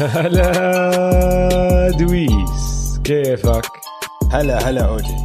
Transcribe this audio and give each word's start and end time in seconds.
هلا 0.00 1.90
دويس 1.90 3.00
كيفك؟ 3.04 3.66
هلا 4.32 4.68
هلا 4.68 4.88
أوجي. 4.88 5.16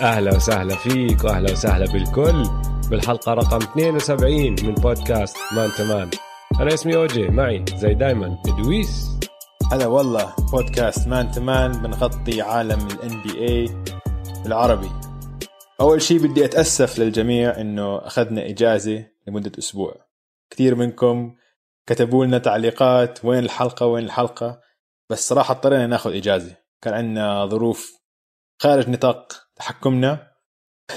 أهلا 0.00 0.36
وسهلا 0.36 0.76
فيك 0.76 1.24
وأهلا 1.24 1.52
وسهلا 1.52 1.92
بالكل. 1.92 2.42
بالحلقة 2.90 3.34
رقم 3.34 3.56
72 3.56 4.56
من 4.62 4.74
بودكاست 4.74 5.36
man 5.56 5.70
to 5.78 5.91
man 5.91 6.10
أنا 6.60 6.74
اسمي 6.74 6.96
أوجي 6.96 7.28
معي 7.28 7.64
زي 7.76 7.94
دايما 7.94 8.38
دويس. 8.62 9.10
هلا 9.72 9.86
والله 9.86 10.34
بودكاست 10.52 11.08
man 11.08 11.30
to 11.30 11.47
man 11.47 11.72
بنغطي 11.72 12.42
عالم 12.42 12.86
ال 12.86 13.22
NBA 13.22 13.68
بالعربي. 14.44 14.90
أول 15.80 16.02
شيء 16.02 16.18
بدي 16.18 16.44
أتأسف 16.44 16.98
للجميع 16.98 17.60
إنه 17.60 17.96
أخذنا 17.96 18.48
إجازة 18.48 19.04
لمدة 19.28 19.52
أسبوع. 19.58 19.94
كثير 20.50 20.74
منكم 20.74 21.34
كتبوا 21.88 22.26
لنا 22.26 22.38
تعليقات 22.38 23.24
وين 23.24 23.44
الحلقة 23.44 23.86
وين 23.86 24.04
الحلقة. 24.04 24.60
بس 25.10 25.28
صراحة 25.28 25.54
اضطرينا 25.54 25.86
ناخذ 25.86 26.16
إجازة. 26.16 26.56
كان 26.82 26.94
عندنا 26.94 27.46
ظروف 27.46 27.92
خارج 28.62 28.88
نطاق 28.88 29.32
تحكمنا. 29.56 30.32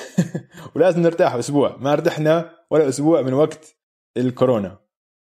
ولازم 0.75 1.01
نرتاح 1.01 1.33
أسبوع. 1.33 1.77
ما 1.77 1.95
رتحنا 1.95 2.65
ولا 2.71 2.89
أسبوع 2.89 3.21
من 3.21 3.33
وقت 3.33 3.75
الكورونا. 4.17 4.79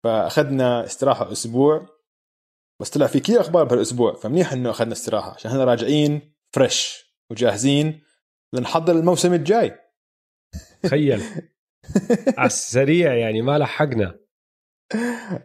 فأخذنا 0.04 0.84
استراحة 0.84 1.32
أسبوع. 1.32 1.86
بس 2.80 2.90
طلع 2.90 3.06
في 3.06 3.20
كثير 3.20 3.40
أخبار 3.40 3.64
بهالأسبوع. 3.64 4.14
فمنيح 4.14 4.52
إنه 4.52 4.70
أخذنا 4.70 4.92
استراحة. 4.92 5.34
عشان 5.34 5.50
إحنا 5.50 5.64
راجعين 5.64 6.34
فريش 6.54 7.04
وجاهزين 7.30 8.02
لنحضر 8.54 8.92
الموسم 8.92 9.34
الجاي. 9.34 9.78
تخيل. 10.82 11.22
على 12.38 12.46
السريع 12.46 13.14
يعني 13.14 13.42
ما 13.42 13.58
لحقنا. 13.58 14.27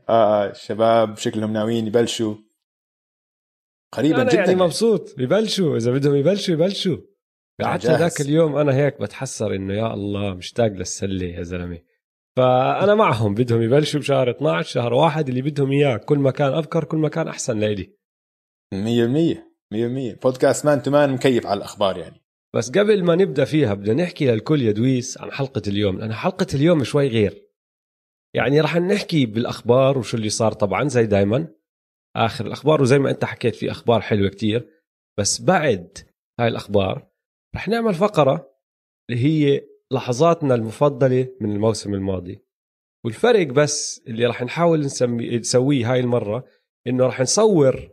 آه 0.09 0.49
الشباب 0.49 1.17
شكلهم 1.17 1.53
ناويين 1.53 1.87
يبلشوا. 1.87 2.35
قريبا 3.93 4.21
أنا 4.21 4.31
جدا 4.31 4.39
يعني. 4.39 4.55
مبسوط. 4.55 5.19
يبلشوا. 5.19 5.77
إذا 5.77 5.91
بدهم 5.91 6.15
يبلشوا 6.15 6.53
يبلشوا. 6.53 6.97
قعدت. 7.61 7.85
ذاك 7.85 8.21
اليوم 8.21 8.55
أنا 8.55 8.75
هيك 8.75 9.01
بتحسر 9.01 9.55
إنه 9.55 9.73
يا 9.73 9.93
الله 9.93 10.33
مشتاق 10.33 10.67
للسلة 10.67 11.25
يا 11.25 11.43
زلمة. 11.43 11.79
فأنا 12.37 12.95
معهم. 12.95 13.33
بدهم 13.33 13.61
يبلشوا 13.61 13.99
بشهر 13.99 14.29
12 14.29 14.69
شهر 14.69 14.93
واحد 14.93 15.29
اللي 15.29 15.41
بدهم 15.41 15.71
إياه. 15.71 15.97
كل 15.97 16.17
ما 16.17 16.31
كان 16.31 16.53
ابكر 16.53 16.83
كل 16.83 16.97
ما 16.97 17.09
كان 17.09 17.27
أحسن 17.27 17.59
لإلي. 17.59 17.93
100% 18.73 19.53
100% 19.73 20.19
بودكاست 20.23 20.65
man 20.65 20.81
to 20.81 20.91
man 20.91 21.11
مكيف 21.11 21.45
على 21.45 21.57
الأخبار 21.57 21.97
يعني. 21.97 22.21
بس 22.55 22.69
قبل 22.69 23.03
ما 23.03 23.15
نبدأ 23.15 23.45
فيها 23.45 23.73
بدنا 23.73 24.03
نحكي 24.03 24.25
للكل 24.25 24.61
يا 24.61 24.71
دويس 24.71 25.17
عن 25.17 25.31
حلقة 25.31 25.61
اليوم. 25.67 25.99
لأن 25.99 26.13
حلقة 26.13 26.47
اليوم 26.53 26.83
شوي 26.83 27.07
غير. 27.07 27.42
يعني 28.35 28.61
رح 28.61 28.77
نحكي 28.77 29.25
بالأخبار 29.25 29.97
وشو 29.97 30.17
اللي 30.17 30.29
صار 30.29 30.51
طبعا 30.51 30.87
زي 30.87 31.05
دايما. 31.05 31.47
آخر 32.15 32.45
الأخبار 32.45 32.81
وزي 32.81 32.99
ما 32.99 33.09
أنت 33.11 33.25
حكيت 33.25 33.55
في 33.55 33.71
أخبار 33.71 34.01
حلوة 34.01 34.29
كتير. 34.29 34.69
بس 35.19 35.41
بعد 35.41 35.97
هاي 36.39 36.47
الأخبار 36.47 37.07
رح 37.55 37.67
نعمل 37.67 37.93
فقرة 37.93 38.53
اللي 39.09 39.23
هي 39.25 39.61
لحظاتنا 39.91 40.55
المفضلة 40.55 41.27
من 41.41 41.51
الموسم 41.51 41.93
الماضي. 41.93 42.45
والفرق 43.05 43.47
بس 43.47 44.03
اللي 44.07 44.25
رح 44.25 44.43
نحاول 44.43 44.79
نسمي 44.79 45.37
نسويه 45.37 45.91
هاي 45.91 45.99
المرة 45.99 46.45
إنه 46.87 47.07
رح 47.07 47.21
نصور 47.21 47.89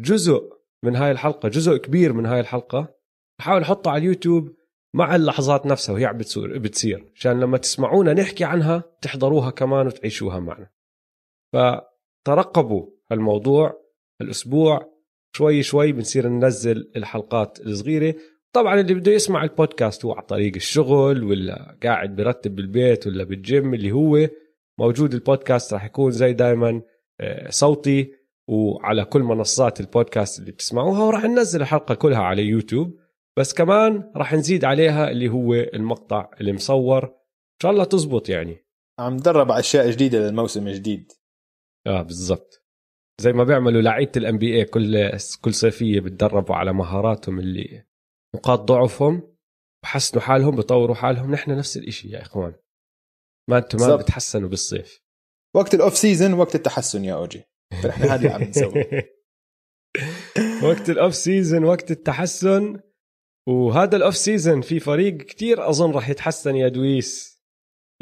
جزء 0.00 0.52
من 0.84 0.96
هاي 0.96 1.10
الحلقة 1.10 1.48
جزء 1.48 1.76
كبير 1.76 2.12
من 2.12 2.26
هاي 2.26 2.40
الحلقة. 2.40 2.94
نحاول 3.40 3.60
نحطه 3.60 3.90
على 3.90 3.98
اليوتيوب 3.98 4.56
مع 4.96 5.16
اللحظات 5.16 5.66
نفسها 5.66 5.92
وهي 5.92 6.12
بتصير 6.12 6.58
بتصير. 6.58 7.12
عشان 7.16 7.40
لما 7.40 7.58
تسمعونا 7.58 8.12
نحكي 8.12 8.44
عنها 8.44 8.84
تحضروها 9.02 9.50
كمان 9.50 9.86
وتعيشوها 9.86 10.40
معنا. 10.40 10.68
فترقبوا 11.52 12.86
الموضوع 13.12 13.82
الأسبوع. 14.20 14.96
شوي 15.36 15.62
شوي 15.62 15.92
بنصير 15.92 16.28
ننزل 16.28 16.90
الحلقات 16.96 17.60
الصغيرة. 17.60 18.14
طبعا 18.52 18.80
اللي 18.80 18.94
بده 18.94 19.12
يسمع 19.12 19.44
البودكاست 19.44 20.04
هو 20.04 20.12
على 20.12 20.26
طريق 20.26 20.54
الشغل 20.54 21.24
ولا 21.24 21.78
قاعد 21.82 22.16
برتب 22.16 22.54
بالبيت 22.54 23.06
ولا 23.06 23.24
بالجيم 23.24 23.74
اللي 23.74 23.92
هو. 23.92 24.28
موجود 24.78 25.14
البودكاست 25.14 25.72
راح 25.74 25.84
يكون 25.84 26.10
زي 26.10 26.32
دائما 26.32 26.82
صوتي 27.48 28.12
وعلى 28.48 29.04
كل 29.04 29.22
منصات 29.22 29.80
البودكاست 29.80 30.38
اللي 30.40 30.52
بتسمعوها. 30.52 31.04
وراح 31.04 31.24
ننزل 31.24 31.60
الحلقة 31.60 31.94
كلها 31.94 32.22
على 32.22 32.42
يوتيوب. 32.42 33.05
بس 33.38 33.54
كمان 33.54 34.12
راح 34.16 34.34
نزيد 34.34 34.64
عليها 34.64 35.10
اللي 35.10 35.28
هو 35.28 35.54
المقطع 35.54 36.30
اللي 36.40 36.52
مصور. 36.52 37.04
إن 37.04 37.60
شاء 37.62 37.72
الله 37.72 37.84
تزبط 37.84 38.28
يعني. 38.28 38.66
عم 39.00 39.14
ندرب 39.14 39.52
على 39.52 39.60
أشياء 39.60 39.90
جديدة 39.90 40.18
للموسم 40.18 40.66
الجديد. 40.68 41.12
آه 41.86 42.02
بالضبط. 42.02 42.66
زي 43.20 43.32
ما 43.32 43.44
بيعملوا 43.44 43.82
لعيبة 43.82 44.12
الان 44.16 44.38
بي 44.38 44.56
اي 44.56 44.64
كل 44.64 45.10
كل 45.42 45.54
صيفية 45.54 46.00
بتدربوا 46.00 46.54
على 46.54 46.72
مهاراتهم 46.72 47.38
اللي 47.38 47.84
نقاط 48.36 48.60
ضعفهم 48.60 49.36
بحسنوا 49.82 50.22
حالهم 50.22 50.56
بطوروا 50.56 50.94
حالهم. 50.94 51.30
نحن 51.30 51.50
نفس 51.50 51.76
الإشي 51.76 52.08
يا 52.08 52.22
إخوان. 52.22 52.54
ما 53.50 53.58
أنتم 53.58 53.78
ما. 53.78 53.96
بتحسنوا 53.96 54.48
بالصيف. 54.48 55.02
وقت 55.56 55.74
ال 55.74 55.80
off 55.80 55.96
season 55.96 56.32
وقت 56.32 56.54
التحسن 56.54 57.04
يا 57.04 57.14
أوجي. 57.14 57.42
فنحن 57.82 58.02
هذا 58.02 58.16
اللي 58.16 58.28
عم 58.28 58.42
نسوي. 58.42 58.84
وقت 60.68 60.90
ال 60.90 60.96
off 60.96 61.14
season 61.14 61.64
وقت 61.64 61.90
التحسن. 61.90 62.80
وهذا 63.46 63.96
ال 63.96 64.01
off 64.01 64.16
season 64.16 64.60
في 64.60 64.80
فريق 64.80 65.16
كتير 65.16 65.68
أظن 65.68 65.90
راح 65.90 66.08
يتحسن 66.08 66.56
يا 66.56 66.68
دويس 66.68 67.36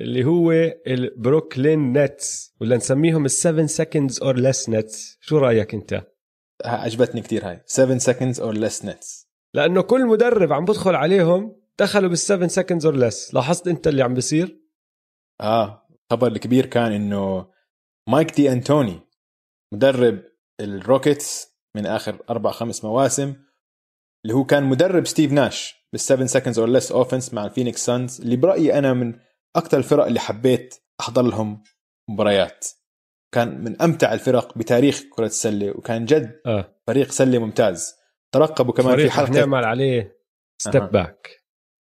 اللي 0.01 0.25
هو 0.25 0.53
ال 0.87 0.99
Brooklyn 0.99 1.93
Nets 1.93 2.55
ولا 2.61 2.77
نسميهم 2.77 3.29
ال7 3.29 3.69
seconds 3.71 4.15
or 4.15 4.37
less 4.37 4.69
Nets 4.69 5.19
شو 5.21 5.39
رأيك 5.39 5.75
أنت؟ 5.75 6.07
عجبتني 6.65 7.21
كثير 7.21 7.49
هاي 7.49 7.63
7 7.67 7.99
seconds 7.99 8.37
or 8.37 8.59
less 8.59 8.85
Nets. 8.85 9.27
لأنه 9.55 9.83
كل 9.83 10.07
مدرب 10.07 10.53
عم 10.53 10.65
بدخل 10.65 10.95
عليهم 10.95 11.57
دخلوا 11.79 12.15
بال7 12.15 12.51
seconds 12.51 12.85
or 12.85 12.95
less. 12.95 13.35
لاحظت 13.35 13.69
أنت 13.69 13.87
اللي 13.87 14.03
عم 14.03 14.15
بيصير؟ 14.15 14.61
آه 15.41 15.89
الخبر 16.13 16.27
الكبير 16.27 16.67
كان 16.67 16.93
إنه 16.93 17.51
مايك 18.09 18.35
دي 18.35 18.53
أنتوني 18.53 19.01
مدرب 19.75 20.23
ال 20.61 20.72
Rockets 20.72 21.49
من 21.77 21.87
آخر 21.87 22.19
أربع 22.31 22.51
خمس 22.51 22.85
مواسم 22.85 23.35
اللي 24.25 24.35
هو 24.35 24.45
كان 24.45 24.63
مدرب 24.65 25.07
ستيف 25.07 25.33
ناش 25.33 25.75
بال7 25.97 26.17
seconds 26.17 26.57
or 26.57 26.69
less 26.69 26.93
offense 26.93 27.35
مع 27.35 27.45
ال 27.45 27.50
Phoenix 27.50 27.87
Suns 27.87 28.21
اللي 28.21 28.37
برأيي 28.37 28.79
أنا 28.79 28.93
من 28.93 29.19
أكثر 29.57 29.79
الفرق 29.79 30.07
اللي 30.07 30.21
حبيت 30.21 30.75
أحضر 31.01 31.23
لهم 31.23 31.63
مباريات. 32.11 32.67
كان 33.35 33.65
من 33.65 33.83
أمتع 33.83 34.13
الفرق 34.13 34.59
بتاريخ 34.59 35.03
كرة 35.11 35.27
السلة 35.27 35.71
وكان 35.71 36.05
جد 36.05 36.41
آه. 36.47 36.81
فريق 36.87 37.11
سلة 37.11 37.39
ممتاز. 37.39 37.95
ترقبوا 38.35 38.75
كمان 38.75 38.97
في 38.97 39.11
حلقة. 39.11 39.31
نعمل 39.31 39.65
عليه 39.65 40.19
step. 40.63 40.83
back 40.83 41.29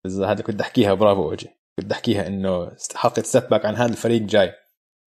بالظبط 0.05 0.27
هذا 0.27 0.43
كنت 0.43 0.61
أحكيها 0.61 0.95
برافو 0.95 1.31
أوجي. 1.31 1.49
كنت 1.81 1.93
أحكيها 1.93 2.27
إنه 2.27 2.77
حلقة 2.95 3.23
step 3.23 3.49
back 3.49 3.65
عن 3.67 3.75
هذا 3.75 3.93
الفريق 3.93 4.23
جاي. 4.23 4.53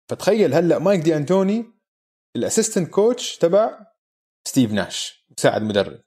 فتخيل 0.10 0.54
هلأ 0.54 0.80
مايك 0.80 1.02
دي 1.02 1.18
أنتوني 1.18 1.66
ال 2.36 2.41
assistant 2.41 2.90
coach 2.90 3.38
تبع 3.38 3.80
ستيف 4.48 4.72
ناش 4.72 5.26
مساعد 5.38 5.62
مدرب. 5.62 6.07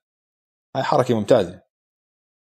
هاي 0.77 0.83
حركة 0.83 1.15
ممتازة. 1.15 1.63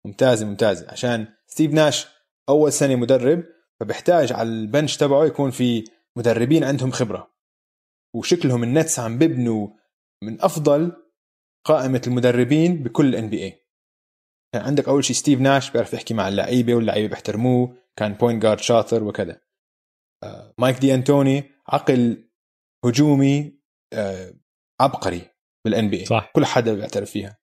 ممتازة 0.05 0.45
ممتازة. 0.45 0.91
عشان 0.91 1.27
ستيف 1.47 1.71
ناش 1.71 2.07
أول 2.49 2.73
سنة 2.73 2.95
مدرب 2.95 3.43
فبحتاج 3.79 4.33
على 4.33 4.49
ال 4.49 4.57
bench 4.57 4.97
تبعه 4.97 5.25
يكون 5.25 5.51
في 5.51 5.83
مدربين 6.17 6.63
عندهم 6.63 6.91
خبرة. 6.91 7.31
وشكلهم 8.15 8.63
ال 8.63 8.70
Nets 8.70 8.99
عم 8.99 9.17
ببنوا 9.17 9.67
من 10.23 10.41
أفضل 10.41 10.91
قائمة 11.65 12.01
المدربين 12.07 12.83
بكل 12.83 13.05
ال 13.05 13.29
NBA 13.29 13.61
كان 14.53 14.61
عندك 14.61 14.87
أول 14.87 15.03
شيء 15.03 15.15
ستيف 15.15 15.39
ناش 15.39 15.71
بيعرف 15.71 15.93
يحكي 15.93 16.13
مع 16.13 16.27
اللعيبة 16.27 16.75
واللعيبة 16.75 17.07
بيحترموه. 17.07 17.77
كان 17.95 18.13
point 18.13 18.41
guard 18.41 18.59
شاطر 18.59 19.03
وكذا. 19.03 19.41
آه، 20.23 20.53
مايك 20.57 20.77
دي 20.77 20.93
انتوني 20.93 21.51
عقل 21.67 22.29
هجومي 22.85 23.59
آه، 23.93 24.33
عبقري 24.81 25.21
بال 25.65 25.89
NBA 25.89 26.05
صح. 26.05 26.31
كل 26.35 26.45
حدا 26.45 26.73
بيعترف 26.73 27.11
فيها. 27.11 27.40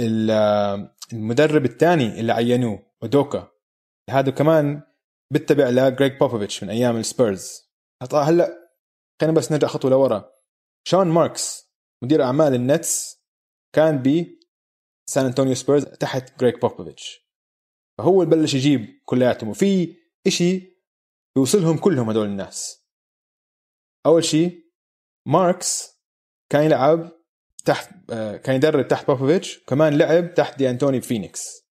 المدرب 0.00 1.64
الثاني 1.64 2.20
اللي 2.20 2.32
عينوه 2.32 2.92
ودوكا 3.02 3.52
هذا 4.10 4.30
كمان 4.30 4.82
بتبع 5.32 5.68
لجريج 5.68 6.18
بوبوفيتش 6.18 6.62
من 6.62 6.70
أيام 6.70 6.96
السبيرز 6.96 7.70
هلأ 8.12 8.70
خلينا 9.20 9.36
بس 9.36 9.52
نرجع 9.52 9.68
خطوة 9.68 9.90
لورا. 9.90 10.32
شون 10.88 11.08
ماركس 11.08 11.72
مدير 12.04 12.22
أعمال 12.22 12.54
ال 12.54 12.68
Nets 12.68 13.22
كان 13.74 14.02
ب 14.02 14.36
San 15.10 15.24
Antonio 15.24 15.54
Spurs 15.54 15.84
تحت 15.84 16.40
جريج 16.40 16.54
بوبوفيتش 16.54 17.26
فهو 17.98 18.22
اللي 18.22 18.36
بلش 18.36 18.54
يجيب 18.54 19.02
كلياتهم 19.04 19.48
وفي 19.50 19.96
إشي 20.26 20.76
بيوصلهم 21.36 21.78
كلهم 21.78 22.10
هدول 22.10 22.26
الناس. 22.26 22.86
أول 24.06 24.24
شيء 24.24 24.72
ماركس 25.28 26.00
كان 26.52 26.64
يلعب 26.64 27.12
تحت 27.66 27.90
آه، 28.10 28.36
كان 28.36 28.56
يدرب 28.56 28.88
تحت 28.88 29.06
بوبوفيتش 29.06 29.58
وكمان 29.58 29.98
لعب 29.98 30.34
تحت 30.34 30.58
دي 30.58 30.70
أنتوني 30.70 30.98
بفينيكس 30.98 31.66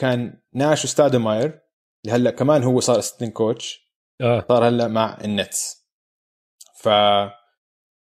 كان 0.00 0.42
ناش 0.54 0.84
وستادوماير 0.84 1.60
اللي 2.04 2.16
هلا 2.16 2.30
كمان 2.30 2.62
هو 2.62 2.80
صار 2.80 2.98
assistant 2.98 3.32
coach. 3.32 3.92
آه. 4.20 4.44
صار 4.48 4.68
هلأ 4.68 4.88
مع 4.88 5.18
ال 5.24 5.35
Nets. 5.35 5.88
ف 6.80 6.88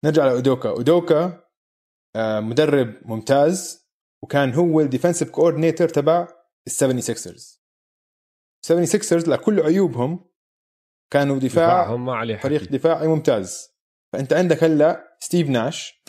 نرجع 0.05 0.25
لأودوكا. 0.25 0.69
أودوكا 0.69 1.43
آه، 2.15 2.39
مدرب 2.39 2.93
ممتاز 3.05 3.87
وكان 4.23 4.53
هو 4.53 4.81
ال 4.81 4.86
defensive 4.86 5.29
coordinator 5.29 5.89
تبع 5.89 6.27
ال 6.67 6.72
Seventy 6.72 7.01
Sixers. 7.01 7.63
76ers 8.67 9.29
لكل 9.29 9.59
عيوبهم 9.59 10.29
كانوا 11.13 11.39
دفاع 11.39 11.95
ما 11.95 12.15
عليه 12.15 12.37
فريق. 12.37 12.71
دفاعي 12.71 13.07
ممتاز. 13.07 13.69
فأنت 14.13 14.33
عندك 14.33 14.63
هلأ 14.63 15.17
ستيف 15.19 15.49
ناش 15.49 16.03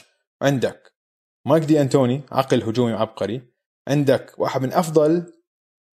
عندك. 0.44 0.94
مايك 1.46 1.64
دي 1.64 1.80
أنتوني 1.80 2.22
عقل 2.32 2.62
هجومي 2.62 2.92
عبقري 2.92 3.52
عندك 3.88 4.38
واحد 4.38 4.62
من 4.62 4.72
أفضل 4.72 5.32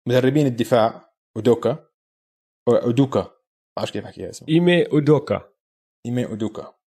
مدربين 0.08 0.46
الدفاع 0.46 1.14
أودوكا. 1.38 1.90
أودوكا. 2.68 3.32
بعرفش 3.78 3.92
كيف 3.92 4.06
أحكيها 4.06 4.30
اسمه. 4.30 4.50
إيمي 4.50 4.86
أودوكا. 4.86 5.54
إيمي 6.06 6.26
أودوكا. 6.26 6.80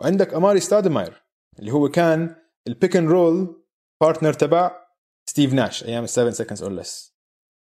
وعندك 0.00 0.34
أماري 0.34 0.60
ستادماير 0.60 1.24
اللي 1.58 1.72
هو 1.72 1.88
كان 1.88 2.36
ال 2.68 2.74
pick 2.74 2.96
and 2.96 3.08
roll 3.10 3.64
partner 4.02 4.32
تبع 4.32 4.86
ستيف 5.30 5.52
ناش 5.52 5.84
أيام 5.84 6.06
ال7 6.06 6.28
seconds 6.28 6.62
or 6.62 6.72
less 6.72 7.16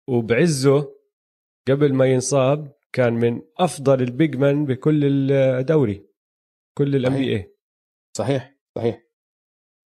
وبعزه 0.10 0.96
قبل 1.68 1.94
ما 1.94 2.06
ينصاب 2.06 2.76
كان 2.94 3.14
من 3.14 3.42
أفضل 3.58 4.02
ال 4.02 4.10
big 4.10 4.36
man 4.36 4.66
بكل 4.66 5.32
الدوري 5.32 6.10
كل 6.78 6.96
ال 6.96 7.14
NBA 7.14 7.58
صحيح 8.18 8.58
صحيح. 8.78 9.11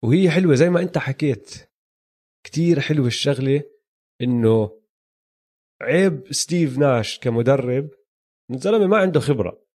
وهي 0.04 0.31
حلوة 0.31 0.54
زي 0.54 0.70
ما 0.70 0.81
انت 0.81 0.98
حكيت. 0.98 1.70
كتير 2.44 2.81
حلوة 2.81 3.06
الشغلة 3.06 3.62
انه 4.22 4.82
عيب 5.82 6.32
ستيف 6.32 6.78
ناش 6.78 7.19
كمدرب 7.19 7.90
الزلمة 8.50 8.87
ما 8.87 8.96
عنده 8.96 9.20
خبرة. 9.20 9.66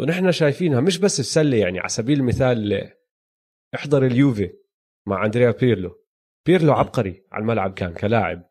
ونحن 0.00 0.32
شايفينها 0.32 0.80
مش 0.80 0.98
بس 0.98 1.20
السلة 1.20 1.56
يعني 1.56 1.78
على 1.78 1.88
سبيل 1.88 2.20
المثال 2.20 2.90
احضر 3.74 4.06
اليوفي 4.06 4.52
مع 5.08 5.24
أندريا 5.24 5.50
بيرلو. 5.50 6.04
بيرلو 6.46 6.72
عبقري 6.72 7.24
على 7.32 7.42
الملعب 7.42 7.74
كان 7.74 7.94
كلاعب. 7.94 8.50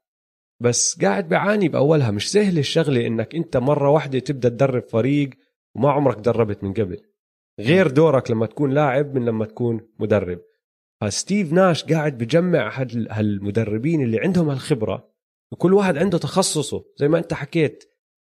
بس 0.61 1.01
قاعد 1.01 1.29
بعاني 1.29 1.69
بأولها. 1.69 2.11
مش 2.11 2.31
سهل 2.31 2.57
الشغلة 2.57 3.07
إنك 3.07 3.35
أنت 3.35 3.57
مرة 3.57 3.89
واحدة 3.89 4.19
تبدأ 4.19 4.49
تدرب 4.49 4.83
فريق 4.83 5.29
وما 5.75 5.91
عمرك 5.91 6.17
دربت 6.17 6.63
من 6.63 6.73
قبل. 6.73 7.01
غير 7.59 7.87
دورك 7.87 8.31
لما 8.31 8.45
تكون 8.45 8.73
لاعب 8.73 9.15
من 9.15 9.25
لما 9.25 9.45
تكون 9.45 9.89
مدرب. 9.99 10.41
فستيف 11.01 11.53
ناش 11.53 11.83
قاعد 11.83 12.17
بجمع 12.17 12.83
هالمدربين 13.11 14.03
اللي 14.03 14.19
عندهم 14.19 14.49
هالخبرة 14.49 15.09
وكل 15.53 15.73
واحد 15.73 15.97
عنده 15.97 16.17
تخصصه. 16.17 16.85
زي 16.97 17.07
ما 17.07 17.17
أنت 17.17 17.33
حكيت 17.33 17.83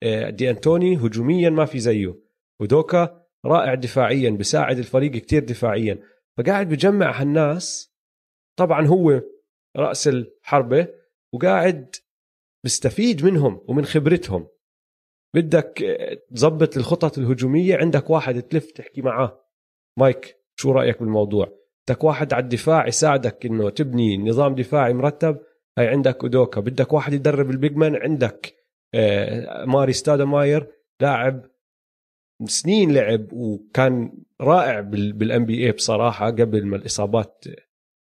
آه، 0.04 0.30
دي 0.30 0.50
أنتوني 0.50 0.98
هجوميا 0.98 1.50
ما 1.50 1.66
في 1.66 1.80
زيه 1.80 2.20
ودوكا 2.62 3.26
رائع 3.46 3.74
دفاعيا 3.74 4.30
بساعد 4.30 4.78
الفريق 4.78 5.12
كتير 5.12 5.44
دفاعيا. 5.44 6.04
فقاعد 6.38 6.70
بجمع 6.70 7.22
هالناس 7.22 7.94
طبعا 8.60 8.88
هو 8.88 9.22
رأس 9.78 10.08
الحربة 10.08 10.88
وقاعد 11.34 11.96
بيستفيد 12.64 13.26
منهم 13.26 13.62
ومن 13.68 13.86
خبرتهم. 13.86 14.48
بدك 15.36 15.84
تظبط 16.36 16.78
الخطط 16.78 17.18
الهجومية 17.18 17.78
عندك 17.78 18.10
واحد 18.10 18.42
تلف 18.42 18.72
تحكي 18.72 19.02
معاه. 19.02 19.46
مايك 20.00 20.38
شو 20.60 20.72
رأيك 20.72 21.00
بالموضوع؟ 21.00 21.67
بدك 21.88 22.04
واحد 22.04 22.34
على 22.34 22.44
الدفاع 22.44 22.88
يساعدك 22.88 23.46
إنه 23.46 23.70
تبني 23.70 24.18
نظام 24.18 24.56
دفاعي 24.56 24.94
مرتب 24.94 25.40
هاي 25.78 25.88
عندك 25.88 26.24
أودوكا. 26.24 26.62
بدك 26.62 26.94
واحد 26.94 27.14
يدرب 27.14 27.50
ال 27.50 27.56
big 27.56 27.76
man 27.76 27.96
عندك 27.96 28.56
أماري 28.94 29.94
ستادماير 29.94 30.72
لاعب 31.02 31.46
سنين 32.46 32.94
لعب 32.94 33.34
وكان 33.34 34.24
رائع 34.42 34.80
بال 34.82 35.46
NBA 35.46 35.72
بصراحة 35.72 36.26
قبل 36.26 36.66
ما 36.66 36.76
الإصابات 36.78 37.46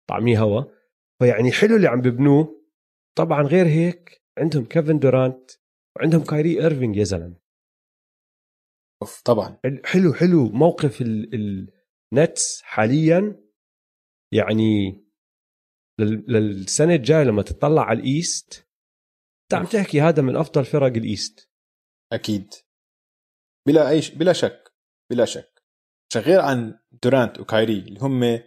طعميه 0.10 0.40
هوا. 0.40 0.64
فيعني 1.20 1.52
حلو 1.52 1.76
اللي 1.76 1.88
عم 1.88 2.02
ببنوه 2.02 2.66
طبعا 3.18 3.44
غير 3.44 3.66
هيك 3.66 4.22
عندهم 4.38 4.66
كيفن 4.66 5.00
دورانت 5.00 5.52
وعندهم 5.96 6.24
كايري 6.24 6.62
إيرفينج 6.62 6.96
يا 6.96 7.04
زلمة. 7.04 7.36
أوف 9.02 9.22
طبعا. 9.22 9.58
حلو 9.86 10.14
حلو 10.14 10.50
موقف 10.50 11.02
ال 11.02 11.34
Nets 11.34 12.62
حاليا. 12.64 13.45
يعني 14.38 15.02
للسنة 16.28 16.96
الجاية 16.96 17.24
لما 17.24 17.42
تطلع 17.42 17.82
على 17.82 18.00
ال 18.00 18.13
East 18.13 18.66
انت 19.46 19.54
عم 19.54 19.66
تحكي 19.66 20.02
هذا 20.02 20.22
من 20.22 20.36
أفضل 20.36 20.66
فرق 20.66 20.96
ال 20.96 21.05
East. 21.05 21.50
أكيد. 22.14 22.54
بلا 23.68 23.90
أي 23.90 24.02
بلا 24.16 24.34
شك 24.34 24.74
بلا 25.12 25.26
شك. 25.26 25.64
غير 26.16 26.40
عن 26.40 26.80
دورانت 27.04 27.40
وكايري 27.40 27.80
اللي 27.80 28.00
هم 28.00 28.40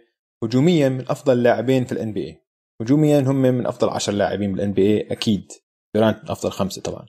هجوميا 0.43 0.89
من 0.89 1.01
أفضل 1.01 1.43
لاعبين 1.43 1.85
في 1.85 1.91
الـ 1.91 2.13
NBA 2.13 2.45
هجوميا 2.81 3.19
هم 3.19 3.41
من 3.41 3.67
أفضل 3.67 3.89
10 3.89 4.13
لاعبين 4.13 4.53
بالـ 4.53 4.73
NBA 4.73 5.11
أكيد. 5.11 5.51
دورانت 5.95 6.23
من 6.23 6.31
أفضل 6.31 6.51
خمسة 6.51 6.81
طبعا. 6.81 7.05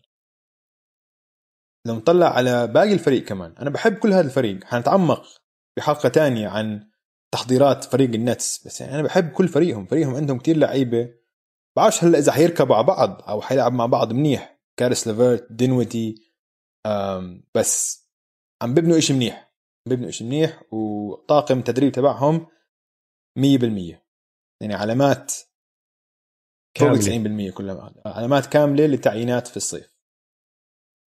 لو 1.87 1.95
نطلع 1.95 2.27
على 2.27 2.67
باقي 2.67 2.93
الفريق 2.93 3.25
كمان 3.25 3.53
أنا 3.53 3.71
بحب 3.71 3.99
كل 3.99 4.13
هذا 4.13 4.27
الفريق. 4.27 4.65
حنتعمق 4.65 5.23
بحلقة 5.79 6.09
تانية 6.09 6.49
عن 6.49 6.90
تحضيرات 7.35 7.85
فريق 7.85 8.15
النتس. 8.15 8.67
بس 8.67 8.81
يعني 8.81 8.95
أنا 8.95 9.03
بحب 9.03 9.33
كل 9.33 9.49
فريقهم. 9.49 9.87
فريقهم 9.87 10.15
عندهم 10.15 10.39
كتير 10.39 10.57
لعيبة. 10.57 11.15
بعرفش 11.77 12.05
هلا 12.05 12.19
إذا 12.19 12.33
حيركبوا 12.33 12.77
على 12.77 12.87
بعض 12.87 13.23
أو 13.23 13.41
حيلعب 13.41 13.73
مع 13.73 13.87
بعض 13.87 14.13
منيح. 14.13 14.61
كارس 14.79 15.09
ليفرت 15.09 15.53
دينوتي 15.53 16.33
بس 17.55 18.05
عم 18.63 18.75
ببنوا 18.75 18.99
إشي 18.99 19.13
منيح. 19.13 19.55
ببنوا 19.89 20.09
إشي 20.09 20.25
منيح 20.25 20.73
وطاقم 20.73 21.59
التدريب 21.59 21.93
تبعهم 21.93 22.47
100% 23.39 23.43
يعني 24.61 24.75
علامات 24.75 25.33
فوق 26.79 26.95
90% 26.95 27.55
كلها. 27.55 27.95
علامات 28.07 28.47
كاملة 28.47 28.87
للتعيينات 28.87 29.47
في 29.47 29.57
الصيف. 29.57 30.01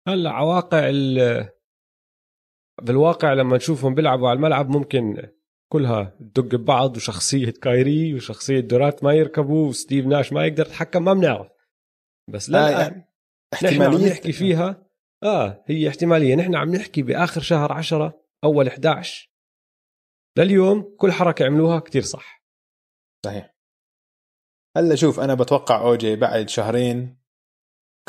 هلا 0.08 0.32
عواقع 0.32 0.92
بالواقع 2.82 3.34
لما 3.34 3.58
نشوفهم 3.58 3.96
بيلعبوا 3.96 4.30
على 4.30 4.38
الملعب 4.38 4.70
ممكن 4.70 5.30
كلها 5.74 6.18
تدق 6.20 6.56
ببعض 6.56 6.98
وشخصية 6.98 7.52
كايري 7.52 8.14
وشخصية 8.14 8.60
دورات 8.60 9.04
ما 9.04 9.14
يركبوا 9.14 9.68
وستيف 9.68 10.06
ناش 10.06 10.34
ما 10.34 10.46
يقدر 10.46 10.66
يتحكم 10.66 11.06
ما 11.06 11.14
بنعرف. 11.14 11.48
بس 12.30 12.50
لا 12.50 12.88
آه 12.88 13.08
احتمالية. 13.54 14.12
نحكي 14.12 14.32
فيها. 14.32 14.88
آه 15.24 15.64
هي 15.68 15.90
احتمالية. 15.90 16.36
نحن 16.36 16.56
عم 16.56 16.76
نحكي 16.76 17.02
بآخر 17.02 17.42
شهر 17.42 17.72
عشرة 17.72 18.24
أول 18.44 18.68
11 18.68 19.32
لليوم 20.38 20.96
كل 20.98 21.12
حركة 21.12 21.46
عملوها 21.46 21.80
كتير 21.80 22.02
صح. 22.02 22.46
صحيح. 23.26 23.56
هلا 24.78 24.96
شوف 24.96 25.20
أنا 25.20 25.34
بتوقع 25.34 25.82
اوجي 25.82 26.16
بعد 26.16 26.50
شهرين 26.50 27.18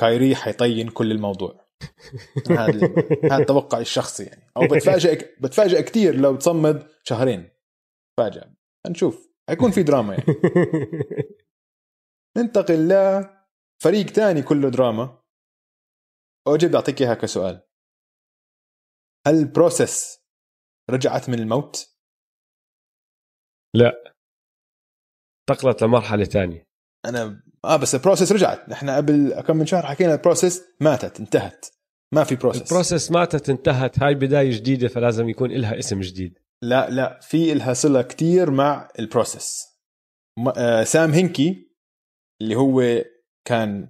كايري 0.00 0.36
حيطين 0.36 0.88
كل 0.88 1.12
الموضوع. 1.12 1.64
هذا 2.50 2.94
هذا 3.32 3.44
توقعي 3.44 3.82
الشخصي 3.82 4.24
يعني. 4.24 4.50
أو 4.56 4.66
بتفاجئ 4.66 5.40
بتفاجئ 5.40 5.82
كثير 5.82 6.16
لو 6.16 6.36
تصمد 6.36 6.88
شهرين. 7.04 7.53
فاجئ 8.18 8.48
نشوف. 8.86 9.34
حيكون 9.48 9.70
في 9.70 9.82
دراما 9.82 10.14
يعني. 10.14 10.24
ننتقل 12.36 12.88
لفريق 12.88 14.06
ثاني 14.06 14.42
كله 14.42 14.68
دراما. 14.68 15.22
اوجي 16.48 16.66
بدي 16.66 16.76
أعطيك 16.76 17.02
إياها 17.02 17.14
كسؤال. 17.14 17.68
هل 19.26 19.34
الـ 19.34 19.45
process 19.45 20.18
رجعت 20.90 21.28
من 21.28 21.38
الموت؟ 21.38 21.96
لا. 23.76 24.14
انتقلت 25.50 25.82
لمرحلة 25.82 26.24
ثانية 26.24 26.68
أنا 27.04 27.42
آه 27.64 27.76
بس 27.76 27.94
الـ 27.94 27.99
process 27.99 28.32
رجعت. 28.32 28.68
نحن 28.68 28.90
قبل 28.90 29.40
كم 29.40 29.56
من 29.56 29.66
شهر 29.66 29.86
حكينا 29.86 30.14
الـ 30.14 30.20
process 30.20 30.62
ماتت 30.80 31.20
انتهت. 31.20 31.66
ما 32.14 32.24
في 32.24 32.36
process 32.36 32.62
الـ 32.62 32.68
process 32.68 33.10
ماتت 33.10 33.50
انتهت. 33.50 34.02
هاي 34.02 34.14
بداية 34.14 34.56
جديدة 34.56 34.88
فلازم 34.88 35.28
يكون 35.28 35.50
لها 35.50 35.78
اسم 35.78 36.00
جديد. 36.00 36.43
لا 36.62 36.90
لا 36.90 37.20
في 37.20 37.54
لها 37.54 37.74
صله 37.74 38.02
كتير 38.02 38.50
مع 38.50 38.88
الـ 38.98 39.07
process 39.07 39.66
آه 40.56 40.84
سام 40.84 41.10
هينكي 41.10 41.70
اللي 42.42 42.54
هو 42.56 43.04
كان 43.48 43.88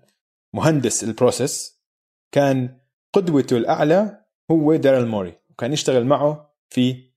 مهندس 0.55 1.05
الـ 1.05 1.14
process 1.14 1.83
كان 2.35 2.81
قدوته 3.15 3.57
الأعلى 3.57 4.25
هو 4.51 4.77
داريل 4.77 5.07
موري 5.07 5.39
وكان 5.51 5.73
يشتغل 5.73 6.05
معه 6.05 6.57
في 6.73 7.13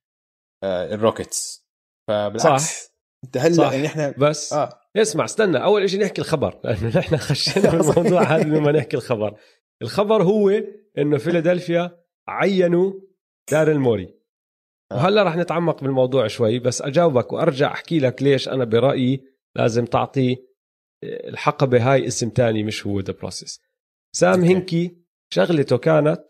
آه 0.63 0.93
الروكيتس 0.93 1.67
فبالعكس 2.09 2.83
صح. 2.83 2.97
انت 3.23 3.37
هلا 3.37 3.73
يعني 3.73 3.87
إحنا 3.87 4.13
بس 4.17 4.53
آه. 4.53 4.81
اسمع 4.95 5.25
استنى 5.25 5.63
أول 5.63 5.89
شيء 5.89 6.01
نحكي 6.01 6.21
الخبر 6.21 6.59
لأنه 6.63 6.97
نحن 6.97 7.17
خشينا 7.17 7.69
بالموضوع 7.77 8.23
هذا 8.23 8.43
لما 8.43 8.71
نحكي 8.71 8.97
الخبر. 8.97 9.39
الخبر 9.81 10.23
هو 10.23 10.49
إنه 10.97 11.17
فيلادلفيا 11.17 12.03
عينوا 12.27 12.93
داريل 13.51 13.71
موري. 13.71 14.16
وهلا 14.91 15.23
رح 15.23 15.35
نتعمق 15.35 15.83
بالموضوع 15.83 16.27
شوي 16.27 16.59
بس 16.59 16.81
أجاوبك 16.81 17.33
وأرجع 17.33 17.71
أحكي 17.71 17.99
لك 17.99 18.23
ليش 18.23 18.49
أنا 18.49 18.63
برأيي 18.63 19.23
لازم 19.55 19.85
تعطي 19.85 20.37
الحقبة 21.03 21.93
هاي 21.93 22.07
اسم 22.07 22.29
تاني 22.29 22.63
مش 22.63 22.87
هو 22.87 22.99
the 22.99 23.13
process 23.13 23.61
سام 24.15 24.43
هينكي 24.43 24.97
شغلته 25.33 25.77
كانت 25.77 26.23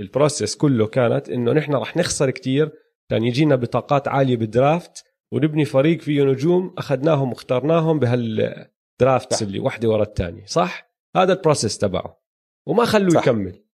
الـ 0.00 0.07
process 0.07 0.56
كله 0.56 0.86
كانت 0.86 1.28
إنه 1.28 1.52
نحن 1.52 1.74
رح 1.74 1.96
نخسر 1.96 2.30
كتير 2.30 2.72
كان 3.10 3.24
يجينا 3.24 3.56
بطاقات 3.56 4.08
عالية 4.08 4.36
بالـ 4.36 4.55
draft 4.55 5.04
ونبني 5.32 5.64
فريق 5.64 6.00
فيه 6.00 6.22
نجوم 6.22 6.74
أخذناهم 6.78 7.28
واخترناهم 7.28 7.98
بهالـ 7.98 8.46
drafts 8.46 9.42
اللي 9.42 9.58
واحدة 9.58 9.88
ورا 9.88 10.02
الثانية 10.02 10.44
صح؟ 10.46 10.90
هذا 11.16 11.32
الـ 11.32 11.38
process 11.38 11.78
تبعه 11.78 12.22
وما 12.66 12.84
خلوه. 12.84 13.20
يكمل. 13.22 13.65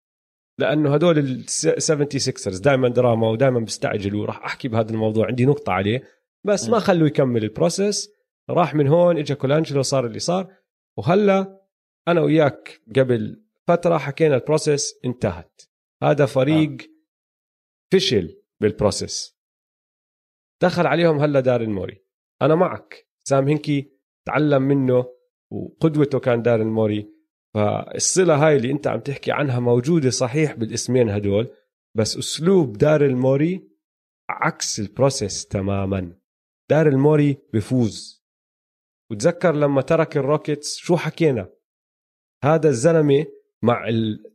لأنه 0.63 0.95
هدول 0.95 1.19
ال 1.19 1.45
76 1.49 2.61
دائما 2.61 2.89
دراما 2.89 3.29
ودائما 3.31 3.61
بيستعجلوا. 3.61 4.27
راح 4.27 4.45
أحكي 4.45 4.69
بهذا 4.69 4.91
الموضوع. 4.91 5.27
عندي 5.27 5.47
نقطة 5.47 5.73
عليه. 5.73 6.03
بس 6.45 6.69
ما 6.69 6.79
خلوه 6.79 7.07
يكمل 7.07 7.45
الـ 7.45 7.53
process 7.53 8.11
راح 8.51 8.75
من 8.75 8.89
هون 8.89 9.19
اجى 9.19 9.35
كولانجلو 9.35 9.83
صار 9.83 10.07
اللي 10.07 10.19
صار. 10.19 10.55
وهلأ 10.97 11.61
أنا 12.09 12.21
وياك 12.21 12.81
قبل 12.97 13.43
فترة 13.69 13.99
حكينا 13.99 14.35
الـ 14.35 14.42
process 14.42 14.95
انتهت. 15.05 15.63
هذا 16.03 16.27
فريق 16.27 16.83
آه. 16.83 16.87
فشل 17.93 18.43
بالـ 18.61 18.78
process 18.78 19.39
دخل 20.63 20.87
عليهم 20.87 21.19
هلأ 21.19 21.41
داريل 21.41 21.61
موري 21.61 22.05
أنا 22.43 22.55
معك. 22.55 23.07
سام 23.25 23.49
هينكي 23.49 23.93
تعلم 24.27 24.63
منه 24.63 25.05
وقدوته 25.51 26.19
كان 26.19 26.43
داريل 26.43 26.63
موري 26.63 27.12
فالصلة 27.55 28.47
هاي 28.47 28.57
اللي 28.57 28.71
انت 28.71 28.87
عم 28.87 29.01
تحكي 29.01 29.33
عنها 29.33 29.61
موجودة 29.61 30.11
صحيح 30.11 30.55
بالاسمين 30.55 31.11
هدول 31.11 31.55
بس 31.97 32.17
أسلوب 32.17 32.79
داريل 32.79 33.05
موري 33.05 33.69
عكس 34.31 34.81
الـ 34.81 34.89
process 34.89 35.47
تماما. 35.47 36.17
داريل 36.71 36.89
موري 36.89 37.39
بفوز. 37.53 38.25
وتذكر 39.11 39.55
لما 39.55 39.83
ترك 39.83 40.17
الروكيتس 40.17 40.77
شو 40.77 40.97
حكينا؟ 40.97 41.51
هذا 42.45 42.69
الزلمة 42.69 43.27
مع 43.63 43.89
ال... 43.89 44.33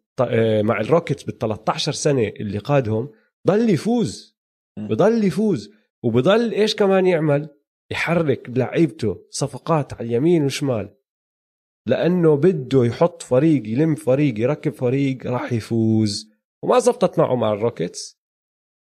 مع 0.65 0.79
الروكيتس 0.81 1.23
بال 1.23 1.37
13 1.37 1.91
سنة 1.91 2.27
اللي 2.27 2.57
قادهم 2.57 3.11
ضل 3.47 3.69
يفوز. 3.69 4.37
بضل 4.79 5.23
يفوز. 5.23 5.73
وبضل 6.03 6.51
إيش 6.51 6.75
كمان 6.75 7.07
يعمل؟ 7.07 7.49
يحرك 7.91 8.49
بلعيبته 8.49 9.27
صفقات 9.29 9.93
على 9.93 10.07
اليمين 10.07 10.45
وشمال. 10.45 10.96
لأنه 11.87 12.35
بده 12.35 12.85
يحط 12.85 13.21
فريق 13.21 13.67
يلم 13.67 13.95
فريق 13.95 14.39
يركب 14.39 14.73
فريق 14.73 15.27
راح 15.27 15.53
يفوز. 15.53 16.31
وما 16.63 16.79
زبطت 16.79 17.19
معه 17.19 17.35
مع 17.35 17.53
الروكيتس. 17.53 18.17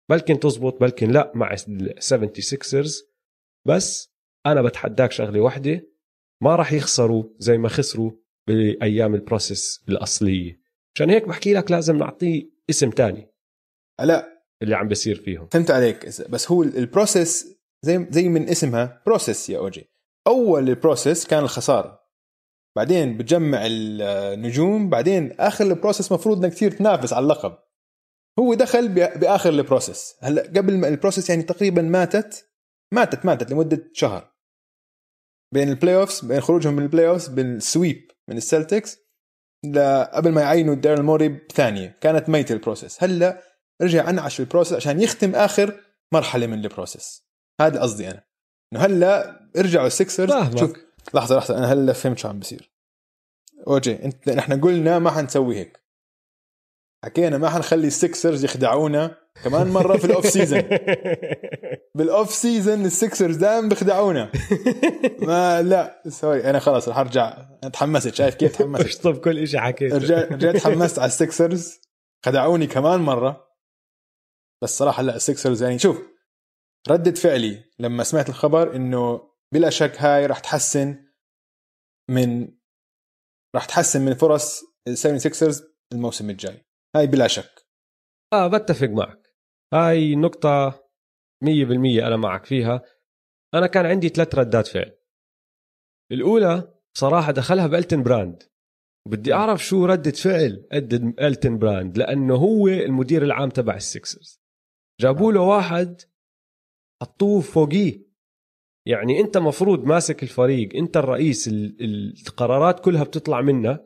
بلكن 0.09 0.39
تزبط 0.39 0.81
بلكن 0.81 1.11
لا 1.11 1.31
مع 1.35 1.55
ال 1.67 1.95
76رز 1.99 2.95
بس 3.67 4.13
أنا 4.45 4.61
بتحداك 4.61 5.11
شغلة 5.11 5.39
واحدة 5.39 5.87
ما 6.43 6.55
راح 6.55 6.73
يخسروا 6.73 7.23
زي 7.37 7.57
ما 7.57 7.69
خسروا 7.69 8.11
بأيام 8.47 9.15
الـ 9.15 9.24
process 9.24 9.83
الأصلية. 9.89 10.59
عشان 10.95 11.09
هيك 11.09 11.27
بحكي 11.27 11.53
لك 11.53 11.71
لازم 11.71 11.97
نعطيه 11.97 12.49
اسم 12.69 12.89
تاني. 12.89 13.31
لا 14.01 14.43
اللي 14.63 14.75
عم 14.75 14.87
بيصير 14.87 15.15
فيهم. 15.15 15.47
فهمت 15.47 15.71
عليك. 15.71 16.05
بس 16.29 16.51
هو 16.51 16.63
الـ 16.63 16.75
process 16.75 17.57
زي 17.85 18.07
زي 18.09 18.29
من 18.29 18.49
اسمها 18.49 19.01
process 19.05 19.49
يا 19.49 19.57
أوجي. 19.57 19.89
أول 20.27 20.69
الـ 20.69 20.76
process 20.76 21.27
كان 21.27 21.43
الخسارة. 21.43 21.98
بعدين 22.79 23.17
بتجمع 23.17 23.59
النجوم 23.63 24.89
بعدين 24.89 25.31
آخر 25.39 25.65
الـ 25.65 25.71
process 25.71 26.11
مفروض 26.11 26.45
إنك 26.45 26.51
كثير 26.53 26.71
تنافس 26.71 27.13
على 27.13 27.23
اللقب. 27.23 27.57
هو 28.39 28.53
دخل 28.53 28.89
بآخر 28.89 29.49
الـ 29.49 29.57
process 29.57 30.15
هلأ 30.21 30.41
قبل 30.41 30.77
ما 30.77 30.87
الـ 30.87 30.92
process 30.92 31.29
يعني 31.29 31.43
تقريبا 31.43 31.81
ماتت 31.81 32.49
ماتت 32.93 33.25
ماتت 33.25 33.51
لمدة 33.51 33.91
شهر. 33.93 34.33
بين 35.53 35.69
الـ 35.69 35.95
playoffs 35.95 36.25
بين 36.25 36.41
خروجهم 36.41 36.73
من 36.73 36.83
الـ 36.83 37.07
playoffs 37.07 37.27
بالـ 37.27 37.51
sweep 37.51 38.11
من 38.29 38.37
السلتكس 38.37 38.97
قبل 40.13 40.31
ما 40.31 40.41
يعينوا 40.41 40.75
دارل 40.75 41.03
موري 41.03 41.29
بثانية. 41.29 41.97
كانت 42.01 42.29
ميتة 42.29 42.53
الـ 42.53 42.59
process 42.59 43.03
هلأ 43.03 43.41
رجع 43.81 44.09
أنعش 44.09 44.39
الـ 44.39 44.43
process 44.43 44.73
عشان 44.73 45.01
يختم 45.01 45.35
آخر 45.35 45.81
مرحلة 46.13 46.47
من 46.47 46.63
الـ 46.63 46.71
process 46.71 47.29
هذا 47.61 47.81
قصدي 47.81 48.07
أنا. 48.11 48.23
إنه 48.73 48.81
هلأ 48.81 49.39
ارجعوا 49.57 49.87
السكسرز 49.87 50.59
شوف 50.59 50.88
لحظة 51.13 51.37
لحظة 51.37 51.57
أنا 51.57 51.73
هلا 51.73 51.93
فهمت 51.93 52.17
شو 52.17 52.27
عم 52.27 52.39
بصير. 52.39 52.71
أوجي 53.67 54.05
أنت 54.05 54.29
نحن 54.29 54.61
قلنا 54.61 54.99
ما 54.99 55.11
حنسوي 55.11 55.55
هيك. 55.55 55.79
حكينا 57.03 57.37
ما 57.37 57.49
حنخلي 57.49 57.87
السكسرز 57.87 58.43
يخدعونا. 58.43 59.17
كمان 59.43 59.67
مرة 59.67 59.97
في 59.97 60.05
الـ 60.05 60.25
off-season 60.25 60.61
بالـ 61.95 62.33
off-season 62.33 62.85
السكسرز 62.85 63.35
دائما 63.35 63.69
بيخدعونا. 63.69 64.31
ما 65.19 65.61
لا 65.61 66.03
sorry 66.07 66.49
أنا 66.49 66.59
خلص 66.59 66.89
رح 66.89 66.97
أرجع 66.97 67.37
أنا 67.63 67.71
تحمست 67.71 68.13
شايف 68.13 68.35
كيف 68.35 68.57
تحمست؟ 68.57 68.85
اشطب 68.85 69.17
كل 69.17 69.47
شيء 69.47 69.59
حكيته 69.59 69.97
رجعت 69.97 70.31
رجعت 70.31 70.57
تحمست 70.57 70.99
على 70.99 71.07
السكسرز 71.07 71.79
خدعوني 72.25 72.67
كمان 72.67 72.99
مرة. 72.99 73.49
بس 74.61 74.77
صراحة 74.77 75.03
لا 75.03 75.15
السكسرز 75.15 75.63
يعني 75.63 75.79
شوف 75.79 76.01
ردة 76.89 77.11
فعلي 77.11 77.63
لما 77.79 78.03
سمعت 78.03 78.29
الخبر 78.29 78.75
إنه 78.75 79.28
بلا 79.53 79.69
شك 79.69 79.95
هاي 79.99 80.25
راح 80.25 80.39
تحسن 80.39 81.05
من 82.09 82.57
راح 83.55 83.65
تحسن 83.65 84.05
من 84.05 84.13
فرص 84.13 84.61
السيفن 84.87 85.19
سيكسرز 85.19 85.63
الموسم 85.93 86.29
الجاي. 86.29 86.65
هاي 86.95 87.07
بلا 87.07 87.27
شك. 87.27 87.67
آه 88.33 88.47
بتفق 88.47 88.87
معك. 88.87 89.35
هاي 89.73 90.15
نقطة 90.15 90.69
100% 91.43 92.07
أنا 92.07 92.17
معك 92.17 92.45
فيها. 92.45 92.81
أنا 93.53 93.67
كان 93.67 93.85
عندي 93.85 94.09
ثلاث 94.09 94.35
ردات 94.35 94.67
فعل. 94.67 94.97
الأولى 96.11 96.79
صراحة 96.97 97.31
دخلها 97.31 97.67
بإلتون 97.67 98.03
براند. 98.03 98.43
بدي 99.07 99.33
أعرف 99.33 99.65
شو 99.65 99.85
ردة 99.85 100.11
فعل 100.11 100.67
إلتون 101.21 101.57
براند 101.57 101.97
لأنه 101.97 102.35
هو 102.35 102.67
المدير 102.67 103.23
العام 103.23 103.49
تبع 103.49 103.75
السكسرز 103.75 104.41
جابوا 105.01 105.31
له 105.31 105.41
واحد 105.41 106.01
حطوه 107.01 107.41
فوقيه. 107.41 108.08
يعني 108.89 109.19
انت 109.19 109.37
مفروض 109.37 109.85
ماسك 109.85 110.23
الفريق 110.23 110.75
انت 110.75 110.97
الرئيس 110.97 111.49
القرارات 112.27 112.79
كلها 112.79 113.03
بتطلع 113.03 113.41
منك 113.41 113.85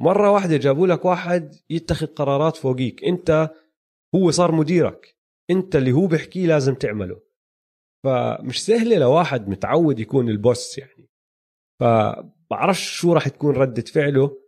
مرة 0.00 0.30
واحدة 0.30 0.56
جابوا 0.56 0.86
لك 0.86 1.04
واحد 1.04 1.54
يتخذ 1.70 2.06
قرارات 2.06 2.56
فوقيك 2.56 3.04
انت 3.04 3.50
هو 4.14 4.30
صار 4.30 4.52
مديرك 4.52 5.18
انت 5.50 5.76
اللي 5.76 5.92
هو 5.92 6.06
بحكيه 6.06 6.46
لازم 6.46 6.74
تعمله. 6.74 7.20
فمش 8.04 8.64
سهلة 8.64 8.98
لواحد 8.98 9.48
متعود 9.48 10.00
يكون 10.00 10.28
الـ 10.28 10.38
boss 10.38 10.78
يعني. 10.78 11.08
فبعرفش 11.80 12.90
شو 12.90 13.12
راح 13.12 13.28
تكون 13.28 13.54
ردة 13.54 13.82
فعله. 13.82 14.38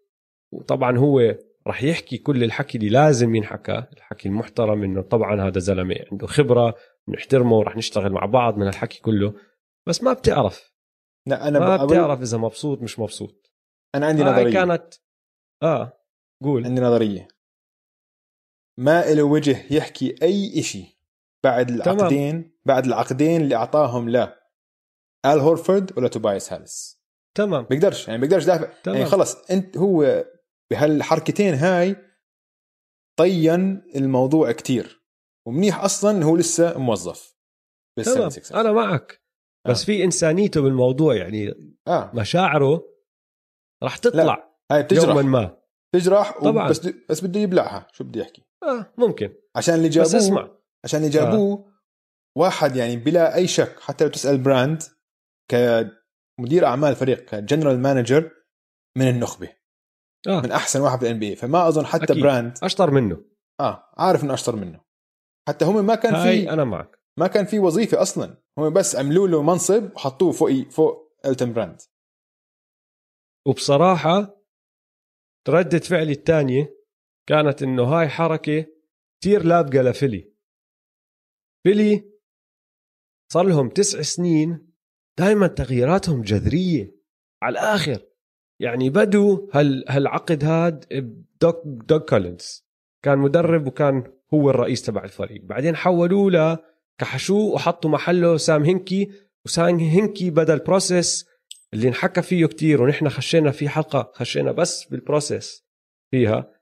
وطبعا 0.52 0.99
هو 0.99 1.37
راح 1.66 1.82
يحكي 1.82 2.18
كل 2.18 2.44
الحكي 2.44 2.78
اللي 2.78 2.88
لازم 2.88 3.35
ينحكى 3.35 3.85
الحكي 3.97 4.28
المحترم 4.28 4.82
إنه 4.82 5.02
طبعا 5.02 5.49
هذا 5.49 5.59
زلمة 5.59 5.97
عنده 6.12 6.26
خبرة 6.26 6.75
بنحترمه 7.09 7.56
وراح 7.56 7.76
نشتغل 7.76 8.12
مع 8.12 8.26
بعض 8.26 8.59
من 8.59 8.68
الحكي 8.68 9.00
كله. 9.00 9.35
بس 9.90 10.02
ما 10.02 10.12
بتعرف. 10.12 10.75
لا 11.26 11.49
أنا 11.49 11.59
ما 11.59 11.85
بتعرف 11.87 12.20
إذا 12.20 12.38
مبسوط 12.38 12.82
مش 12.82 12.99
مبسوط. 12.99 13.52
أنا 13.94 14.06
عندي 14.06 14.23
نظرية. 14.23 14.52
كانت 14.52 14.94
آه 15.62 16.00
قول. 16.42 16.64
عندي 16.64 16.80
نظرية. 16.80 17.28
ما 18.78 19.14
له 19.14 19.23
وجه 19.23 19.75
يحكي 19.75 20.14
أي 20.23 20.62
شيء 20.62 20.97
بعد 21.44 21.70
العقدين 21.70 22.42
تمام. 22.42 22.59
بعد 22.64 22.87
العقدين 22.87 23.40
اللي 23.40 23.54
أعطاهم 23.54 24.09
لا. 24.09 24.50
آل 25.26 25.38
هورفورد 25.38 25.99
ولا 25.99 26.09
توبايس 26.09 26.52
هالس 26.52 27.02
تمام. 27.37 27.64
بيقدرش 27.64 28.09
يعني 28.09 28.20
بيقدرش 28.20 28.44
دافع. 28.44 28.73
يعني 28.87 29.04
خلص 29.04 29.50
أنت 29.50 29.76
هو 29.76 30.25
بهالحركتين 30.70 31.54
هاي 31.54 31.97
طين 33.18 33.82
الموضوع 33.97 34.52
كتير. 34.52 35.04
ومنيح 35.47 35.85
أصلا 35.85 36.25
هو 36.25 36.37
لسه 36.37 36.78
موظف. 36.78 37.37
تمام. 38.04 38.30
أنا 38.54 38.73
معك. 38.73 39.20
بس 39.69 39.81
آه. 39.83 39.87
في 39.87 40.05
إنسانيته 40.05 40.61
بالموضوع 40.61 41.14
يعني 41.14 41.55
آه. 41.88 42.11
مشاعره 42.14 42.85
راح 43.83 43.97
تطلع 43.97 44.25
لا. 44.25 44.57
هاي 44.73 44.83
بتجرح 44.83 45.17
يوما 45.17 45.23
ما 45.23 45.57
تجرح 45.95 46.40
طبعا 46.40 46.69
بس 46.69 46.88
بس 47.11 47.25
بده 47.25 47.40
يبلعها 47.40 47.87
شو 47.93 48.05
بدي 48.05 48.23
احكي 48.23 48.43
آه 48.62 48.93
ممكن 48.99 49.35
عشان 49.57 49.75
اللي 49.75 49.88
جابوه 49.88 50.09
بس 50.09 50.14
اسمع 50.14 50.50
عشان 50.85 51.00
اللي 51.00 51.11
جابوه 51.11 51.59
آه. 51.59 51.71
واحد 52.37 52.76
يعني 52.76 52.97
بلا 52.97 53.35
أي 53.35 53.47
شك 53.47 53.81
حتى 53.81 54.05
لو 54.05 54.11
تسأل 54.11 54.38
براند 54.38 54.83
كمدير 55.50 56.67
أعمال 56.67 56.97
فريق 56.97 57.25
كـ 57.25 57.31
general 57.31 57.78
manager 57.80 58.30
من 58.97 59.09
النخبة 59.09 59.52
آه. 60.29 60.40
من 60.40 60.52
أحسن 60.52 60.81
واحد 60.81 60.99
بالان 60.99 61.19
بي 61.19 61.37
فما 61.37 61.69
أظن 61.69 61.87
حتى 61.87 62.05
أكيد. 62.05 62.23
براند 62.23 62.59
أشطر 62.62 62.90
منه 62.90 63.25
آه 63.61 63.85
عارف 63.99 64.25
إنه 64.25 64.35
أشطر 64.35 64.57
منه 64.57 64.81
حتى 65.49 65.64
هم 65.64 65.87
ما 65.87 65.95
كان 65.95 66.23
في 66.23 66.50
أنا 66.50 66.64
معك 66.64 67.00
ما 67.20 67.26
كان 67.26 67.44
في 67.44 67.58
وظيفة 67.58 68.02
أصلا. 68.02 68.36
هم 68.58 68.72
بس 68.72 68.96
عملوا 68.96 69.28
له 69.28 69.42
منصب 69.42 69.92
وحطوه 69.94 70.32
فوق 70.32 70.50
فوق 70.50 71.16
إلتون 71.26 71.52
براند 71.52 71.80
وبصراحة 73.46 74.42
ردة 75.48 75.78
فعلي 75.78 76.12
الثانية 76.12 76.76
كانت 77.26 77.62
إنه 77.62 77.82
هاي 77.82 78.08
حركة 78.08 78.66
كثير 79.20 79.44
لابقة 79.44 79.82
لفيلي. 79.82 80.32
فيلي 81.62 82.10
صار 83.32 83.46
لهم 83.46 83.68
تسع 83.68 84.02
سنين 84.02 84.72
دائما 85.18 85.46
تغييراتهم 85.46 86.22
جذرية. 86.22 86.96
على 87.42 87.52
الآخر 87.52 88.02
يعني 88.60 88.90
بدوا 88.90 89.46
هال 89.52 89.84
هالعقد 89.88 90.44
هاد 90.44 90.84
بدوغ 90.92 91.62
دوغ 91.64 92.11
كولينز. 92.10 92.66
كان 93.04 93.18
مدرب 93.18 93.66
وكان 93.66 94.12
هو 94.34 94.50
الرئيس 94.50 94.82
تبع 94.82 95.04
الفريق. 95.04 95.42
بعدين 95.42 95.76
حولوه 95.76 96.70
كحشوه 97.00 97.54
وحطوا 97.54 97.90
محله 97.90 98.37
سام 98.37 98.64
هنكي 98.64 99.12
وسام 99.47 99.78
هنكي 99.78 100.30
بدا 100.30 100.49
ال 100.49 100.59
process 100.59 101.26
اللي 101.75 101.88
انحكى 101.88 102.23
فيه 102.23 102.47
كتير 102.47 102.83
ونحن 102.83 103.09
خشينا 103.09 103.50
في 103.50 103.69
حلقة 103.69 104.12
خشينا 104.14 104.52
بس 104.52 104.85
بال 104.85 105.03
process 105.03 105.66
فيها. 106.11 106.61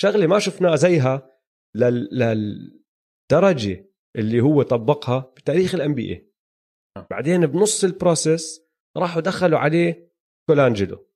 شغلة 0.00 0.26
ما 0.26 0.38
شفناها 0.38 0.76
زيها 0.76 1.30
لل... 1.74 2.08
للدرجة 2.12 3.90
اللي 4.16 4.40
هو 4.40 4.62
طبقها 4.62 5.32
بتاريخ 5.36 5.74
ال 5.74 5.94
NBA 5.94 6.32
بعدين 7.10 7.46
بنص 7.46 7.84
ال 7.84 7.93
process 7.93 8.60
راحوا 8.96 9.22
دخلوا 9.22 9.58
عليه 9.58 10.12
كولانجلو 10.48 11.06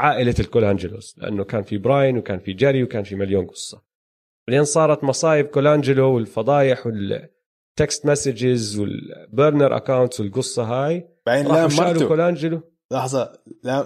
عائلة 0.00 0.34
الكولانجلوس 0.40 1.18
لأنه 1.18 1.44
كان 1.44 1.62
في 1.62 1.78
براين 1.78 2.18
وكان 2.18 2.38
في 2.38 2.52
جاري 2.52 2.82
وكان 2.82 3.04
في 3.04 3.14
مليون 3.14 3.46
قصة. 3.46 3.84
بعدين 4.48 4.64
صارت 4.64 5.04
مصايب 5.04 5.46
كولانجلو 5.46 6.14
والفضايح 6.14 6.86
وال 7.72 7.83
text 7.83 8.06
messages 8.06 8.78
وال 8.78 9.02
burner 9.02 9.76
accounts 9.76 10.20
والقصة 10.20 10.62
هاي. 10.62 11.08
بعدين 11.26 11.52
لام 11.52 11.70
مرته 11.76 12.08
كولانجلو. 12.08 12.60
لحظة 12.92 13.32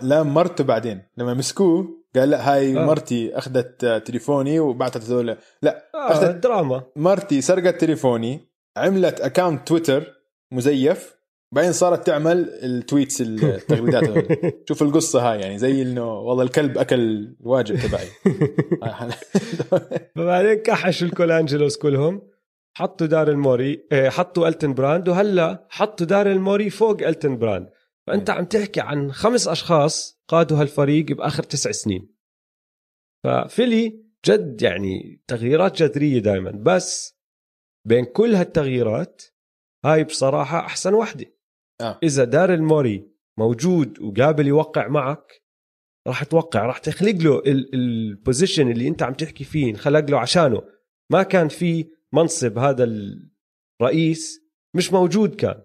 لام 0.03 0.35
مرته 0.35 0.65
بعدين. 0.65 1.03
لما 1.17 1.35
مسكوه 1.35 1.89
قال 2.17 2.31
لا 2.31 2.53
هاي 2.53 2.79
آه. 2.79 2.85
مرتي 2.85 3.39
أخذت 3.39 3.85
تليفوني 4.07 4.61
وبعتت 4.61 5.03
هذول. 5.03 5.37
لا 5.63 5.91
آه 5.95 6.13
أخذت 6.13 6.43
دراما. 6.43 6.83
مرتي 6.97 7.41
سرقت 7.41 7.81
تليفوني 7.81 8.41
عملت 8.77 9.21
account 9.21 9.69
تويتر 9.69 10.13
مزيف 10.53 11.17
بعدين 11.53 11.73
صارت 11.73 12.07
تعمل 12.07 12.49
ال 12.63 12.71
tweets 12.71 13.21
التغريدات 13.21 14.27
شوف 14.69 14.83
القصة 14.83 15.33
هاي 15.33 15.41
يعني 15.41 15.59
زي 15.59 15.83
إنه 15.83 16.19
والله 16.19 16.43
الكلب 16.43 16.79
أكل 16.79 17.01
الواجب 17.41 17.77
تبعي. 17.77 18.09
فبعدين 20.17 20.55
كحشوا 20.55 21.09
الكولانجلوس 21.09 21.77
كلهم. 21.77 22.36
حطوا 22.77 23.07
داريل 23.07 23.31
موري 23.31 23.87
آه، 23.93 24.09
حطوا 24.09 24.49
إلتون 24.49 24.75
براند 24.75 25.09
وهلا 25.09 25.67
حطوا 25.71 26.07
داريل 26.07 26.33
موري 26.33 26.71
فوق 26.71 27.03
إلتون 27.03 27.39
براند. 27.39 27.71
فأنت 28.07 28.31
عم 28.31 28.45
تحكي 28.45 28.81
عن 28.81 29.13
خمس 29.13 29.49
أشخاص 29.49 30.23
قادوا 30.29 30.61
هالفريق 30.61 31.13
بآخر 31.13 31.43
تسع 31.43 31.71
سنين. 31.71 32.17
ففيلي 33.25 34.05
جد 34.27 34.63
يعني 34.63 35.23
تغييرات 35.27 35.83
جذرية 35.83 36.19
دائما 36.19 36.51
بس 36.51 37.19
بين 37.87 38.05
كل 38.05 38.35
هالتغييرات 38.35 39.23
هاي 39.85 40.05
بصراحة 40.05 40.59
أحسن 40.59 40.95
وحدة. 40.95 41.27
آه. 41.81 41.99
إذا 42.03 42.25
دار 42.25 42.55
الموري 42.55 43.11
موجود 43.39 44.01
وقابل 44.01 44.47
يوقع 44.47 44.89
معك 44.89 45.43
راح 46.07 46.25
توقع 46.25 46.67
راح 46.67 46.79
تخلق 46.79 47.23
له 47.23 47.43
البوزيشن 47.47 48.71
اللي 48.71 48.89
أنت 48.89 49.03
عم 49.03 49.15
تحكي 49.15 49.45
فيه 49.45 49.71
انخلق 49.71 50.11
له 50.11 50.19
عشانه. 50.19 50.63
ما 51.11 51.23
كان 51.23 51.49
في 51.49 51.96
منصب 52.15 52.59
هذا 52.59 52.85
الرئيس 53.81 54.41
مش 54.75 54.93
موجود 54.93 55.35
كان. 55.35 55.63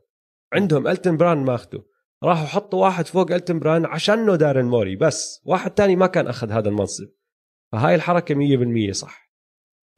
عندهم 0.54 0.88
إلتون 0.88 1.18
براند 1.18 1.38
ماخده 1.38 1.84
راحوا 2.24 2.46
حطوا 2.46 2.82
واحد 2.86 3.08
فوق 3.08 3.32
إلتون 3.32 3.60
براند 3.60 3.86
عشانه 3.86 4.36
داريل 4.36 4.66
موري 4.66 4.96
بس 4.96 5.42
واحد 5.46 5.72
تاني 5.72 5.96
ما 5.96 6.08
كان 6.08 6.28
أخذ 6.28 6.52
هذا 6.52 6.70
المنصب. 6.70 7.10
فهاي 7.72 7.96
الحركة 7.96 8.36
مية 8.36 8.58
بالمية 8.58 8.92
صح. 8.92 9.32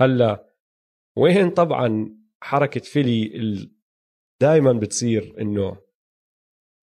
هلأ 0.01 0.53
وين 1.17 1.49
طبعا 1.49 2.17
حركة 2.41 2.81
فيلي 2.81 3.31
دائما 4.41 4.73
بتصير 4.73 5.35
إنه 5.41 5.81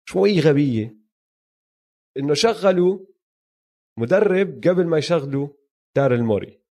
شوي 0.10 0.40
غبية؟ 0.40 0.98
إنه 2.18 2.34
شغلوا 2.34 3.06
مدرب 4.00 4.62
قبل 4.68 4.88
ما 4.88 4.98
يشغلوا 4.98 5.50
داريل 5.96 6.14
موري 6.14 6.65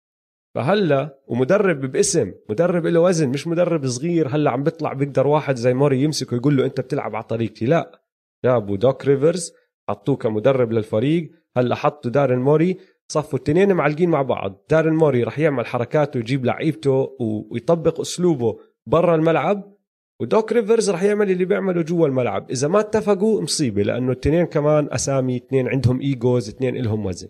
فهلا 0.56 1.20
ومدرب 1.28 1.92
باسم 1.92 2.32
مدرب 2.50 2.86
له 2.86 3.00
وزن 3.00 3.30
مش 3.30 3.48
مدرب 3.48 3.88
صغير 3.88 4.28
هلا 4.28 4.52
عم 4.52 4.64
بيطلع 4.64 4.94
بيقدر 4.94 5.28
واحد 5.28 5.56
زي 5.56 5.74
موري 5.74 6.04
يمسكه 6.04 6.36
يقول 6.36 6.58
له 6.58 6.66
انت 6.66 6.82
بتلعب 6.82 7.16
على 7.16 7.24
طريقتي. 7.24 7.66
لا 7.66 8.02
جابوا 8.46 8.78
دوك 8.78 9.06
ريفرز 9.06 9.54
حطوه 9.90 10.16
كمدرب 10.16 10.72
للفريق 10.72 11.32
هلا 11.58 11.76
حطوا 11.76 12.12
داريل 12.12 12.40
موري 12.40 12.78
صفوا 13.08 13.40
التنين 13.40 13.74
معلقين 13.74 14.10
مع 14.10 14.22
بعض. 14.22 14.66
داريل 14.70 14.94
موري 14.94 15.24
رح 15.24 15.40
يعمل 15.40 15.66
حركاته 15.66 16.18
ويجيب 16.18 16.46
لعيبته 16.46 17.18
ويطبق 17.52 18.00
اسلوبه 18.00 18.60
برا 18.88 19.16
الملعب 19.16 19.78
ودوك 20.22 20.54
ريفرز 20.54 20.90
رح 20.90 21.04
يعمل 21.04 21.32
اللي 21.32 21.46
بيعمله 21.46 21.82
جوا 21.82 22.08
الملعب. 22.08 22.52
إذا 22.52 22.68
ما 22.68 22.80
اتفقوا 22.80 23.42
مصيبة 23.42 23.84
لأنه 23.84 24.12
التنين 24.12 24.46
كمان 24.46 24.88
أسامي 24.92 25.38
اثنين 25.38 25.68
عندهم 25.68 26.02
egos 26.02 26.50
اثنين 26.50 26.76
لهم 26.76 27.06
وزن. 27.06 27.28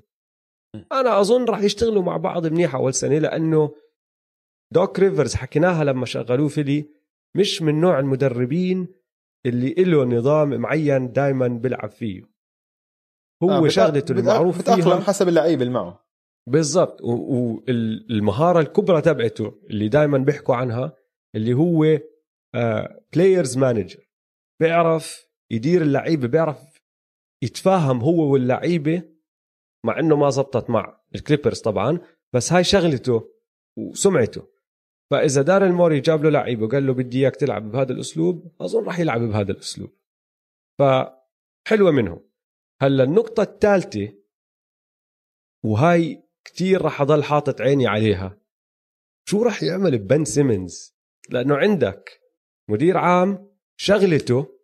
أنا 0.91 1.21
أظن 1.21 1.45
رح 1.45 1.59
يشتغلوا 1.59 2.03
مع 2.03 2.17
بعض 2.17 2.47
منيح 2.47 2.75
أول 2.75 2.93
سنة 2.93 3.17
لأنه 3.17 3.75
دوك 4.73 4.99
ريفرز 4.99 5.35
حكيناها 5.35 5.83
لما 5.83 6.05
شغلوه 6.05 6.47
فيلي 6.47 6.89
مش 7.37 7.61
من 7.61 7.81
نوع 7.81 7.99
المدربين 7.99 8.87
اللي 9.45 9.73
له 9.73 10.05
نظام 10.05 10.49
معين 10.49 11.11
دائما 11.11 11.47
بيلعب 11.47 11.89
فيه. 11.89 12.23
هو 13.43 13.65
آه 13.65 13.67
شغلته 13.67 14.11
المعروف 14.11 14.61
فيها 14.61 14.99
حسب 14.99 15.27
اللعيبه 15.27 15.61
اللي 15.61 15.73
معه. 15.73 16.05
بالضبط. 16.49 17.01
والمهارة 17.01 18.59
الكبرى 18.59 19.01
تبعته 19.01 19.59
اللي 19.69 19.87
دائما 19.87 20.17
بيحكوا 20.17 20.55
عنها 20.55 20.95
اللي 21.35 21.53
هو 21.53 21.99
players 23.13 23.55
uh, 23.55 23.59
manager 23.59 24.09
بيعرف 24.61 25.27
يدير 25.51 25.81
اللعيبه 25.81 26.27
بيعرف 26.27 26.81
يتفاهم 27.43 28.01
هو 28.01 28.33
واللعيبة 28.33 29.10
مع 29.85 29.99
إنه 29.99 30.15
ما 30.15 30.29
زبطت 30.29 30.69
مع 30.69 31.01
الكليبرز 31.15 31.59
طبعا 31.59 31.99
بس 32.33 32.53
هاي 32.53 32.63
شغلته 32.63 33.31
وسمعته. 33.77 34.47
فإذا 35.11 35.41
داريل 35.41 35.65
موري 35.65 35.99
جاب 35.99 36.23
له 36.23 36.29
لعيبه 36.29 36.65
وقال 36.65 36.87
له 36.87 36.93
بدي 36.93 37.19
إياك 37.19 37.35
تلعب 37.35 37.71
بهذا 37.71 37.93
الأسلوب 37.93 38.55
أظن 38.61 38.85
راح 38.85 38.99
يلعب 38.99 39.21
بهذا 39.21 39.51
الأسلوب. 39.51 39.97
فحلوة 40.79 41.91
منهم. 41.91 42.29
هلأ 42.81 43.03
النقطة 43.03 43.43
الثالثة 43.43 44.13
وهاي 45.63 46.23
كتير 46.45 46.81
راح 46.81 47.01
أضل 47.01 47.23
حاطط 47.23 47.61
عيني 47.61 47.87
عليها. 47.87 48.37
شو 49.25 49.43
راح 49.43 49.63
يعمل 49.63 49.97
بن 49.97 50.25
سيمنز؟ 50.25 50.95
لأنه 51.29 51.55
عندك 51.55 52.21
مدير 52.69 52.97
عام 52.97 53.51
شغلته 53.77 54.59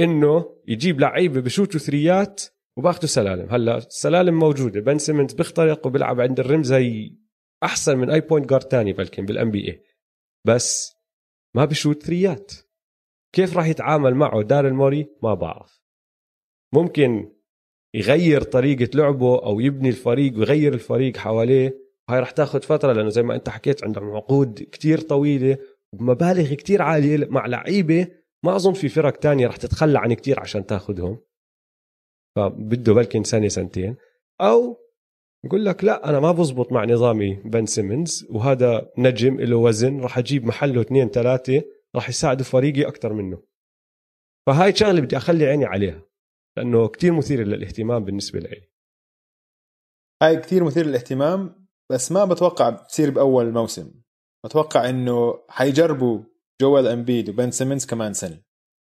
إنه 0.00 0.62
يجيب 0.68 1.00
لعيبة 1.00 1.40
بشوتوا 1.40 1.80
ثريات 1.80 2.42
وباخذوا 2.76 3.06
سلالم. 3.06 3.48
هلأ 3.50 3.76
السلالم 3.76 4.38
موجودة. 4.38 4.80
بن 4.80 4.98
سيمنز 4.98 5.32
بيخترق 5.32 5.86
وبيلعب 5.86 6.20
عند 6.20 6.40
ال 6.40 6.45
rim 6.45 6.62
زي 6.62 7.16
أحسن 7.62 7.98
من 7.98 8.10
أي 8.10 8.20
point 8.20 8.50
guard 8.50 8.64
تاني 8.64 8.92
بلكن 8.92 9.26
بال 9.26 9.50
NBA 9.50 9.82
بس 10.46 10.96
ما 11.56 11.64
بشوت 11.64 12.02
ثريات. 12.02 12.52
كيف 13.34 13.56
راح 13.56 13.66
يتعامل 13.66 14.14
معه 14.14 14.42
داريل 14.42 14.66
موري 14.66 15.06
ما 15.22 15.34
بعرف. 15.34 15.82
ممكن 16.74 17.32
يغير 17.94 18.42
طريقة 18.42 18.90
لعبه 18.94 19.44
أو 19.44 19.60
يبني 19.60 19.88
الفريق 19.88 20.38
ويغير 20.38 20.74
الفريق 20.74 21.16
حواليه. 21.16 21.82
هاي 22.10 22.20
راح 22.20 22.30
تاخذ 22.30 22.62
فترة 22.62 22.92
لأنه 22.92 23.08
زي 23.08 23.22
ما 23.22 23.34
أنت 23.34 23.48
حكيت 23.48 23.84
عندهم 23.84 24.10
عقود 24.16 24.68
كتير 24.72 25.00
طويلة 25.00 25.58
ومبالغ 25.92 26.54
كتير 26.54 26.82
عالية 26.82 27.26
مع 27.30 27.46
لعيبة. 27.46 28.06
ما 28.44 28.56
أظن 28.56 28.72
في 28.72 28.88
فرق 28.88 29.16
تانية 29.16 29.46
راح 29.46 29.56
تتخلى 29.56 29.98
عن 29.98 30.12
كتير 30.12 30.40
عشان 30.40 30.66
تاخذهم. 30.66 31.18
فبده 32.36 32.92
بلكن 32.92 33.24
سنة 33.24 33.48
سنتين. 33.48 33.96
أو 34.40 34.76
يقول 35.44 35.64
لك 35.64 35.84
لا 35.84 36.08
أنا 36.08 36.20
ما 36.20 36.32
بزبط 36.32 36.72
مع 36.72 36.84
نظامي 36.84 37.34
بن 37.34 37.66
سيمنز 37.66 38.26
وهذا 38.30 38.92
نجم 38.98 39.40
له 39.40 39.56
وزن 39.56 40.00
راح 40.00 40.18
أجيب 40.18 40.44
محله 40.44 40.80
اثنين 40.80 41.08
ثلاثة 41.08 41.62
راح 41.94 42.08
يساعدوا 42.08 42.44
فريقي 42.44 42.88
أكثر 42.88 43.12
منه. 43.12 43.42
فهاي 44.46 44.74
شغلة 44.74 45.00
بدي 45.00 45.16
أخلي 45.16 45.46
عيني 45.46 45.64
عليها 45.64 46.02
لأنه 46.56 46.88
كتير 46.88 47.12
مثير 47.12 47.46
للاهتمام 47.46 48.04
بالنسبة 48.04 48.40
لي. 48.40 48.68
هاي 50.22 50.36
كتير 50.36 50.64
مثير 50.64 50.86
للاهتمام 50.86 51.66
بس 51.92 52.12
ما 52.12 52.24
بتوقع 52.24 52.70
تصير 52.70 53.10
بأول 53.10 53.52
موسم. 53.52 54.02
بتوقع 54.44 54.88
إنه 54.88 55.44
حيجربوا 55.48 56.22
جويل 56.60 56.86
إمبيد 56.86 57.28
وبن 57.28 57.50
سيمنز 57.50 57.86
كمان 57.86 58.12
سنة 58.12 58.42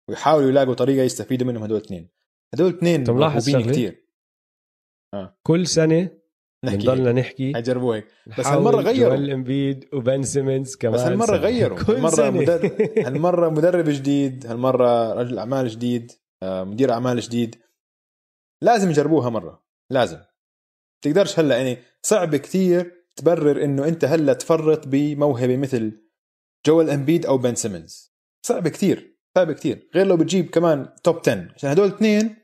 ويحاولوا 0.10 0.50
يلاقوا 0.50 0.74
طريقة 0.74 1.04
يستفيدوا 1.04 1.48
منهم 1.48 1.64
هدول 1.64 1.78
الاثنين 1.78 2.10
هدول 2.54 2.74
اثنين 2.74 3.04
موهوبين 3.10 3.62
كثير 3.62 4.04
آه. 5.14 5.38
كل 5.44 5.68
سنة 5.68 6.10
نحكي. 6.66 6.78
نضلنا 6.78 7.12
نحكي. 7.12 7.54
حيجربوا 7.54 7.96
هيك 7.96 8.08
بس 8.40 8.48
هالمرة 8.48 8.82
غيروا. 8.82 9.16
جويل 9.16 9.32
امبيد 9.32 9.90
وبن 9.94 10.24
سيمنز 10.24 10.76
كمان 10.76 10.94
بس 10.94 11.00
هالمرة 11.02 11.36
غيروا. 11.38 11.80
هالمرة 11.90 12.30
مدرب 12.30 12.72
هالمرة 13.06 13.50
مدرب 13.50 13.86
جديد 13.90 14.46
هالمرة 14.48 15.14
رجل 15.14 15.40
أعمال 15.40 15.68
جديد 15.68 16.12
آه، 16.44 16.64
مدير 16.64 16.92
أعمال 16.92 17.20
جديد. 17.20 17.56
لازم 18.62 18.90
يجربوها 18.90 19.30
مرة. 19.30 19.64
لازم. 19.92 20.20
تقدرش 21.04 21.40
هلا 21.40 21.58
يعني 21.58 21.78
صعب 22.02 22.36
كثير 22.36 23.06
تبرر 23.16 23.64
إنه 23.64 23.88
أنت 23.88 24.06
هلا 24.06 24.34
تفرط 24.34 24.88
بموهبة 24.88 25.58
مثل 25.58 26.02
جويل 26.66 26.90
امبيد 26.90 27.26
أو 27.26 27.38
بن 27.38 27.56
سيمنز. 27.56 28.14
صعب 28.46 28.68
كثير 28.68 29.18
صعب 29.38 29.52
كثير 29.52 29.90
غير 29.96 30.08
لو 30.08 30.18
بتجيب 30.18 30.50
كمان 30.50 30.90
top 31.04 31.20
10 31.20 31.48
عشان 31.56 31.70
هدول 31.70 31.88
اثنين 31.88 32.36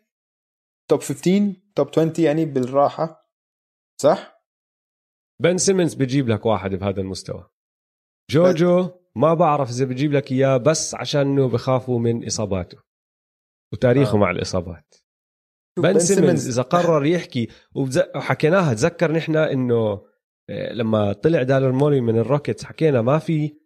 top 0.89 1.01
15 1.01 1.53
top 1.75 1.87
20 1.87 2.13
يعني 2.19 2.45
بالراحة 2.45 3.31
صح؟ 4.01 4.39
بن 5.41 5.57
سيمنز 5.57 5.93
بجيب 5.93 6.29
لك 6.29 6.45
واحد 6.45 6.75
بهذا 6.75 7.01
المستوى 7.01 7.49
جوجو 8.31 8.89
ما 9.15 9.33
بعرف 9.33 9.69
إذا 9.69 9.85
بجيب 9.85 10.13
لك 10.13 10.31
إياه 10.31 10.57
بس 10.57 10.95
عشان 10.95 11.21
إنه 11.21 11.47
بخافوا 11.47 11.99
من 11.99 12.25
إصاباته 12.25 12.77
وتاريخه 13.73 14.13
آه. 14.13 14.17
مع 14.17 14.31
الإصابات 14.31 14.95
بن 15.77 15.99
سيمنز 15.99 16.47
إذا 16.47 16.61
قرر 16.61 17.05
يحكي 17.05 17.47
وحكيناها 17.75 18.73
تذكر 18.73 19.11
نحن 19.11 19.35
إنه 19.35 20.09
آه، 20.49 20.73
لما 20.73 21.13
طلع 21.13 21.43
داريل 21.43 21.71
موري 21.71 22.01
من 22.01 22.17
الروكيتس 22.17 22.63
حكينا 22.63 23.01
ما 23.01 23.19
في 23.19 23.57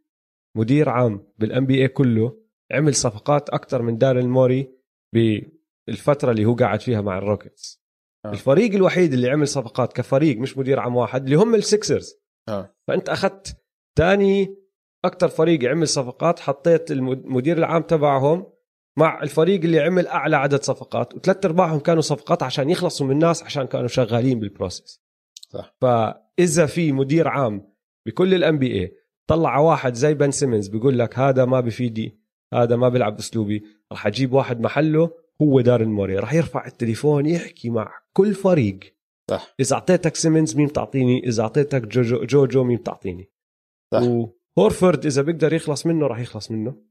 مدير 0.58 0.90
عام 0.90 1.28
بال 1.38 1.66
NBA 1.66 1.88
كله 1.88 2.44
عمل 2.72 2.96
صفقات 2.96 3.50
أكثر 3.50 3.82
من 3.82 3.98
داريل 3.98 4.28
موري 4.28 4.78
بالفترة 5.88 6.32
اللي 6.32 6.46
هو 6.46 6.56
قاعد 6.56 6.82
فيها 6.82 7.02
مع 7.02 7.18
الروكيتس 7.18 7.84
آه. 8.26 8.32
الفريق 8.32 8.74
الوحيد 8.74 9.14
اللي 9.14 9.30
عمل 9.30 9.48
صفقات 9.48 9.94
كفريق 9.94 10.38
مش 10.38 10.58
مدير 10.58 10.80
عام 10.80 10.96
واحد 10.96 11.24
اللي 11.24 11.36
هم 11.36 11.56
السكسرز 11.56 12.16
آه 12.50 12.76
فأنت 12.88 13.10
أخذت 13.10 13.58
تاني 13.96 14.56
أكثر 15.06 15.28
فريق 15.28 15.70
عمل 15.70 15.88
صفقات 15.88 16.40
حطيت 16.40 16.92
المدير 16.92 17.58
العام 17.58 17.82
تبعهم 17.82 18.54
مع 18.98 19.24
الفريق 19.24 19.64
اللي 19.64 19.80
عمل 19.80 20.08
أعلى 20.08 20.36
عدد 20.36 20.64
صفقات 20.64 21.16
وثلاث 21.16 21.46
أرباعهم 21.46 21.80
كانوا 21.80 22.02
صفقات 22.02 22.44
عشان 22.44 22.70
يخلصوا 22.70 23.08
من 23.08 23.12
الناس 23.12 23.44
عشان 23.44 23.68
كانوا 23.68 23.88
شغالين 23.88 24.40
بال 24.40 24.54
process 24.54 25.04
صح. 25.50 25.76
فإذا 25.82 26.66
في 26.66 26.92
مدير 26.92 27.28
عام 27.28 27.74
بكل 28.06 28.34
ال 28.34 28.58
NBA 28.58 28.96
طلع 29.28 29.58
واحد 29.58 29.94
زي 29.94 30.14
بن 30.14 30.32
سيمنز 30.32 30.68
بيقول 30.68 31.00
لك 31.00 31.20
هذا 31.20 31.46
ما 31.46 31.60
بفيدي 31.60 32.20
هذا 32.54 32.76
ما 32.76 32.90
بيلعب 32.90 33.20
أسلوبي 33.20 33.64
راح 33.92 34.08
أجيب 34.08 34.34
واحد 34.34 34.62
محله 34.62 35.12
هو 35.42 35.62
داريل 35.62 35.88
موري 35.88 36.16
راح 36.16 36.34
يرفع 36.34 36.68
التليفون 36.68 37.26
يحكي 37.26 37.70
مع 37.70 37.92
كل 38.14 38.34
فريق. 38.34 38.80
صح. 39.32 39.56
إذا 39.60 39.76
أعطيتك 39.76 40.16
سيمنز 40.16 40.56
مين 40.56 40.68
بتعطيني؟ 40.68 41.28
إذا 41.28 41.44
أعطيتك 41.44 41.82
جوجو, 41.82 42.26
جوجو 42.26 42.64
مين 42.64 42.78
بتعطيني؟ 42.78 43.32
صح. 43.94 44.02
وهورفورد 44.58 45.06
إذا 45.06 45.22
بيقدر 45.22 45.54
يخلص 45.54 45.86
منه 45.86 46.08
راح 46.08 46.20
يخلص 46.20 46.52
منه. 46.52 46.84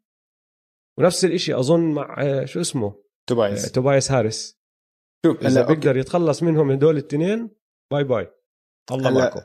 ونفس 0.98 1.24
الإشي 1.24 1.54
أظن 1.54 1.80
مع 1.80 2.16
آه، 2.18 2.44
شو 2.44 2.60
اسمه؟ 2.60 2.86
آه، 2.86 3.02
توبايس 3.28 3.72
توبايس 3.72 4.12
هاريس. 4.12 4.62
شوف 5.26 5.40
إذا 5.40 5.48
هلا 5.48 5.60
أوكي. 5.60 5.74
بيقدر 5.74 5.96
يتخلص 5.96 6.42
منهم 6.42 6.70
هدول 6.70 6.96
الاثنين 6.96 7.50
باي 7.92 8.04
باي. 8.04 8.30
الله 8.92 9.10
معكم. 9.10 9.40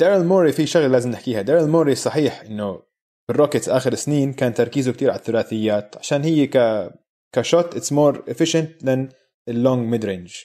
داريل 0.00 0.26
موري 0.26 0.52
في 0.52 0.66
شغلة 0.66 0.86
لازم 0.86 1.10
نحكيها. 1.10 1.42
داريل 1.42 1.68
موري 1.68 1.94
صحيح 1.94 2.40
إنه 2.40 2.82
بال 3.28 3.37
Rockets 3.37 3.68
آخر 3.68 3.94
سنين 3.94 4.32
كان 4.32 4.54
تركيزه 4.54 4.92
كتير 4.92 5.10
على 5.10 5.18
الثلاثيات 5.18 5.96
عشان 5.96 6.22
هي 6.22 6.46
ك 6.46 6.56
كشوت 7.34 7.76
it's 7.76 7.92
more 7.92 8.24
efficient 8.30 8.84
than 8.84 9.14
ال 9.48 9.56
long 9.56 9.88
mid 9.88 10.04
range 10.04 10.36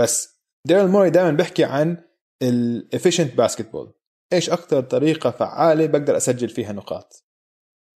بس 0.00 0.42
داريل 0.66 0.88
موري 0.88 1.10
دائما 1.10 1.30
بيحكي 1.30 1.64
عن 1.64 2.04
ال 2.42 2.51
efficient 2.51 3.34
basketball 3.34 3.94
إيش 4.32 4.50
أكثر 4.50 4.80
طريقة 4.80 5.30
فعالة 5.30 5.86
بقدر 5.86 6.16
أسجل 6.16 6.48
فيها 6.48 6.72
نقاط؟ 6.72 7.24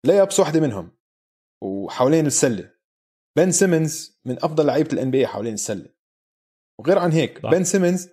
layups 0.07 0.41
واحدة 0.41 0.61
منهم 0.61 0.99
وحوالين 1.63 2.27
السلة. 2.27 2.71
بن 3.37 3.51
سيمنز 3.51 4.21
من 4.25 4.37
أفضل 4.45 4.67
لعيبة 4.67 4.93
ال 4.93 5.11
NBA 5.11 5.27
حوالين 5.27 5.55
السلة. 5.55 5.89
وغير 6.81 6.99
عن 6.99 7.13
هيك. 7.13 7.43
بن 7.43 7.65
سيمنز 7.65 8.09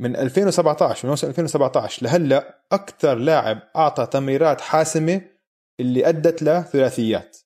من 0.00 0.16
2017 0.16 1.06
من 1.06 1.10
موسم 1.10 1.28
2017 1.28 2.04
لهلأ 2.04 2.64
أكثر 2.72 3.14
لاعب 3.14 3.58
أعطى 3.76 4.06
تمريرات 4.06 4.60
حاسمة 4.60 5.30
اللي 5.80 6.08
أدت 6.08 6.42
لثلاثيات 6.42 7.38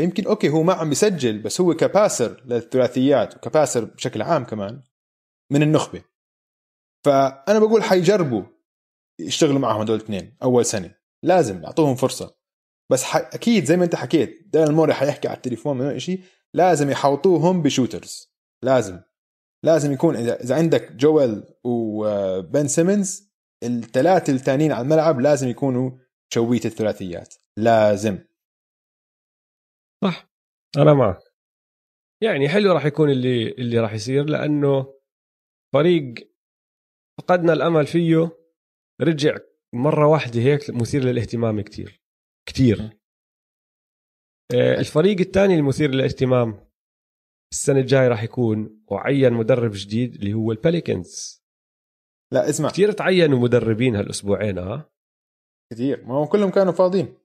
فيمكن 0.00 0.26
أوكي 0.26 0.48
هو 0.48 0.62
ما 0.62 0.72
عم 0.72 0.88
بيسجل 0.88 1.38
بس 1.38 1.60
هو 1.60 1.74
ك 1.74 1.84
passer 1.84 2.42
للثلاثيات 2.46 3.36
وك 3.36 3.48
passer 3.48 3.84
بشكل 3.84 4.22
عام 4.22 4.44
كمان 4.44 4.82
من 5.52 5.62
النخبة. 5.62 6.02
فأنا 7.04 7.58
بقول 7.58 7.82
حيجربوا 7.82 8.42
يشتغلوا 9.20 9.58
معهم 9.58 9.80
هدول 9.80 9.96
الاثنين 9.96 10.36
أول 10.42 10.64
سنة. 10.64 10.94
لازم 11.22 11.62
يعطوهم 11.62 11.94
فرصة. 11.94 12.36
بس 12.90 13.04
ح... 13.04 13.16
أكيد 13.16 13.64
زي 13.64 13.76
ما 13.76 13.84
أنت 13.84 13.94
حكيت 13.94 14.48
داريل 14.52 14.74
موري 14.74 14.94
حيحكي 14.94 15.28
على 15.28 15.36
التليفون 15.36 15.78
من 15.78 15.98
شيء 15.98 16.20
لازم 16.54 16.90
يحوطوهم 16.90 17.62
ب 17.62 17.69
shooters. 17.69 18.34
لازم. 18.62 19.00
لازم 19.64 19.92
يكون 19.92 20.16
إذا 20.16 20.42
إذا 20.42 20.54
عندك 20.54 20.92
جويل 20.92 21.42
وبن 21.64 22.68
سيمنز 22.68 23.30
الثلاثة 23.62 24.32
الثانيين 24.32 24.72
على 24.72 24.82
الملعب 24.82 25.20
لازم 25.20 25.48
يكونوا 25.48 25.90
شوية 26.34 26.60
الثلاثيات. 26.64 27.34
لازم. 27.56 28.18
صح. 30.04 30.30
أنا 30.76 30.94
معك. 30.94 31.18
يعني 32.22 32.48
حلو 32.48 32.72
راح 32.72 32.84
يكون 32.84 33.10
اللي 33.10 33.48
اللي 33.52 33.78
راح 33.78 33.92
يصير 33.92 34.24
لأنه 34.24 34.94
فريق 35.74 36.14
فقدنا 37.18 37.52
الأمل 37.52 37.86
فيه 37.86 38.36
رجع 39.00 39.38
مرة 39.74 40.06
واحدة 40.06 40.40
هيك 40.40 40.70
مثير 40.70 41.04
للاهتمام 41.04 41.60
كتير 41.60 42.02
كتير. 42.48 43.00
آه، 44.54 44.80
الفريق 44.80 45.20
الثاني 45.20 45.54
المثير 45.54 45.90
للاهتمام 45.90 46.70
السنة 47.52 47.80
الجاي 47.80 48.08
راح 48.08 48.22
يكون 48.22 48.84
وعين 48.90 49.32
مدرب 49.32 49.70
جديد 49.74 50.14
اللي 50.14 50.34
هو 50.34 50.52
الباليكنز 50.52 51.42
لا 52.32 52.48
اسمع. 52.48 52.68
كتير 52.68 52.92
تعينوا 52.92 53.38
مدربين 53.38 53.96
هالأسبوعين 53.96 54.58
ها 54.58 54.90
كثير 55.72 56.04
ما 56.04 56.14
هم 56.14 56.26
كلهم 56.26 56.50
كانوا 56.50 56.72
فاضيين. 56.72 57.19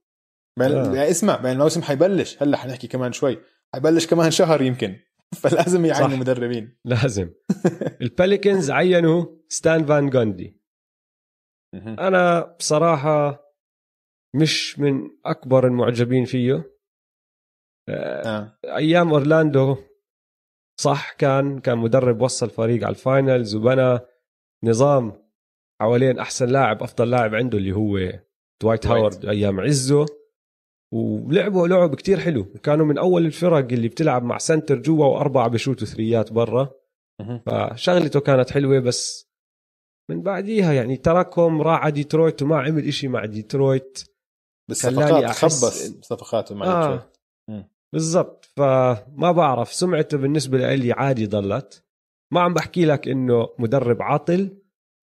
بين 0.60 0.72
آه. 0.72 1.10
اسمع 1.12 1.36
بين 1.36 1.52
الموسم 1.52 1.82
حيبلش. 1.82 2.44
هلا 2.44 2.58
حنحكي 2.58 2.88
كمان 2.88 3.12
شوي. 3.12 3.38
حيبلش 3.74 4.08
كمان 4.08 4.32
شهر 4.32 4.62
يمكن. 4.62 5.00
فلازم 5.42 5.86
يعينوا 5.86 6.10
صح. 6.10 6.20
مدربين. 6.20 6.78
لازم. 6.86 7.30
الباليكنز 8.02 8.72
عينوا 8.72 9.26
ستان 9.50 9.86
فان 9.86 10.10
جوندي. 10.10 10.62
أنا 11.76 12.56
بصراحة 12.60 13.46
مش 14.36 14.80
من 14.80 15.10
أكبر 15.26 15.68
المعجبين 15.68 16.26
فيه. 16.26 16.76
آه، 17.90 18.22
آه. 18.26 18.58
أيام 18.66 19.10
أورلاندو 19.10 19.78
صح 20.82 21.14
كان 21.14 21.60
كان 21.60 21.78
مدرب 21.78 22.22
وصل 22.22 22.50
فريق 22.50 22.84
على 22.84 22.90
ال 22.90 22.99
finals 22.99 23.56
وبنى 23.56 24.00
نظام 24.64 25.26
حوالين 25.82 26.20
أحسن 26.20 26.50
لاعب 26.50 26.84
أفضل 26.84 27.10
لاعب 27.10 27.36
عنده 27.36 27.58
اللي 27.58 27.72
هو 27.72 28.20
دوايت 28.62 28.88
هاورد 28.88 29.26
أيام 29.26 29.60
عزه. 29.60 30.06
ولعبوا 30.96 31.68
لعب 31.68 31.96
كتير 31.96 32.20
حلو. 32.20 32.42
وكانوا 32.56 32.86
من 32.86 32.98
أول 32.98 33.26
الفرق 33.26 33.72
اللي 33.72 33.88
بتلعب 33.88 34.24
مع 34.24 34.38
center 34.38 34.76
جوا 34.76 35.06
وأربعة 35.06 35.48
بشوتوا 35.48 35.88
threeات 35.88 36.34
برا. 36.34 36.72
فشغلته 37.46 38.20
كانت 38.20 38.52
حلوة 38.52 38.80
بس 38.80 39.30
من 40.10 40.22
بعديها 40.22 40.74
يعني 40.74 40.98
تركهم 40.98 41.62
راح 41.62 41.80
على 41.80 41.92
ديترويت 41.92 42.42
وما 42.42 42.60
عمل 42.60 42.88
إشي 42.88 43.08
مع 43.08 43.26
ديترويت. 43.26 44.04
بالصفقات 44.70 45.10
خلاني 45.10 45.28
خبص 45.28 45.92
صفقاته 46.02 46.56
مع 46.56 46.66
آه. 46.66 46.92
ديترويت. 46.92 47.16
بالضبط. 47.94 48.46
فما 48.46 49.32
بعرف 49.32 49.74
سمعته 49.74 50.18
بالنسبة 50.18 50.76
لي 50.76 50.92
عادي 50.92 51.26
ضلت. 51.26 51.84
ما 52.34 52.42
عم 52.42 52.54
بحكي 52.54 52.86
لك 52.86 53.08
إنه 53.08 53.50
مدرب 53.60 54.02
عاطل 54.02 54.58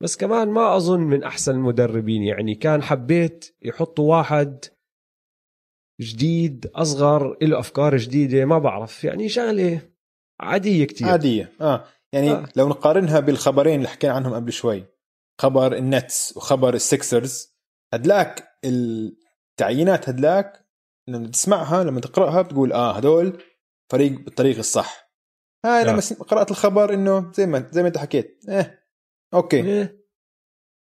بس 0.03 0.17
كمان 0.17 0.49
ما 0.49 0.77
أظن 0.77 1.01
من 1.01 1.23
أحسن 1.23 1.55
المدربين. 1.55 2.23
يعني 2.23 2.55
كان 2.55 2.83
حبيت 2.83 3.57
يحطوا 3.63 4.17
واحد 4.17 4.65
جديد 6.01 6.71
أصغر 6.75 7.37
له 7.43 7.59
أفكار 7.59 7.97
جديدة 7.97 8.45
ما 8.45 8.59
بعرف. 8.59 9.05
يعني 9.05 9.29
شغلة 9.29 9.81
عادية 10.41 10.85
كتير. 10.85 11.09
عادية 11.09 11.53
آه. 11.61 11.85
يعني 12.13 12.31
آه. 12.31 12.49
لو 12.57 12.69
نقارنها 12.69 13.21
بالخبرين 13.21 13.77
اللي 13.77 13.89
حكينا 13.89 14.13
عنهم 14.13 14.35
قبل 14.35 14.53
شوي 14.53 14.85
خبر 15.41 15.77
النتس 15.77 16.37
وخبر 16.37 16.75
السكسرز 16.75 17.55
هدلاك 17.95 18.49
التعيينات 18.65 20.09
هدلاك 20.09 20.67
لما 21.09 21.29
تسمعها 21.29 21.85
لما 21.85 22.01
تقرأها 22.01 22.43
بتقول 22.43 22.73
آه 22.73 22.93
هدول 22.93 23.43
فريق 23.93 24.13
بالطريق 24.13 24.59
الصح. 24.59 25.11
هاي 25.67 25.85
لما 25.85 25.99
آه. 25.99 26.15
قرأت 26.25 26.51
الخبر 26.51 26.95
إنه 26.95 27.33
زي 27.33 27.47
ما 27.47 27.69
زي 27.73 27.83
ما 27.83 27.89
أنت 27.89 27.99
حكيت 27.99 28.45
إيه 28.49 28.85
أوكي. 29.35 29.65
إيه، 29.65 30.07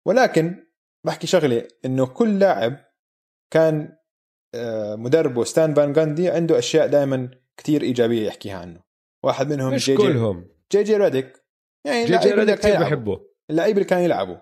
ولكن 0.06 0.66
بحكي 1.06 1.26
شغلة 1.26 1.68
إنه 1.84 2.06
كل 2.06 2.38
لاعب 2.38 2.76
كان 3.52 3.96
مدربه 4.96 5.44
ستان 5.44 5.74
فان 5.74 5.92
جاندي 5.92 6.28
عنده 6.30 6.58
أشياء 6.58 6.86
دائما 6.86 7.28
كتير 7.56 7.82
إيجابية 7.82 8.26
يحكيها 8.26 8.58
عنه. 8.58 8.80
واحد 9.22 9.52
منهم 9.52 9.74
مش 9.74 9.86
جي 9.86 9.96
جي 9.96 10.02
كلهم. 10.02 10.48
جي 10.72 10.82
جي 10.82 10.96
ريديك. 10.96 11.44
يعني 11.86 12.04
جي 12.04 12.18
جي 12.18 12.30
كان 12.30 12.54
كثير. 12.54 12.80
بحبه. 12.80 13.20
اللعيبه 13.50 13.76
اللي 13.78 13.88
كانوا 13.88 14.04
يلعبوا 14.04 14.36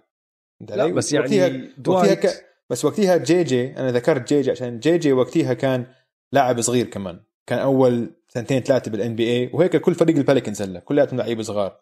لا؟ 0.60 0.86
بس 0.86 1.14
وقتها- 1.14 1.34
يعني 1.34 1.70
وقتها 1.88 2.14
ك... 2.14 2.44
بس 2.70 2.84
وقتها 2.84 3.16
جي 3.16 3.44
جي 3.44 3.76
أنا 3.76 3.92
ذكرت 3.92 4.28
جي 4.28 4.40
جي 4.40 4.50
عشان 4.50 4.78
جي 4.78 4.98
جي 4.98 5.12
وقتها 5.12 5.54
كان 5.54 5.86
لاعب 6.32 6.60
صغير 6.60 6.86
كمان. 6.86 7.20
كان 7.46 7.58
أول 7.58 8.10
سنتين 8.28 8.60
ثلاثة 8.62 8.90
بال 8.90 9.16
NBA 9.16 9.50
وهيك 9.54 9.76
كل 9.76 9.94
فريق 9.94 10.16
الباليكنز 10.16 10.62
هلا 10.62 10.80
كلياتهم 10.80 11.18
لعيبه 11.18 11.42
صغار. 11.42 11.80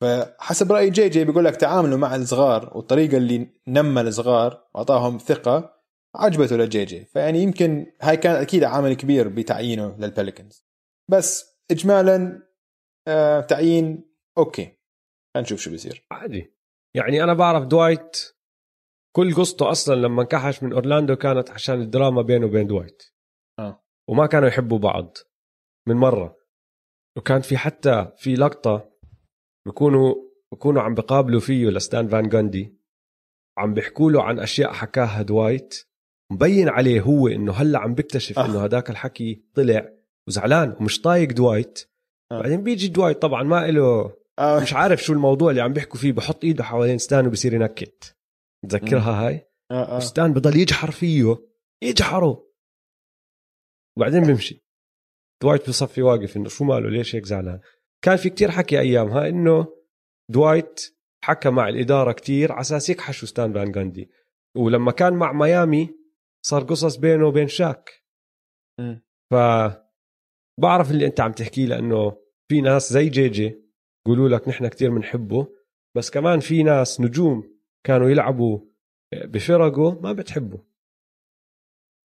فحسب 0.00 0.72
رأي 0.72 0.90
جي 0.90 1.08
جي 1.08 1.24
بيقول 1.24 1.44
لك 1.44 1.56
تعاملوا 1.56 1.98
مع 1.98 2.16
الصغار 2.16 2.72
والطريقة 2.74 3.16
اللي 3.16 3.48
نمى 3.68 4.00
الصغار 4.00 4.64
واعطاهم 4.74 5.18
ثقة 5.18 5.73
عجبته 6.14 6.56
لجي 6.56 6.84
جي 6.84 7.04
فيعني 7.04 7.38
يمكن 7.38 7.86
هاي 8.00 8.16
كان 8.16 8.36
أكيد 8.36 8.64
عامل 8.64 8.94
كبير 8.94 9.28
بتعيينه 9.28 9.96
للباليكنز 9.98 10.66
بس 11.10 11.58
اجمالا 11.70 12.42
آه 13.08 13.40
تعيين 13.40 14.10
أوكي. 14.38 14.64
خلينا 14.64 15.46
نشوف 15.46 15.60
شو 15.60 15.70
بيصير. 15.70 16.06
عادي. 16.10 16.54
يعني 16.96 17.24
أنا 17.24 17.34
بعرف 17.34 17.64
دوايت 17.66 18.16
كل 19.16 19.34
قصته 19.34 19.70
أصلا 19.70 19.94
لما 19.94 20.22
انكحش 20.22 20.62
من 20.62 20.72
أورلاندو 20.72 21.16
كانت 21.16 21.50
عشان 21.50 21.80
الدراما 21.80 22.22
بينه 22.22 22.46
وبين 22.46 22.66
دوايت 22.66 23.02
آه. 23.58 23.84
وما 24.08 24.26
كانوا 24.26 24.48
يحبوا 24.48 24.78
بعض. 24.78 25.16
من 25.88 25.96
مرة. 25.96 26.36
وكان 27.16 27.40
في 27.40 27.56
حتى 27.56 28.12
في 28.16 28.34
لقطة 28.34 28.90
بكونوا 29.66 30.14
بكونوا 30.52 30.82
عم 30.82 30.94
بقابلوا 30.94 31.40
فيه 31.40 31.66
لستان 31.66 32.08
فان 32.08 32.28
جاندي. 32.28 32.78
عم 33.58 33.74
بيحكوا 33.74 34.10
له 34.10 34.22
عن 34.22 34.38
أشياء 34.38 34.72
حكاها 34.72 35.22
دوايت 35.22 35.84
مبين 36.34 36.68
عليه 36.68 37.00
هو 37.00 37.28
إنه 37.28 37.52
هلأ 37.52 37.78
عم 37.78 37.94
بيكتشف 37.94 38.38
آه. 38.38 38.46
إنه 38.46 38.64
هداك 38.64 38.90
الحكي 38.90 39.42
طلع 39.54 39.90
وزعلان 40.28 40.76
ومش 40.80 41.00
طايق 41.00 41.32
دوايت 41.32 41.90
آه. 42.32 42.40
بعدين 42.40 42.62
بيجي 42.62 42.88
دوايت 42.88 43.22
طبعا 43.22 43.42
ما 43.42 43.70
له 43.70 44.12
آه. 44.38 44.60
مش 44.60 44.74
عارف 44.74 45.02
شو 45.02 45.12
الموضوع 45.12 45.50
اللي 45.50 45.62
عم 45.62 45.72
بيحكوا 45.72 46.00
فيه 46.00 46.12
بحط 46.12 46.44
إيده 46.44 46.64
حوالين 46.64 46.98
ستان 46.98 47.26
وبصير 47.26 47.54
ينكت 47.54 48.16
تذكرها 48.68 49.26
هاي 49.26 49.48
آه. 49.70 49.96
آه. 49.96 50.00
ستان 50.00 50.32
بضل 50.32 50.56
يجحر 50.56 50.90
فيه 50.90 51.36
يجحره 51.82 52.46
وبعدين 53.96 54.24
بيمشي 54.24 54.64
دوايت 55.42 55.68
بصفي 55.68 56.02
واقف 56.02 56.36
إنه 56.36 56.48
شو 56.48 56.64
ماله 56.64 56.90
ليش 56.90 57.16
هيك 57.16 57.24
زعلان 57.24 57.60
كان 58.04 58.16
في 58.16 58.30
كتير 58.30 58.50
حكي 58.50 58.80
ايامها 58.80 59.28
إنه 59.28 59.66
دوايت 60.30 60.80
حكى 61.24 61.50
مع 61.50 61.68
الإدارة 61.68 62.12
كتير 62.12 62.52
على 62.52 62.60
أساس 62.60 62.90
يكحشوا 62.90 63.28
ستان 63.28 63.52
فان 63.52 63.72
جاندي 63.72 64.10
ولما 64.56 64.92
كان 64.92 65.12
مع 65.12 65.32
ميامي 65.32 66.03
صار 66.46 66.64
قصص 66.64 66.96
بينه 66.96 67.26
وبين 67.26 67.48
شاك 67.48 68.04
مم. 68.80 69.02
ف 69.32 69.34
بعرف 70.60 70.90
اللي 70.90 71.06
أنت 71.06 71.20
عم 71.20 71.32
تحكيه 71.32 71.66
لأنه 71.66 72.16
في 72.50 72.60
ناس 72.60 72.92
زي 72.92 73.08
جي 73.08 73.28
جي 73.28 73.64
يقولوا 74.06 74.28
لك 74.28 74.48
نحن 74.48 74.68
كتير 74.68 74.90
بنحبه 74.90 75.46
بس 75.96 76.10
كمان 76.10 76.40
في 76.40 76.62
ناس 76.62 77.00
نجوم 77.00 77.58
كانوا 77.86 78.10
يلعبوا 78.10 78.60
بفرقه 79.24 80.00
ما 80.00 80.12
بتحبه 80.12 80.58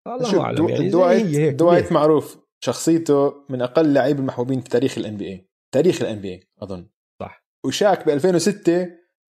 الله 0.06 0.40
أعلم. 0.40 0.68
يعني 0.68 0.88
دوايت 0.88 1.26
هي 1.26 1.38
هيك 1.38 1.54
دوايت؟ 1.54 1.92
معروف 1.92 2.38
شخصيته 2.64 3.44
من 3.48 3.62
أقل 3.62 3.86
اللعيبه 3.86 4.20
المحبوبين 4.20 4.60
في 4.60 4.68
تاريخ 4.68 4.98
ال 4.98 5.16
NBA 5.16 5.48
تاريخ 5.74 6.02
ال 6.02 6.20
NBA 6.20 6.48
أظن 6.58 6.88
صح 7.22 7.44
وشاك 7.66 8.06
ب 8.06 8.08
2006 8.08 8.90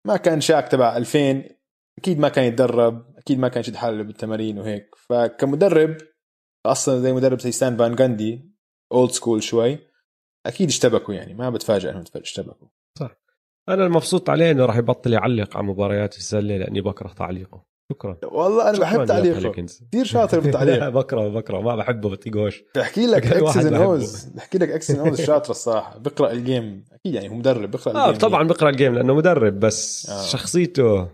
ما 0.07 0.17
كان 0.17 0.41
شاك 0.41 0.67
تبع 0.67 0.97
2000 0.97 1.43
أكيد 1.99 2.19
ما 2.19 2.29
كان 2.29 2.45
يتدرب 2.45 3.12
أكيد 3.23 3.39
ما 3.39 3.47
كان 3.47 3.61
يشد 3.61 3.75
حاله 3.75 4.03
بالتمارين 4.03 4.59
وهيك. 4.59 4.89
فكمدرب 5.09 5.97
أصلا 6.65 6.99
زي 6.99 7.13
مدرب 7.13 7.39
زي 7.39 7.51
ستان 7.51 7.77
فان 7.77 7.95
جاندي 7.95 8.51
old 8.91 9.11
school 9.11 9.43
شوي 9.43 9.79
أكيد 10.45 10.69
اشتبكوا 10.69 11.13
يعني 11.13 11.33
ما 11.33 11.49
بتفاجئ 11.49 11.89
إنهم 11.89 12.03
اشتبكوا. 12.15 12.67
أنا 13.69 13.85
المبسوط 13.85 14.29
عليه 14.29 14.51
إنه 14.51 14.65
راح 14.65 14.77
يبطل 14.77 15.13
يعلق 15.13 15.57
على 15.57 15.67
مباريات 15.67 16.17
السلة 16.17 16.57
لأني 16.57 16.81
بكره 16.81 17.13
تعليقه. 17.13 17.65
شكرا. 17.91 18.17
والله 18.23 18.63
أنا 18.63 18.73
شكراً 18.73 18.85
بحب 18.85 19.05
تعليقه. 19.05 19.51
كثير 19.51 20.05
شاطر 20.05 20.39
بالتعليق 20.39 20.89
بكره 20.99 21.27
بكره. 21.27 21.61
ما 21.61 21.75
بحبه 21.75 22.09
بطيقوش 22.09 22.63
بحكي 22.75 23.07
لك 23.07 23.27
X's. 23.33 23.65
O's 23.65 24.25
بحكي 24.25 24.57
لك 24.57 24.69
X's 24.69 24.95
O's 24.95 25.21
شاطر 25.21 25.51
الصراحة. 25.51 25.97
بقرأ 25.97 26.31
ال 26.31 26.42
game 26.42 26.85
أكيد 26.91 27.13
يعني 27.13 27.29
هو 27.29 27.33
مدرب 27.33 27.71
بقرأ 27.71 28.05
ال 28.09 28.11
game 28.11 28.19
طبعا 28.21 28.47
بقرأ 28.47 28.69
ال 28.69 28.74
game 28.74 28.95
لأنه 28.95 29.15
مدرب 29.15 29.59
بس 29.59 30.09
آه. 30.09 30.13
آه. 30.13 30.25
شخصيته 30.25 31.11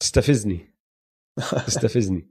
تستفزني. 0.00 0.75
تستفزني. 1.66 2.30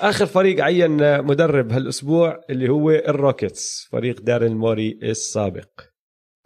آخر 0.00 0.26
فريق 0.26 0.64
عين 0.64 1.22
مدرب 1.24 1.72
هالأسبوع 1.72 2.40
اللي 2.50 2.68
هو 2.68 2.90
الروكيتس 2.90 3.88
فريق 3.90 4.20
داريل 4.20 4.56
موري 4.56 4.98
السابق. 5.02 5.80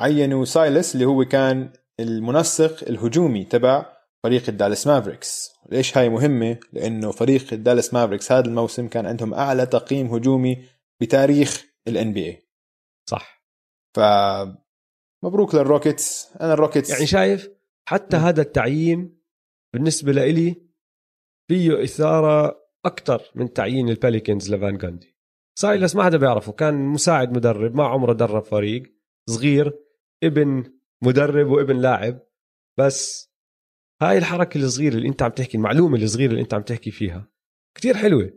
عينوا 0.00 0.44
سايلس 0.44 0.94
اللي 0.94 1.04
هو 1.04 1.24
كان 1.24 1.72
المنسق 2.00 2.88
الهجومي 2.88 3.44
تبع 3.44 3.86
فريق 4.22 4.42
الدالاس 4.48 4.86
مافريكس. 4.86 5.50
ليش 5.70 5.98
هاي 5.98 6.08
مهمة؟ 6.08 6.58
لأنه 6.72 7.10
فريق 7.10 7.52
الدالاس 7.52 7.94
مافريكس 7.94 8.32
هذا 8.32 8.46
الموسم 8.46 8.88
كان 8.88 9.06
عندهم 9.06 9.34
أعلى 9.34 9.66
تقييم 9.66 10.06
هجومي 10.06 10.64
بتاريخ 11.00 11.64
ال 11.88 12.14
NBA 12.14 12.42
صح. 13.10 13.44
ف 13.96 14.00
مبروك 15.24 15.54
للروكيتس. 15.54 16.28
أنا 16.40 16.52
الروكيتس 16.52 16.90
يعني 16.90 17.06
شايف 17.06 17.48
حتى. 17.88 18.16
هذا 18.16 18.42
التعيين 18.42 19.18
بالنسبة 19.74 20.12
لإلي 20.12 20.71
فيه 21.52 21.82
إثارة 21.82 22.62
أكثر 22.84 23.22
من 23.34 23.52
تعيين 23.52 23.88
ال 23.88 23.95
Pelicans 23.95 24.54
لفان 24.54 24.78
جاندي 24.78 25.16
سايلس 25.58 25.96
ما 25.96 26.04
حدا 26.04 26.16
بيعرفه. 26.16 26.52
كان 26.52 26.74
مساعد 26.74 27.32
مدرب 27.36 27.74
ما 27.74 27.84
عمره 27.84 28.12
درب 28.12 28.42
فريق 28.42 28.82
صغير 29.30 29.72
ابن 30.24 30.64
مدرب 31.02 31.46
وابن 31.46 31.76
لاعب. 31.76 32.20
بس 32.78 33.30
هاي 34.02 34.18
الحركة 34.18 34.58
الصغيرة 34.58 34.94
اللي 34.94 35.08
أنت 35.08 35.22
عم 35.22 35.30
تحكي 35.30 35.56
المعلومة 35.56 35.96
الصغيرة 36.02 36.30
اللي 36.30 36.40
أنت 36.40 36.54
عم 36.54 36.62
تحكي 36.62 36.90
فيها 36.90 37.28
كتير 37.76 37.96
حلوة. 37.96 38.32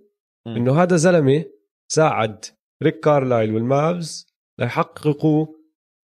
مم. 0.47 0.55
إنه 0.55 0.81
هذا 0.83 0.95
زلمة 0.95 1.45
ساعد 1.91 2.45
ريك 2.83 2.99
كارلايل 2.99 3.53
وال 3.53 3.78
Mavs 3.78 4.27
ليحققوا 4.59 5.47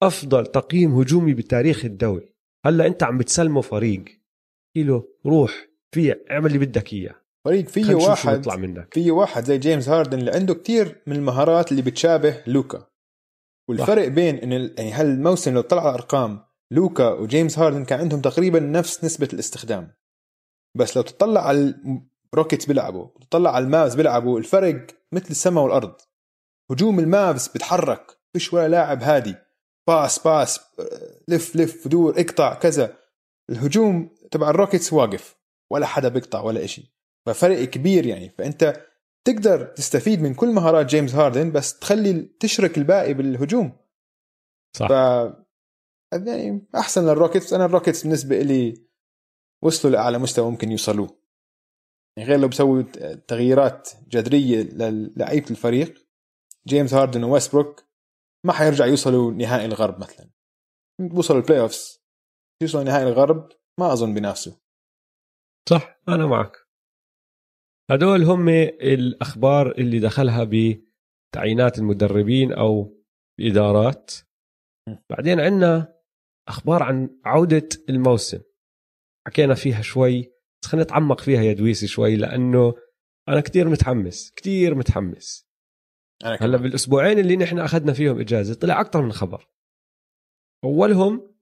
أفضل 0.03 0.47
تقييم 0.47 0.95
هجومي 0.95 1.35
بتاريخ 1.35 1.85
الدوري. 1.85 2.35
هلأ 2.65 2.87
أنت 2.87 3.03
عم 3.03 3.19
بتسلمه 3.19 3.61
فريق. 3.61 4.05
له 4.77 5.09
روح. 5.27 5.76
في 5.97 6.31
اعمل 6.31 6.47
اللي 6.47 6.59
بدك 6.59 6.93
إياه. 6.93 7.15
فريق 7.45 7.69
فيه 7.69 7.85
شو 7.85 8.11
واحد 8.11 8.37
بيطلع 8.37 8.57
منك. 8.57 8.95
فيه 8.95 9.11
واحد 9.11 9.45
زي 9.45 9.59
جيمس 9.59 9.89
هاردن 9.89 10.19
اللي 10.19 10.31
عنده 10.31 10.55
كتير 10.55 11.03
من 11.07 11.17
المهارات 11.17 11.71
اللي 11.71 11.83
بتشابه 11.83 12.43
لوكا. 12.47 12.87
والفرق 13.69 14.09
بين 14.09 14.37
إن 14.37 14.53
يعني 14.53 14.93
هالموسم 14.93 15.55
لو 15.55 15.61
طلع 15.61 15.95
ارقام 15.95 16.45
لوكا 16.71 17.09
وجيمس 17.09 17.59
هاردن 17.59 17.85
كان 17.85 18.01
عندهم 18.01 18.21
تقريبا 18.21 18.61
نفس 18.61 19.05
نسبة 19.05 19.29
الاستخدام. 19.33 19.93
بس 20.77 20.97
لو 20.97 21.03
تطلع 21.03 21.47
على 21.49 21.75
ال 22.33 22.37
Rockets 22.37 22.67
بيلعبوا 22.67 23.09
تطلع 23.21 23.55
على 23.55 23.65
ال 23.65 23.71
Mavs 23.71 23.95
بيلعبوا 23.95 24.39
الفرق 24.39 24.87
مثل 25.13 25.31
السماء 25.31 25.65
والأرض. 25.65 25.95
هجوم 26.71 26.99
ال 26.99 27.09
Mavs 27.09 27.49
بتحرك 27.49 28.19
فيش 28.33 28.53
ولا 28.53 28.69
لاعب 28.69 29.03
هادي. 29.03 29.35
pass 29.89 30.19
pass 30.19 30.61
لف 31.29 31.57
لف 31.57 31.89
دور 31.89 32.21
اقطع 32.21 32.55
كذا. 32.55 32.97
الهجوم 33.51 34.15
تبع 34.31 34.51
ال 34.51 34.56
Rockets 34.56 34.93
واقف. 34.93 35.37
ولا 35.73 35.87
حدا 35.87 36.09
بيقطع 36.09 36.41
ولا 36.41 36.65
إشي. 36.65 36.93
ففرق 37.27 37.65
كبير 37.65 38.07
يعني. 38.07 38.31
فأنت 38.31 38.87
تقدر 39.27 39.65
تستفيد 39.65 40.23
من 40.23 40.35
كل 40.35 40.49
مهارات 40.49 40.87
جيمس 40.87 41.15
هاردن 41.15 41.53
بس 41.53 41.79
تخلي 41.79 42.23
تشرك 42.41 42.79
الباقي 42.79 43.15
بالهجوم. 43.15 43.73
صح. 44.77 44.89
ف 44.89 44.91
يعني 46.13 46.67
أحسن 46.75 47.07
لل 47.07 47.16
Rockets. 47.16 47.53
أنا 47.53 47.65
ال 47.65 47.69
Rockets 47.70 48.03
بالنسبة 48.03 48.43
لي 48.43 48.87
وصلوا 49.65 49.93
لأعلى 49.93 50.19
مستوى 50.19 50.51
ممكن 50.51 50.71
يوصلوه. 50.71 51.19
يعني 52.19 52.31
غير 52.31 52.41
لو 52.41 52.49
بسوي 52.49 52.83
تغييرات 53.29 53.91
جذرية 54.09 54.63
للعيبه 54.63 55.51
الفريق 55.51 56.07
جيمس 56.69 56.95
هاردن 56.95 57.25
وويستبروك 57.25 57.85
ما 58.47 58.53
حيرجع 58.53 58.87
يوصلوا 58.87 59.33
نهائي 59.33 59.65
الغرب 59.65 60.01
مثلا. 60.01 60.31
بوصلوا 61.01 61.41
ال 61.41 61.61
playoffs 61.61 62.01
يوصلوا 62.63 62.85
نهائي 62.85 63.09
الغرب 63.09 63.49
ما 63.81 63.93
أظن 63.93 64.15
بينافسوا. 64.15 64.53
صح. 65.69 66.01
أنا 66.09 66.27
معك. 66.27 66.57
هدول 67.91 68.23
هم 68.23 68.49
الأخبار 68.49 69.71
اللي 69.71 69.99
دخلها 69.99 70.45
بتعيينات 70.45 71.79
المدربين 71.79 72.53
أو 72.53 73.03
الادارات. 73.41 74.13
بعدين 75.11 75.41
عندنا 75.41 75.95
أخبار 76.49 76.83
عن 76.83 77.21
عودة 77.25 77.69
الموسم. 77.89 78.43
حكينا 79.27 79.55
فيها 79.55 79.83
شوي 79.83 80.23
بس 80.63 80.71
خلينا 80.71 80.85
نتعمق 80.85 81.21
فيها 81.21 81.43
يا 81.43 81.53
دويسي 81.53 81.87
شوي 81.87 82.17
لأنه 82.17 82.75
أنا 83.29 83.41
كتير 83.41 83.69
متحمس 83.69 84.31
كتير 84.31 84.75
متحمس. 84.75 85.49
أنا 86.25 86.39
هلأ 86.41 86.57
بالأسبوعين 86.57 87.19
اللي 87.19 87.37
نحن 87.37 87.59
أخذنا 87.59 87.93
فيهم 87.93 88.21
إجازة 88.21 88.55
طلع 88.55 88.81
أكثر 88.81 89.03
من 89.03 89.13
خبر. 89.13 89.49
أولهم 90.65 91.37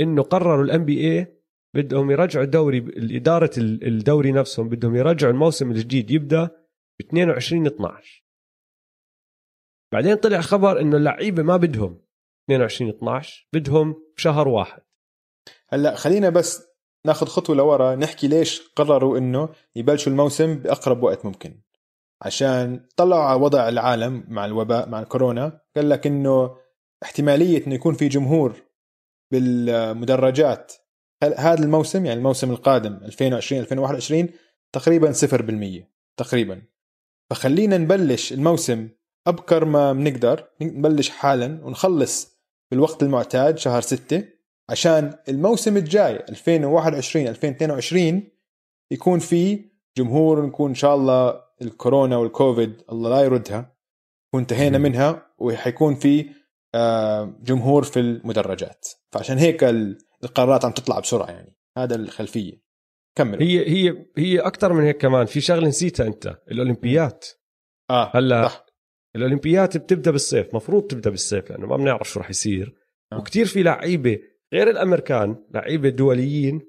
إنه 0.00 0.22
قرروا 0.22 0.64
الان 0.64 0.84
بي 0.84 1.18
اي 1.18 1.39
بدهم 1.74 2.10
يرجعوا 2.10 2.44
الدوري 2.44 2.78
الاداره 2.78 3.50
الدوري 3.58 4.32
نفسهم 4.32 4.68
بدهم 4.68 4.96
يرجعوا 4.96 5.32
الموسم 5.32 5.70
الجديد 5.70 6.10
يبدأ 6.10 6.44
ب 7.00 7.02
22 7.02 7.66
12 7.66 8.24
بعدين 9.92 10.14
طلع 10.14 10.40
خبر 10.40 10.80
إنه 10.80 10.96
اللعيبة 10.96 11.42
ما 11.42 11.56
بدهم 11.56 12.00
22 12.50 12.90
12 12.90 13.48
بدهم 13.52 14.02
بشهر 14.16 14.48
واحد. 14.48 14.82
هلأ 15.68 15.94
خلينا 15.94 16.28
بس 16.30 16.62
ناخذ 17.06 17.26
خطوة 17.26 17.56
لورا 17.56 17.94
نحكي 17.94 18.28
ليش 18.28 18.62
قرروا 18.76 19.18
إنه 19.18 19.48
يبلشوا 19.76 20.12
الموسم 20.12 20.54
بأقرب 20.54 21.02
وقت 21.02 21.24
ممكن. 21.24 21.60
عشان 22.22 22.86
طلعوا 22.96 23.22
على 23.22 23.40
وضع 23.40 23.68
العالم 23.68 24.24
مع 24.28 24.44
الوباء 24.44 24.88
مع 24.88 25.00
الكورونا 25.00 25.60
قال 25.76 25.88
لك 25.88 26.06
إنه 26.06 26.56
احتمالية 27.02 27.66
إنه 27.66 27.74
يكون 27.74 27.94
في 27.94 28.08
جمهور 28.08 28.62
بالمدرجات 29.32 30.72
هذا 31.22 31.64
الموسم 31.64 32.06
يعني 32.06 32.18
الموسم 32.18 32.50
القادم 32.50 32.94
2020 32.94 33.60
2021 33.60 34.28
تقريبا 34.72 35.12
0% 35.12 35.84
تقريبا. 36.16 36.62
فخلينا 37.30 37.78
نبلش 37.78 38.32
الموسم 38.32 38.88
أبكر 39.26 39.64
ما 39.64 39.92
بنقدر 39.92 40.44
نبلش 40.60 41.08
حالا 41.08 41.64
ونخلص 41.64 42.40
بالوقت 42.70 43.02
المعتاد 43.02 43.58
شهر 43.58 43.80
6 43.80 44.24
عشان 44.68 45.14
الموسم 45.28 45.76
الجاي 45.76 46.16
2021 46.16 47.26
2022 47.26 48.22
يكون 48.90 49.18
في 49.18 49.64
جمهور 49.96 50.46
نكون 50.46 50.70
إن 50.70 50.74
شاء 50.74 50.94
الله 50.94 51.40
الكورونا 51.62 52.16
والكوفيد 52.16 52.82
الله 52.92 53.10
لا 53.10 53.22
يردها 53.22 53.76
نكون 54.28 54.40
انتهينا 54.40 54.78
منها 54.78 55.26
وحيكون 55.38 55.94
في 55.94 56.26
آه، 56.74 57.34
جمهور 57.42 57.82
في 57.82 58.00
المدرجات. 58.00 58.88
فعشان 59.12 59.38
هيك 59.38 59.64
القرارات 60.24 60.64
عم 60.64 60.72
تطلع 60.72 61.00
بسرعة 61.00 61.30
يعني. 61.30 61.56
هذا 61.78 61.96
الخلفية. 61.96 62.62
كمل. 63.18 63.42
هي 63.42 63.68
هي 63.68 64.06
هي 64.16 64.38
أكثر 64.38 64.72
من 64.72 64.84
هيك 64.84 64.96
كمان. 64.96 65.26
في 65.26 65.40
شغلة 65.40 65.68
نسيتها 65.68 66.06
أنت. 66.06 66.38
الأولمبيات. 66.50 67.26
آه 67.90 68.10
هلأ 68.14 68.48
صح. 68.48 68.66
الأولمبيات 69.16 69.76
بتبدأ 69.76 70.10
بالصيف. 70.10 70.54
مفروض 70.54 70.82
تبدأ 70.82 71.10
بالصيف 71.10 71.50
لأنه 71.50 71.66
ما 71.66 71.76
بنعرف 71.76 72.08
شو 72.10 72.20
راح 72.20 72.30
يصير. 72.30 72.74
آه. 73.12 73.18
وكتير 73.18 73.46
في 73.46 73.62
لعيبة 73.62 74.18
غير 74.52 74.70
الأمريكان 74.70 75.36
لعيبة 75.50 75.88
دوليين 75.88 76.60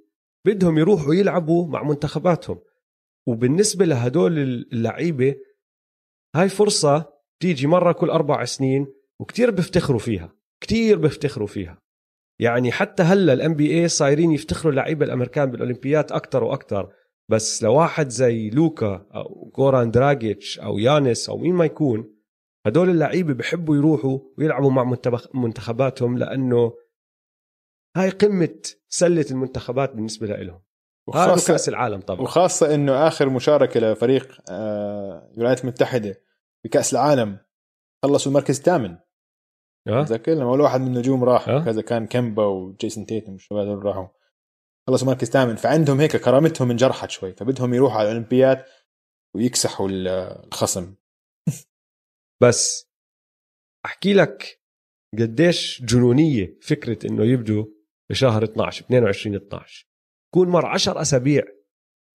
بدهم 0.46 0.78
يروحوا 0.78 1.14
يلعبوا 1.14 1.68
مع 1.68 1.84
منتخباتهم. 1.84 2.60
وبالنسبة 3.28 3.86
لهدول 3.86 4.38
اللعيبة 4.74 5.36
هاي 6.36 6.50
فرصة 6.50 7.14
تيجي 7.40 7.68
مرة 7.68 7.92
كل 7.92 8.10
أربع 8.10 8.46
سنين 8.46 8.88
وكتير 9.20 9.52
بيفتخروا 9.52 10.00
فيها. 10.00 10.36
كتير 10.62 10.98
بيفتخروا 10.98 11.48
فيها. 11.48 11.81
يعني 12.42 12.72
حتى 12.72 13.04
هلا 13.04 13.34
الام 13.34 13.54
بي 13.54 13.82
اي 13.82 13.88
صايرين 13.88 14.32
يفتخروا 14.32 14.72
اللعيبه 14.72 15.06
الأمريكان 15.06 15.52
بالأولمبيات 15.52 16.12
أكثر 16.12 16.44
وأكثر 16.44 16.94
بس 17.30 17.64
لواحد 17.64 18.10
زي 18.10 18.50
لوكا 18.50 19.08
أو 19.16 19.52
جوران 19.56 19.92
دراجيتش 19.92 20.60
أو 20.60 20.78
يانس 20.78 21.30
أو 21.30 21.38
مين 21.38 21.54
ما 21.54 21.66
يكون 21.66 22.16
هدول 22.66 22.90
اللعيبة 22.90 23.34
بحبوا 23.34 23.76
يروحوا 23.76 24.20
ويلعبوا 24.38 24.72
مع 24.72 24.96
منتخباتهم 25.34 26.18
لأنه 26.18 26.74
هاي 27.98 28.10
قمة 28.10 28.62
سلة 28.90 29.26
المنتخبات 29.32 29.94
بالنسبة 29.96 30.28
لهم 30.28 30.62
وخاصة 31.08 31.54
كأس 31.54 31.70
العالم 31.70 32.02
طبعا. 32.02 32.22
وخاصة 32.22 32.76
إنه 32.76 33.08
آخر 33.08 33.30
مشاركة 33.30 33.80
لفريق 33.80 34.42
آه، 34.50 35.32
الولايات 35.34 35.64
المتحده 35.64 36.22
بكأس 36.66 36.94
العالم 36.94 37.38
خلصوا 38.04 38.32
المركز 38.32 38.58
الثامن؟ 38.58 38.98
تذكر 39.86 40.32
لما 40.34 40.50
أول 40.50 40.62
واحد 40.62 40.82
من 40.82 40.88
النجوم 40.88 41.24
راح 41.24 41.50
أه؟ 41.50 41.66
كذا 41.66 41.82
كان 41.82 42.08
كيمبا 42.08 42.46
وجيسون 42.46 43.06
تيتم 43.06 43.32
والشباب 43.32 43.68
هذول 43.68 43.86
راحوا. 43.86 44.08
خلصوا 44.88 45.08
مركز 45.08 45.30
ثامن. 45.30 45.56
فعندهم 45.56 46.00
هيك 46.00 46.18
كرامتهم 46.18 46.72
انجرحت 46.72 47.10
شوي 47.10 47.34
فبدهم 47.34 47.74
يروحوا 47.74 47.98
على 47.98 48.08
الأولمبياد 48.10 48.66
ويكسحوا 49.36 49.90
الخصم. 49.92 50.96
بس 52.44 52.92
أحكي 53.86 54.14
لك 54.14 54.62
قديش 55.20 55.82
جنونية 55.82 56.58
فكرة 56.62 57.08
إنه 57.08 57.26
يبدوا 57.26 57.66
بشهر 58.10 58.44
12 58.44 58.86
22 58.86 59.36
12 59.36 59.88
بكون 60.34 60.50
مر 60.50 60.66
10 60.66 61.02
أسابيع 61.02 61.44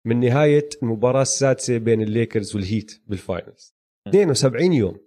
من 0.06 0.20
نهاية 0.20 0.68
المباراة 0.82 1.22
السادسة 1.22 1.78
بين 1.78 2.02
ال 2.02 2.10
Lakers 2.10 2.56
وال 2.56 2.72
Heat 2.72 3.02
بال 3.06 3.23
finals 3.23 3.74
72 4.08 4.72
يوم. 4.72 5.00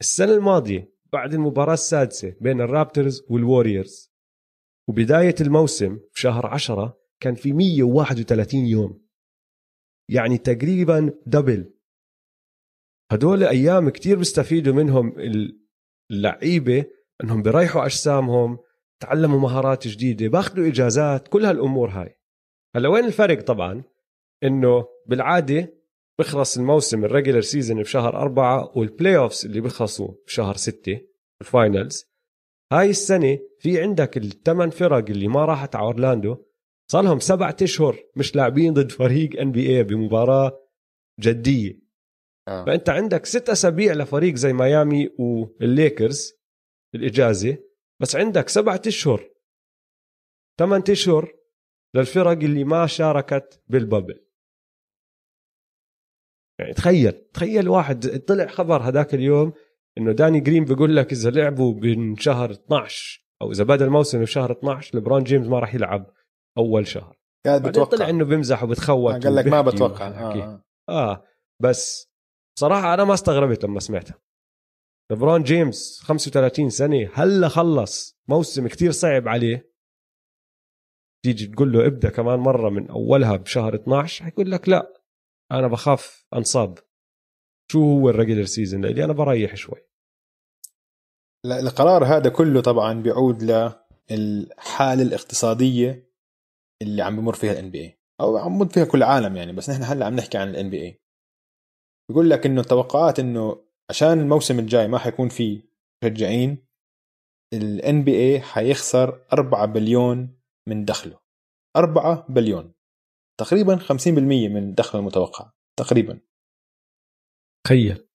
السنة 0.00 0.32
الماضية 0.32 0.93
بعد 1.14 1.34
المباراة 1.34 1.74
السادسة 1.74 2.36
بين 2.40 2.60
ال 2.60 2.68
Raptors 2.68 3.22
وال 3.30 3.45
Warriors. 3.45 4.12
وبداية 4.88 5.34
الموسم 5.40 5.98
في 6.12 6.20
شهر 6.20 6.46
10 6.46 6.98
كان 7.20 7.34
في 7.34 7.52
131 7.52 8.66
يوم. 8.66 9.04
يعني 10.08 10.38
تقريبا 10.38 11.12
double 11.26 11.74
هدول 13.12 13.44
أيام 13.44 13.88
كتير 13.88 14.18
بيستفيدوا 14.18 14.74
منهم 14.74 15.16
اللعيبة 16.10 16.84
إنهم 17.24 17.42
بيريحوا 17.42 17.84
أجسامهم 17.86 18.58
تعلموا 19.00 19.40
مهارات 19.40 19.88
جديدة 19.88 20.28
بأخذوا 20.28 20.66
إجازات 20.68 21.28
كل 21.28 21.44
هالأمور 21.44 21.88
هاي. 21.88 22.18
هلا 22.76 22.88
وين 22.88 23.04
الفرق 23.04 23.40
طبعا؟ 23.42 23.82
إنه 24.44 24.84
بالعادة 25.06 25.74
بخلص 26.18 26.58
الموسم 26.58 27.04
ال 27.04 27.09
regular 27.09 27.40
season 27.40 27.82
بشهر 27.82 28.16
أربعة 28.16 28.78
وال 28.78 29.16
playoffs 29.16 29.46
اللي 29.46 29.60
بيخلصوا 29.60 30.14
بشهر 30.26 30.56
ستة 30.56 31.00
ال 31.40 31.51
finals 31.51 32.14
هاي 32.72 32.90
السنة 32.90 33.38
في 33.58 33.82
عندك 33.82 34.16
الثمان 34.16 34.70
فرق 34.70 35.10
اللي 35.10 35.28
ما 35.28 35.44
راحت 35.44 35.76
على 35.76 35.84
أورلاندو. 35.84 36.36
صار 36.90 37.04
لهم 37.04 37.18
سبعة 37.18 37.56
أشهر 37.62 37.96
مش 38.16 38.36
لاعبين 38.36 38.72
ضد 38.72 38.92
فريق 38.92 39.40
NBA 39.40 39.82
بمباراة 39.82 40.60
جدية. 41.20 41.80
آه. 42.48 42.64
فأنت 42.64 42.88
عندك 42.88 43.26
ست 43.26 43.50
أسابيع 43.50 43.92
لفريق 43.92 44.34
زي 44.34 44.52
ميامي 44.52 45.08
والليكرز 45.18 46.32
الإجازة. 46.94 47.58
بس 48.00 48.16
عندك 48.16 48.48
سبعة 48.48 48.82
أشهر 48.86 49.30
ثمان 50.58 50.82
أشهر 50.90 51.32
للفرق 51.94 52.30
اللي 52.30 52.64
ما 52.64 52.86
شاركت 52.86 53.62
بال 53.68 53.80
bubble. 53.80 54.24
يعني 56.60 56.72
تخيل 56.72 57.12
تخيل 57.12 57.68
واحد 57.68 58.18
طلع 58.18 58.46
خبر 58.46 58.82
هذاك 58.82 59.14
اليوم 59.14 59.52
إنه 59.98 60.12
داني 60.12 60.40
جرين 60.40 60.64
بيقول 60.64 60.96
لك 60.96 61.12
إذا 61.12 61.30
لعبوا 61.30 61.74
من 61.74 62.16
شهر 62.16 62.50
12 62.50 63.24
أو 63.42 63.52
إذا 63.52 63.64
بدأ 63.64 63.84
الموسم 63.84 64.20
بشهر 64.20 64.52
12 64.52 64.98
لبرون 64.98 65.24
جيمس 65.24 65.46
ما 65.46 65.58
راح 65.58 65.74
يلعب 65.74 66.10
أول 66.58 66.86
شهر. 66.86 67.16
قاعد 67.46 67.68
بتوقع 67.68 67.96
طلع 67.96 68.08
إنه 68.08 68.24
بيمزح 68.24 68.62
وبتخوت 68.62 69.24
قال 69.24 69.34
لك 69.34 69.46
ما 69.46 69.60
بتوقع. 69.60 70.08
آه. 70.08 70.34
آه. 70.34 70.64
آه 70.88 71.24
بس 71.62 72.12
صراحة 72.58 72.94
أنا 72.94 73.04
ما 73.04 73.14
استغربت 73.14 73.64
لما 73.64 73.80
سمعتها. 73.80 74.18
لبرون 75.12 75.42
جيمس 75.42 76.00
35 76.02 76.70
سنة 76.70 77.10
هلا 77.14 77.48
خلص 77.48 78.18
موسم 78.28 78.68
كتير 78.68 78.90
صعب 78.90 79.28
عليه. 79.28 79.74
تيجي 81.24 81.46
تقول 81.46 81.72
له 81.72 81.86
ابدأ 81.86 82.10
كمان 82.10 82.38
مرة 82.38 82.70
من 82.70 82.90
أولها 82.90 83.36
بشهر 83.36 83.74
12 83.74 84.24
حيقول 84.24 84.50
لك 84.50 84.68
لا. 84.68 84.93
أنا 85.58 85.68
بخاف 85.68 86.26
أنصاب. 86.34 86.78
شو 87.72 87.78
هو 87.78 88.10
ال 88.10 88.14
regular 88.14 88.44
season 88.44 88.80
لأني 88.80 89.04
أنا 89.04 89.12
بريح 89.12 89.54
شوي. 89.54 89.80
القرار 91.46 92.04
هذا 92.04 92.28
كله 92.30 92.60
طبعا 92.60 93.02
بيعود 93.02 93.42
للحاله 93.42 95.02
الاقتصادية 95.02 96.10
اللي 96.82 97.02
عم 97.02 97.16
بمر 97.16 97.34
فيها 97.34 97.52
ال 97.52 97.70
NBA 97.70 97.98
أو 98.20 98.36
عم 98.36 98.58
بمر 98.58 98.68
فيها 98.68 98.84
كل 98.84 98.98
العالم 98.98 99.36
يعني 99.36 99.52
بس 99.52 99.70
نحن 99.70 99.82
هلأ 99.82 100.06
عم 100.06 100.14
نحكي 100.14 100.38
عن 100.38 100.48
ال 100.48 100.70
NBA 100.70 101.00
بيقول 102.08 102.30
لك 102.30 102.46
إنه 102.46 102.60
التوقعات 102.60 103.18
إنه 103.18 103.64
عشان 103.90 104.20
الموسم 104.20 104.58
الجاي 104.58 104.88
ما 104.88 104.98
حيكون 104.98 105.28
فيه 105.28 105.62
مشجعين 106.04 106.66
ال 107.52 108.04
NBA 108.04 108.40
حيخسر 108.40 109.26
4 109.32 109.66
بليون 109.66 110.38
من 110.68 110.84
دخله. 110.84 111.18
4 111.76 112.26
بليون. 112.28 112.73
تقريبا 113.40 113.76
50% 113.76 114.18
من 114.48 114.68
الدخل 114.68 114.98
المتوقع 114.98 115.52
تقريبا. 115.78 116.20
تخيل. 117.66 118.08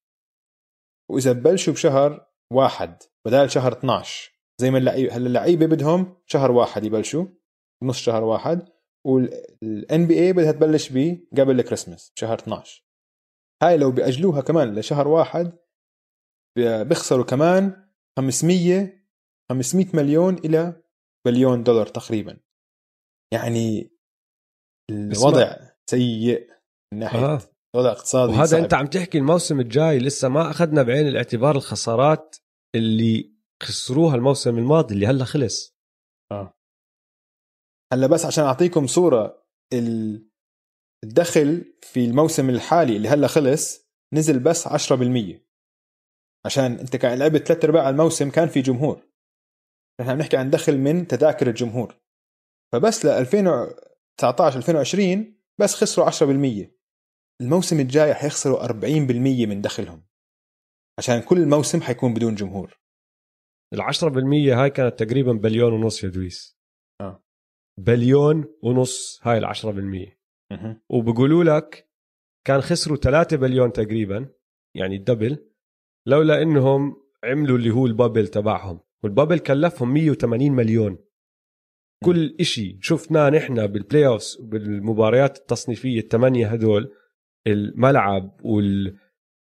وإذا 1.10 1.32
ببلشوا 1.32 1.72
بشهر 1.72 2.30
واحد 2.52 3.02
بدال 3.26 3.50
شهر 3.50 3.72
12 3.72 4.40
زي 4.60 4.70
ما 4.70 4.78
اللعيبه 4.78 5.16
هلا 5.16 5.26
اللعيبة 5.26 5.66
بدهم 5.66 6.16
شهر 6.26 6.50
واحد 6.50 6.84
يبلشوا 6.84 7.26
نص 7.82 7.98
شهر 7.98 8.24
واحد 8.24 8.68
وال 9.06 10.06
NBA 10.06 10.32
بدها 10.32 10.52
تبلش 10.52 10.88
به 10.88 11.26
قبل 11.38 11.60
الكريسماس 11.60 12.12
شهر 12.14 12.38
12 12.38 12.84
هاي 13.62 13.78
لو 13.78 13.92
بيأجلوها 13.92 14.40
كمان 14.40 14.74
لشهر 14.78 15.08
واحد 15.08 15.58
بيخسروا 16.58 17.24
كمان 17.24 17.90
500 18.18 19.00
500 19.50 19.86
مليون 19.94 20.34
إلى 20.34 20.82
بليون 21.26 21.62
دولار 21.62 21.86
تقريبا. 21.86 22.40
يعني 23.32 23.90
الوضع 24.90 25.56
سيء 25.90 26.50
من 26.92 26.98
ناحية 26.98 27.18
آه. 27.18 27.40
وضع 27.76 27.90
اقتصادي 27.90 28.32
وهذا 28.32 28.46
صعب. 28.46 28.62
أنت 28.62 28.74
عم 28.74 28.86
تحكي 28.86 29.18
الموسم 29.18 29.60
الجاي 29.60 29.98
لسه 29.98 30.28
ما 30.28 30.50
أخذنا 30.50 30.82
بعين 30.82 31.08
الاعتبار 31.08 31.56
الخسارات 31.56 32.36
اللي 32.74 33.34
خسروها 33.62 34.14
الموسم 34.14 34.58
الماضي 34.58 34.94
اللي 34.94 35.06
هلا 35.06 35.24
خلص. 35.24 35.76
آه. 36.32 36.54
هلا 37.92 38.06
بس 38.06 38.24
عشان 38.24 38.44
أعطيكم 38.44 38.86
صورة 38.86 39.46
الدخل 41.04 41.74
في 41.82 42.04
الموسم 42.04 42.50
الحالي 42.50 42.96
اللي 42.96 43.08
هلا 43.08 43.26
خلص 43.26 43.90
نزل 44.14 44.38
بس 44.38 44.68
10% 44.68 45.40
عشان 46.46 46.72
أنت 46.72 46.96
كان 46.96 47.18
لعبت 47.18 47.46
ثلاث 47.46 47.64
أرباع 47.64 47.88
الموسم 47.88 48.30
كان 48.30 48.48
في 48.48 48.60
جمهور. 48.60 49.10
نحن 50.00 50.10
عم 50.10 50.18
نحكي 50.18 50.36
عن 50.36 50.50
دخل 50.50 50.78
من 50.78 51.06
تذاكر 51.06 51.48
الجمهور. 51.48 52.00
فبس 52.72 53.04
ل 53.04 53.08
2019 54.24 54.56
2020 54.56 55.40
بس 55.58 55.74
خسروا 55.74 56.10
10% 56.66 56.70
الموسم 57.40 57.80
الجاي 57.80 58.14
حيخسروا 58.14 58.66
40% 58.66 59.46
من 59.46 59.60
دخلهم. 59.60 60.06
عشان 60.98 61.20
كل 61.22 61.46
موسم 61.46 61.80
حيكون 61.80 62.14
بدون 62.14 62.34
جمهور. 62.34 62.80
ال 63.74 63.82
10% 63.82 64.52
هاي 64.52 64.70
كانت 64.70 65.02
تقريبا 65.02 65.32
بليون 65.32 65.72
ونص 65.72 66.04
يا 66.04 66.08
دويس. 66.08 66.58
آه. 67.00 67.24
بليون 67.78 68.44
ونص 68.62 69.20
هاي 69.22 69.38
ال 69.38 69.46
10% 69.46 70.20
وبقولوا 70.90 71.44
لك 71.44 71.90
كان 72.46 72.60
خسروا 72.60 72.96
3 72.96 73.36
بليون 73.36 73.72
تقريبا 73.72 74.28
يعني 74.76 74.96
ال 74.96 75.04
double 75.04 75.50
لولا 76.06 76.42
إنهم 76.42 76.96
عملوا 77.24 77.58
اللي 77.58 77.70
هو 77.70 77.86
ال 77.86 77.92
bubble 77.92 78.28
تبعهم. 78.28 78.80
وال 79.02 79.11
bubble 79.11 79.38
كلفهم 79.38 79.94
180 79.94 80.52
مليون. 80.52 80.98
كل 82.04 82.36
إشي 82.40 82.78
شفناه 82.80 83.30
نحن 83.30 83.66
بال 83.66 84.06
playoffs 84.06 84.38
وبالمباريات 84.40 85.38
التصنيفية 85.38 86.00
الثمانية 86.00 86.46
هدول 86.46 86.92
الملعب 87.46 88.40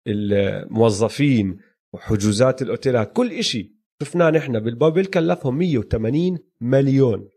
والموظفين 0.07 1.59
وحجوزات 1.93 2.61
الأوتيلات 2.61 3.13
كل 3.13 3.31
إشي 3.31 3.75
شفناه 4.03 4.29
نحن 4.29 4.59
بال 4.59 4.71
bubble 4.71 5.05
كلفهم 5.05 5.57
180 5.57 6.37
مليون. 6.61 7.29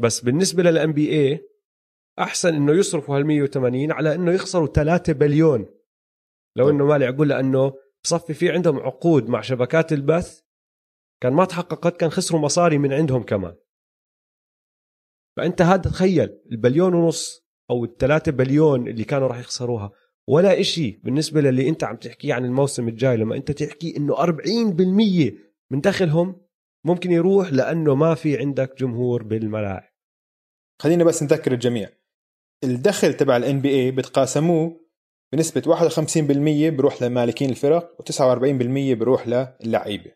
بس 0.00 0.20
بالنسبة 0.20 0.62
لل 0.62 0.92
NBA 0.92 1.40
أحسن 2.18 2.54
إنه 2.54 2.72
يصرفوا 2.72 3.16
هال 3.16 3.26
180 3.26 3.92
على 3.92 4.14
إنه 4.14 4.32
يخسروا 4.32 4.66
3 4.66 5.12
بليون. 5.12 5.66
لو 6.56 6.70
إنه 6.70 6.86
ما 6.86 6.98
لعبوا 6.98 7.24
لأنه 7.24 7.72
بصفي 8.04 8.34
في 8.34 8.50
عندهم 8.50 8.78
عقود 8.78 9.28
مع 9.28 9.40
شبكات 9.40 9.92
البث 9.92 10.40
كان 11.22 11.32
ما 11.32 11.44
تحققت 11.44 11.96
كان 11.96 12.10
خسروا 12.10 12.40
مصاري 12.40 12.78
من 12.78 12.92
عندهم 12.92 13.22
كمان. 13.22 13.54
فأنت 15.36 15.62
هذا 15.62 15.82
تخيل 15.82 16.38
البليون 16.52 16.94
ونص 16.94 17.44
أو 17.70 17.84
الثلاثة 17.84 18.32
بليون 18.32 18.88
اللي 18.88 19.04
كانوا 19.04 19.28
راح 19.28 19.38
يخسروها 19.38 19.92
ولا 20.28 20.60
إشي 20.60 21.00
بالنسبة 21.04 21.40
للي 21.40 21.68
أنت 21.68 21.84
عم 21.84 21.96
تحكيه 21.96 22.34
عن 22.34 22.44
الموسم 22.44 22.88
الجاي 22.88 23.16
لما 23.16 23.36
أنت 23.36 23.50
تحكي 23.50 23.96
إنه 23.96 24.14
40% 24.14 25.32
من 25.70 25.80
دخلهم 25.80 26.44
ممكن 26.84 27.10
يروح 27.12 27.52
لأنه 27.52 27.94
ما 27.94 28.14
في 28.14 28.38
عندك 28.38 28.78
جمهور 28.78 29.22
بالملاعب. 29.22 29.94
خلينا 30.82 31.04
بس 31.04 31.22
نذكر 31.22 31.52
الجميع. 31.52 31.88
الدخل 32.64 33.14
تبع 33.14 33.36
ال 33.36 33.60
NBA 33.60 33.90
بتقاسموه 33.90 34.80
بنسبة 35.32 35.62
51% 36.70 36.76
بروح 36.76 37.02
لمالكين 37.02 37.50
الفرق 37.50 38.02
و49% 38.02 38.98
بروح 38.98 39.28
للعيبة. 39.64 40.12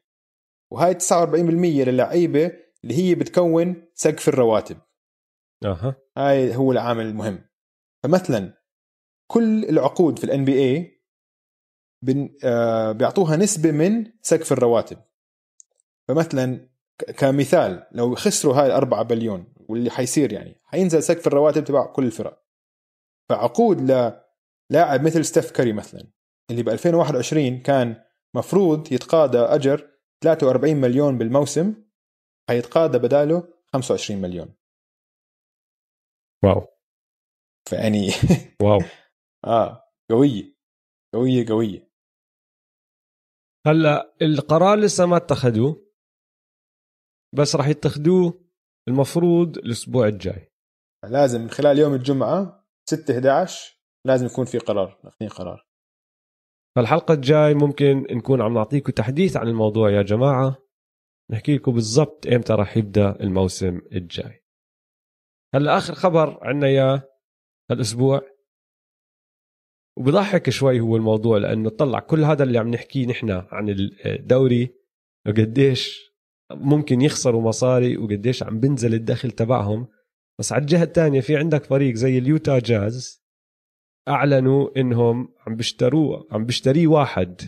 وهاي 0.73 0.95
49% 0.95 1.89
للعيبة 1.89 2.53
اللي 2.85 2.95
هي 2.95 3.15
بتكون 3.15 3.89
سقف 3.95 4.29
الرواتب. 4.29 4.77
أها. 5.65 5.97
هاي 6.17 6.57
هو 6.57 6.73
العامل 6.73 7.07
المهم. 7.07 7.49
فمثلا 8.03 8.63
كل 9.27 9.65
العقود 9.65 10.19
في 10.19 10.25
ال 10.25 10.45
NBA 10.45 11.03
بيعطوها 12.93 13.37
نسبة 13.37 13.71
من 13.71 14.13
سقف 14.23 14.53
الرواتب. 14.53 14.99
فمثلا 16.09 16.69
كمثال 17.17 17.87
لو 17.93 18.15
خسروا 18.15 18.55
هاي 18.55 18.73
4 18.73 19.03
بليون 19.03 19.55
واللي 19.59 19.91
حيصير 19.91 20.33
يعني 20.33 20.61
حينزل 20.65 21.03
سقف 21.03 21.27
الرواتب 21.27 21.65
تبع 21.65 21.87
كل 21.87 22.05
الفرق. 22.05 22.45
فعقود 23.29 23.81
للاعب 23.81 25.03
مثل 25.03 25.25
ستيف 25.25 25.51
كاري 25.51 25.73
مثلا 25.73 26.07
اللي 26.51 26.63
ب 26.63 26.69
2021 26.69 27.63
كان 27.63 28.03
مفروض 28.35 28.93
يتقاضى 28.93 29.39
أجر 29.39 29.91
43 30.25 30.77
مليون 30.77 31.19
بالموسم 31.19 31.75
حيتقاضى 32.49 32.99
بداله 32.99 33.49
25 33.73 34.21
مليون. 34.21 34.55
واو. 36.45 36.67
فيعني 37.69 38.09
واو. 38.63 38.81
آه 39.45 39.85
قوية 40.11 40.55
قوية 41.15 41.47
قوية. 41.49 41.89
هلأ 43.67 44.15
القرار 44.23 44.79
لسه 44.79 45.07
ما 45.07 45.17
اتخذوه 45.17 45.89
بس 47.35 47.57
راح 47.57 47.69
يتخذوه 47.69 48.45
المفروض 48.89 49.59
الأسبوع 49.59 50.07
الجاي. 50.07 50.53
لازم 51.11 51.41
من 51.41 51.51
خلال 51.51 51.79
يوم 51.79 51.95
الجمعة 51.95 52.67
6 52.91 53.15
11 53.15 53.79
لازم 54.07 54.27
يكون 54.27 54.45
في 54.45 54.59
قرار 54.59 55.01
اخذين 55.05 55.29
قرار. 55.29 55.69
فالحلقة 56.77 57.15
الجاي 57.15 57.55
ممكن 57.55 58.07
نكون 58.11 58.43
عم 58.43 58.55
نعطيكم 58.55 58.93
تحديث 58.93 59.37
عن 59.37 59.49
الموضوع 59.49 59.91
يا 59.91 60.03
جماعة. 60.03 60.57
نحكي 61.33 61.57
لكم 61.57 61.73
بالضبط 61.73 62.27
إمتى 62.27 62.53
راح 62.53 62.77
يبدأ 62.77 63.21
الموسم 63.21 63.81
الجاي. 63.93 64.38
هلا 65.55 65.77
آخر 65.77 65.95
خبر 65.95 66.39
عنا 66.43 66.67
إياه 66.67 67.03
هالأسبوع. 67.71 68.21
وبضحك 69.99 70.51
شوي 70.51 70.81
هو 70.81 70.97
الموضوع 70.97 71.39
لأنه 71.39 71.71
طلع 71.71 72.01
كل 72.01 72.25
هذا 72.25 72.43
اللي 72.45 72.59
عم 72.59 72.69
نحكيه 72.69 73.07
نحن 73.07 73.31
عن 73.31 73.69
الدوري 74.07 74.75
وقديش 75.27 76.13
ممكن 76.53 77.01
يخسروا 77.01 77.43
مصاري 77.43 77.97
وقديش 77.97 78.43
عم 78.43 78.61
بنزل 78.61 78.95
الدخل 78.95 79.31
تبعهم. 79.31 79.89
بس 80.39 80.53
على 80.53 80.61
الجهة 80.61 80.83
الثانية 80.83 81.21
في 81.21 81.37
عندك 81.37 81.65
فريق 81.65 81.95
زي 81.95 82.19
اليوتا 82.19 82.59
جاز 82.59 83.23
أعلنوا 84.09 84.81
إنهم 84.81 85.35
عم 85.47 85.57
بيشتروه 85.57 86.29
عم 86.31 86.45
بيشتريه 86.45 86.87
واحد 86.87 87.41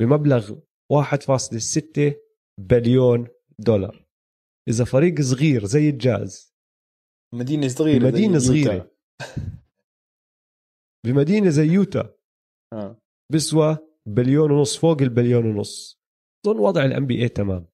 بمبلغ 0.00 0.54
1.6 0.92 2.14
بليون 2.58 3.28
دولار. 3.58 4.06
إذا 4.68 4.84
فريق 4.84 5.20
صغير 5.20 5.64
زي 5.64 5.88
الجاز 5.88 6.57
مدينة 7.34 7.68
صغيرة 7.68 8.06
مدينه 8.06 8.38
صغيرة. 8.38 8.90
بمدينة 11.06 11.50
زي 11.50 11.66
يوتا. 11.66 12.14
آه. 12.72 12.96
بسوى 13.32 13.78
بليون 14.06 14.50
ونص 14.50 14.76
فوق 14.76 15.02
البليون 15.02 15.46
ونص. 15.46 16.00
أظن 16.46 16.58
وضع 16.58 16.84
ال 16.84 17.06
NBA 17.06 17.28
تمام. 17.28 17.66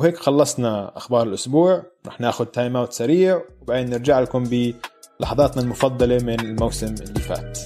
وهيك 0.00 0.16
خلصنا 0.16 0.96
أخبار 0.96 1.26
الأسبوع. 1.26 1.86
رح 2.06 2.20
ناخذ 2.20 2.44
timeout 2.44 2.92
سريع 2.92 3.44
وبعدين 3.62 3.90
نرجع 3.90 4.20
لكم 4.20 4.44
بلحظاتنا 4.44 5.62
المفضلة 5.62 6.18
من 6.24 6.40
الموسم 6.40 6.94
اللي 6.94 7.20
فات. 7.20 7.58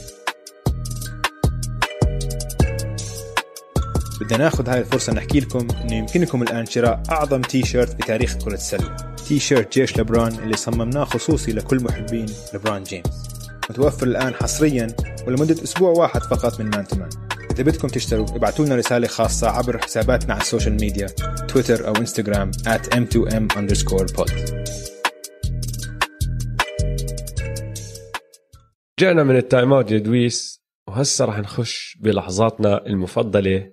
بدنا 4.20 4.38
ناخذ 4.38 4.68
هاي 4.68 4.80
الفرصة 4.80 5.12
نحكي 5.12 5.40
لكم 5.40 5.68
إنه 5.70 5.94
يمكنكم 5.94 6.42
الآن 6.42 6.66
شراء 6.66 7.02
أعظم 7.10 7.42
تي 7.42 7.62
شيرت 7.62 7.96
بتاريخ 7.96 8.44
كرة 8.44 8.54
السلة. 8.54 9.13
تي 9.28 9.38
شيرت 9.38 9.72
جيش 9.78 9.98
لبران 9.98 10.38
اللي 10.38 10.56
صممناه 10.56 11.04
خصوصي 11.04 11.52
لكل 11.52 11.84
محبين 11.84 12.26
لبران 12.54 12.82
جيمس. 12.82 13.28
متوفر 13.70 14.06
الآن 14.06 14.34
حصريا 14.34 14.86
ولمدة 15.26 15.62
أسبوع 15.62 15.90
واحد 15.90 16.20
فقط 16.20 16.60
من 16.60 16.70
Man 16.70 16.86
to 16.86 16.95
Man 16.95 17.08
إذا 17.50 17.62
بدكم 17.62 17.88
تشتروا 17.88 18.26
ابعتوا 18.36 18.64
لنا 18.64 18.76
رسالة 18.76 19.06
خاصة 19.06 19.48
عبر 19.48 19.78
حساباتنا 19.78 20.34
على 20.34 20.42
ال 20.42 20.47
social 20.47 20.74
media 20.80 21.06
تويتر 21.48 21.88
أو 21.88 21.92
إنستغرام 21.92 22.50
at 22.52 22.94
m2m 22.94 23.56
underscore 23.56 24.14
pod. 24.16 24.32
رجعنا 29.00 29.22
من 29.24 29.36
ال 29.36 29.72
timeout 29.72 29.90
يا 29.90 29.98
دويس 29.98 30.64
وهسه 30.88 31.24
رح 31.24 31.38
نخش 31.38 31.98
بلحظاتنا 32.00 32.86
المفضلة 32.86 33.72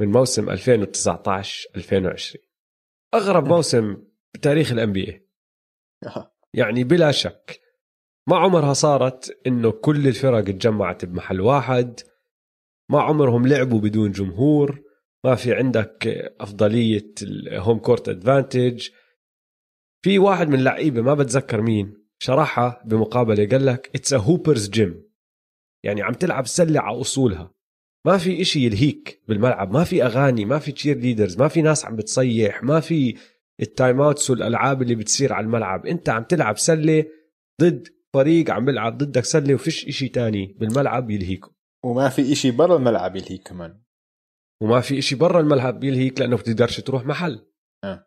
من 0.00 0.10
موسم 0.10 0.50
2019 0.50 1.68
2020 1.76 2.44
أغرب 3.14 3.48
موسم 3.54 3.96
بتاريخ 4.36 4.72
ال 4.72 4.92
NBA 4.92 5.26
يعني 6.54 6.84
بلا 6.84 7.10
شك 7.10 7.60
ما 8.28 8.36
عمرها 8.36 8.72
صارت 8.72 9.38
إنه 9.46 9.70
كل 9.70 10.08
الفرق 10.08 10.38
اتجمعت 10.38 11.04
بمحل 11.04 11.40
واحد 11.40 12.00
ما 12.90 13.00
عمرهم 13.02 13.46
لعبوا 13.46 13.80
بدون 13.80 14.10
جمهور 14.10 14.82
ما 15.24 15.34
في 15.34 15.54
عندك 15.54 16.06
أفضلية 16.40 17.14
ال 17.22 17.33
home 17.33 17.78
court 17.78 18.08
advantage 18.08 18.88
في 20.04 20.18
واحد 20.18 20.48
من 20.48 20.54
اللعيبه 20.54 21.02
ما 21.02 21.14
بتذكر 21.14 21.62
مين 21.62 22.06
شرحها 22.18 22.82
بمقابلة 22.84 23.48
قال 23.48 23.66
لك 23.66 23.90
it's 23.94 24.12
a 24.12 24.16
hooper's 24.16 24.68
game 24.68 25.02
يعني 25.84 26.02
عم 26.02 26.12
تلعب 26.12 26.46
سلة 26.46 26.80
على 26.80 27.00
أصولها. 27.00 27.52
ما 28.06 28.18
في 28.18 28.40
إشي 28.40 28.66
يلهيك 28.66 29.22
بالملعب 29.28 29.72
ما 29.72 29.84
في 29.84 30.04
أغاني 30.04 30.44
ما 30.44 30.58
في 30.58 30.72
cheerleaders 30.72 31.38
ما 31.38 31.48
في 31.48 31.62
ناس 31.62 31.84
عم 31.84 31.96
بتصيح 31.96 32.62
ما 32.62 32.80
في 32.80 33.16
ال 33.60 34.00
timeouts 34.00 34.30
والالعاب 34.30 34.82
اللي 34.82 34.94
بتصير 34.94 35.32
على 35.32 35.44
الملعب. 35.44 35.86
أنت 35.86 36.08
عم 36.08 36.24
تلعب 36.24 36.58
سلة 36.58 37.04
ضد 37.62 37.88
فريق 38.14 38.50
عم 38.50 38.64
بيلعب 38.64 38.98
ضدك 38.98 39.24
سلة 39.24 39.54
وفيش 39.54 39.88
إشي 39.88 40.08
تاني 40.08 40.46
بالملعب 40.46 41.10
يلهيكم 41.10 41.52
وما 41.84 42.08
في 42.08 42.32
إشي 42.32 42.50
برا 42.50 42.76
الملعب 42.76 43.16
يلهيك 43.16 43.48
كمان. 43.48 43.82
وما 44.62 44.80
في 44.80 44.98
إشي 44.98 45.14
برا 45.16 45.40
الملعب 45.40 45.84
يلهيك 45.84 46.20
لأنه 46.20 46.36
بتقدرش 46.36 46.80
تروح 46.80 47.04
محل. 47.04 47.46
أه. 47.84 48.06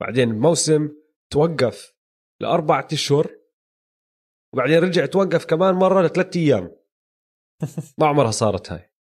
بعدين 0.00 0.30
الموسم 0.30 0.90
توقف 1.32 1.94
لأربعة 2.40 2.88
أشهر 2.92 3.30
وبعدين 4.54 4.78
رجع 4.78 5.06
توقف 5.06 5.44
كمان 5.44 5.74
مرة 5.74 6.02
لثلاث 6.02 6.36
أيام. 6.36 6.76
ما 7.98 8.06
عمرها 8.06 8.30
صارت 8.30 8.72
هاي. 8.72 8.92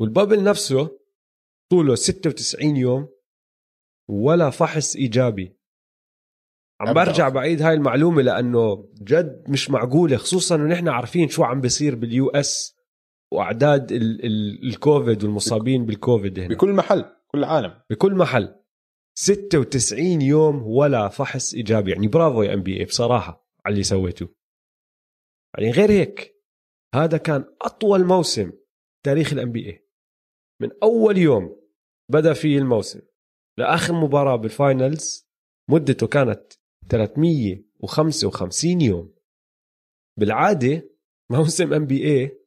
وال 0.00 0.11
bubble 0.11 0.44
نفسه 0.44 1.00
طوله 1.70 1.94
96 1.94 2.76
يوم. 2.76 3.13
ولا 4.08 4.50
فحص 4.50 4.96
إيجابي. 4.96 5.56
عم 6.80 6.94
برجع 6.94 7.28
بعيد 7.28 7.62
هاي 7.62 7.74
المعلومة 7.74 8.22
لأنه 8.22 8.88
جد 9.02 9.44
مش 9.48 9.70
معقولة 9.70 10.16
خصوصا 10.16 10.54
إنه 10.54 10.64
نحن 10.64 10.88
عارفين 10.88 11.28
شو 11.28 11.44
عم 11.44 11.60
بيصير 11.60 11.94
بال 11.94 12.30
US 12.30 12.76
وأعداد 13.32 13.92
ال 13.92 14.24
ال 14.24 14.68
الكوفيد 14.68 15.24
والمصابين 15.24 15.86
بالكوفيد 15.86 16.38
هنا. 16.38 16.54
بكل 16.54 16.72
محل 16.72 17.04
كل 17.26 17.38
العالم 17.38 17.80
بكل 17.90 18.14
محل. 18.14 18.54
96 19.18 20.22
يوم 20.22 20.62
ولا 20.62 21.08
فحص 21.08 21.54
إيجابي. 21.54 21.90
يعني 21.92 22.08
برافو 22.08 22.42
يا 22.42 22.54
NBA 22.54 22.84
بصراحة 22.84 23.48
على 23.66 23.72
اللي 23.72 23.82
سويته 23.84 24.28
يعني 25.58 25.70
غير 25.70 25.90
هيك 25.90 26.34
هذا 26.94 27.16
كان 27.18 27.44
أطول 27.62 28.04
موسم 28.04 28.52
تاريخ 29.04 29.32
ال 29.32 29.52
NBA 29.52 29.88
من 30.62 30.70
أول 30.82 31.18
يوم 31.18 31.56
بدأ 32.10 32.32
فيه 32.32 32.58
الموسم. 32.58 33.00
لآخر 33.58 33.94
مباراة 33.94 34.36
بال 34.36 34.59
finals 34.59 35.28
مدته 35.70 36.06
كانت 36.06 36.52
355 36.90 38.80
يوم. 38.80 39.14
بالعادة 40.18 40.90
موسم 41.30 41.72
NBA 41.72 42.40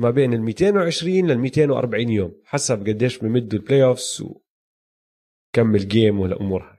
ما 0.00 0.10
بين 0.10 0.34
ال 0.34 0.42
220 0.42 1.30
لل 1.30 1.38
240 1.38 2.08
يوم 2.08 2.42
حسب 2.44 2.88
قديش 2.88 3.18
بمدوا 3.18 3.58
ال 3.58 3.84
playoffs 3.84 4.20
وكم 4.20 5.74
الجيم 5.74 6.20
والأمور 6.20 6.62
هاي. 6.62 6.78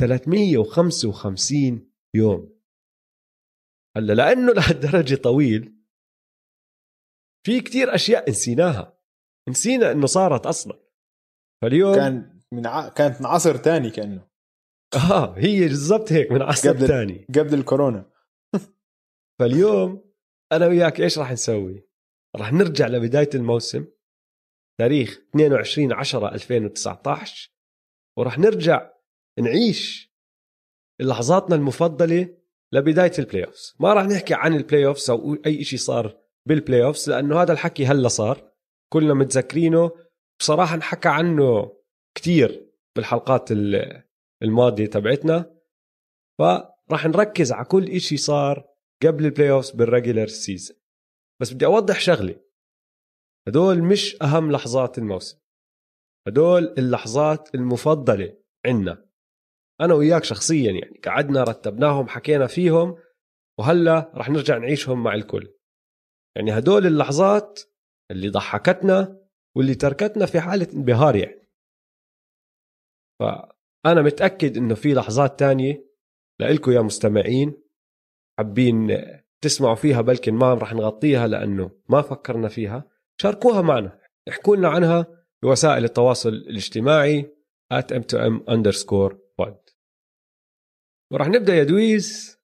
355 0.00 1.92
يوم. 2.14 2.54
هلا 3.96 4.12
لأنه 4.12 4.52
لهالدرجة 4.56 5.14
طويل 5.14 5.74
في 7.46 7.60
كتير 7.60 7.94
أشياء 7.94 8.30
نسيناها. 8.30 8.98
نسينا 9.48 9.92
إنه 9.92 10.06
صارت 10.06 10.46
أصلا. 10.46 10.80
فاليوم 11.62 11.94
كان 11.94 12.33
من 12.54 12.66
ع... 12.66 12.88
كانت 12.88 13.20
من 13.20 13.26
عصر 13.26 13.56
تاني 13.56 13.90
كأنه. 13.90 14.28
آه 15.10 15.34
هي 15.38 15.60
بالضبط 15.60 16.12
هيك 16.12 16.32
من 16.32 16.42
عصر 16.42 16.68
قبل- 16.70 16.86
ثاني 16.86 17.26
قبل 17.38 17.54
الكورونا. 17.54 18.10
فاليوم 19.40 20.04
أنا 20.52 20.66
وياك 20.66 21.00
إيش 21.00 21.18
راح 21.18 21.32
نسوي؟ 21.32 21.88
راح 22.36 22.52
نرجع 22.52 22.86
لبداية 22.86 23.30
الموسم 23.34 23.86
تاريخ 24.80 25.20
22 25.30 25.92
10 25.92 26.34
2019 26.34 27.50
وراح 28.18 28.38
نرجع 28.38 28.90
نعيش 29.40 30.14
لحظاتنا 31.00 31.56
المفضلة 31.56 32.36
لبداية 32.72 33.12
ال 33.18 33.44
playoffs 33.44 33.74
ما 33.80 33.92
راح 33.94 34.04
نحكي 34.04 34.34
عن 34.34 34.54
ال 34.54 34.86
playoffs 34.86 35.10
أو 35.10 35.36
أي 35.46 35.64
شيء 35.64 35.78
صار 35.78 36.18
بال 36.48 36.84
playoffs 36.84 37.10
لأنه 37.10 37.42
هذا 37.42 37.52
الحكي 37.52 37.86
هلأ 37.86 38.08
صار 38.08 38.52
كلنا 38.92 39.14
متذكرينه. 39.14 39.90
بصراحة 40.40 40.74
انحكى 40.74 41.08
عنه 41.08 41.73
كتير 42.14 42.70
بالحلقات 42.96 43.52
ال- 43.52 44.02
الماضية 44.42 44.86
تبعتنا. 44.86 45.54
فراح 46.38 47.06
نركز 47.06 47.52
على 47.52 47.64
كل 47.64 47.84
إشي 47.90 48.16
صار 48.16 48.68
قبل 49.02 49.24
ال 49.24 49.50
playoffs 49.50 49.70
بال 49.70 49.82
regular 49.82 50.26
season 50.26 50.76
بس 51.40 51.52
بدي 51.52 51.66
أوضح 51.66 52.00
شغلة. 52.00 52.40
هدول 53.48 53.82
مش 53.82 54.22
أهم 54.22 54.52
لحظات 54.52 54.98
الموسم. 54.98 55.38
هدول 56.28 56.74
اللحظات 56.78 57.54
المفضلة 57.54 58.36
عنا. 58.66 59.06
أنا 59.80 59.94
وياك 59.94 60.24
شخصيا 60.24 60.72
يعني 60.72 61.00
قعدنا 61.04 61.42
رتبناهم 61.44 62.08
حكينا 62.08 62.46
فيهم 62.46 62.98
وهلأ 63.58 64.12
رح 64.14 64.30
نرجع 64.30 64.58
نعيشهم 64.58 65.02
مع 65.02 65.14
الكل. 65.14 65.54
يعني 66.36 66.58
هدول 66.58 66.86
اللحظات 66.86 67.60
اللي 68.10 68.28
ضحكتنا 68.28 69.20
واللي 69.56 69.74
تركتنا 69.74 70.26
في 70.26 70.40
حالة 70.40 70.68
انبهار 70.72 71.16
يعني. 71.16 71.43
فأنا 73.20 74.02
متأكد 74.02 74.56
إنه 74.56 74.74
في 74.74 74.94
لحظات 74.94 75.38
تانية 75.38 75.86
لإلكم 76.40 76.72
يا 76.72 76.80
مستمعين 76.80 77.62
حابين 78.38 79.04
تسمعوا 79.40 79.74
فيها 79.74 80.00
بلكن 80.00 80.34
ما 80.34 80.54
رح 80.54 80.72
نغطيها 80.74 81.26
لأنه 81.26 81.70
ما 81.88 82.02
فكرنا 82.02 82.48
فيها. 82.48 82.90
شاركوها 83.20 83.62
معنا 83.62 84.00
احكوا 84.28 84.56
لنا 84.56 84.68
عنها 84.68 85.06
بوسائل 85.42 85.84
التواصل 85.84 86.28
الاجتماعي 86.28 87.36
at 87.74 87.94
m2m 87.94 88.44
underscore 88.50 89.14
pod. 89.42 89.74
ورح 91.12 91.28
نبدأ 91.28 91.54
يا 91.54 91.64
دويس 91.64 92.38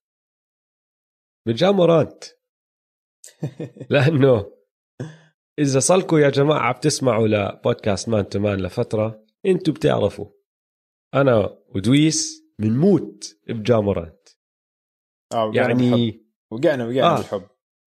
بجا 1.47 1.69
مورانت 1.69 2.25
لأنه 3.91 4.53
إذا 5.59 5.81
صار 5.81 5.97
لكوا 5.97 6.21
يا 6.21 6.31
جماعة 6.31 6.75
بتسمعوا 6.75 7.29
ل 7.29 7.39
podcast 7.39 8.09
Man 8.09 8.29
to 8.29 8.39
Man 8.39 8.61
لفترة 8.61 9.25
إنتوا 9.47 9.75
بتعرفوا. 9.75 10.40
أنا 11.15 11.59
ودويس 11.75 12.45
بنموت 12.59 13.37
بجامورانت 13.49 14.29
آه 15.33 15.51
بالحب. 15.51 15.81
يعني 15.81 16.25
وقعنا 16.51 16.85
وقعنا 16.85 17.15
آه. 17.15 17.17
بالحب. 17.17 17.43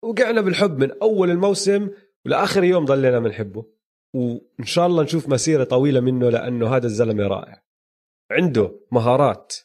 وقعنا 0.03 0.41
بالحب 0.41 0.79
من 0.79 0.91
أول 1.03 1.31
الموسم 1.31 1.91
ولاخر 2.27 2.65
يوم 2.65 2.85
ضلينا 2.85 3.19
بنحبه. 3.19 3.67
وإن 4.15 4.65
شاء 4.65 4.87
الله 4.87 5.03
نشوف 5.03 5.29
مسيرة 5.29 5.65
طويلة 5.65 6.01
منه 6.01 6.31
لأنه 6.31 6.77
هذا 6.77 6.87
الزلمة 6.87 7.27
رائع. 7.27 7.63
عنده 8.31 8.81
مهارات 8.93 9.57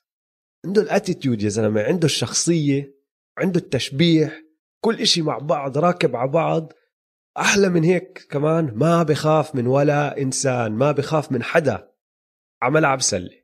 عنده 0.65 0.81
الأتيتيود 0.81 1.41
يا 1.41 1.49
زلمة 1.49 1.81
عنده 1.81 2.05
الشخصية 2.05 2.95
عنده 3.37 3.59
التشبيح 3.59 4.41
كل 4.83 5.01
إشي 5.01 5.21
مع 5.21 5.37
بعض 5.37 5.77
راكب 5.77 6.15
على 6.15 6.31
بعض. 6.31 6.73
أحلى 7.37 7.69
من 7.69 7.83
هيك 7.83 8.27
كمان 8.29 8.71
ما 8.75 9.03
بخاف 9.03 9.55
من 9.55 9.67
ولا 9.67 10.17
إنسان 10.17 10.71
ما 10.71 10.91
بخاف 10.91 11.31
من 11.31 11.43
حدا. 11.43 11.94
على 12.65 12.73
ملعب 12.73 13.01
سلة. 13.01 13.41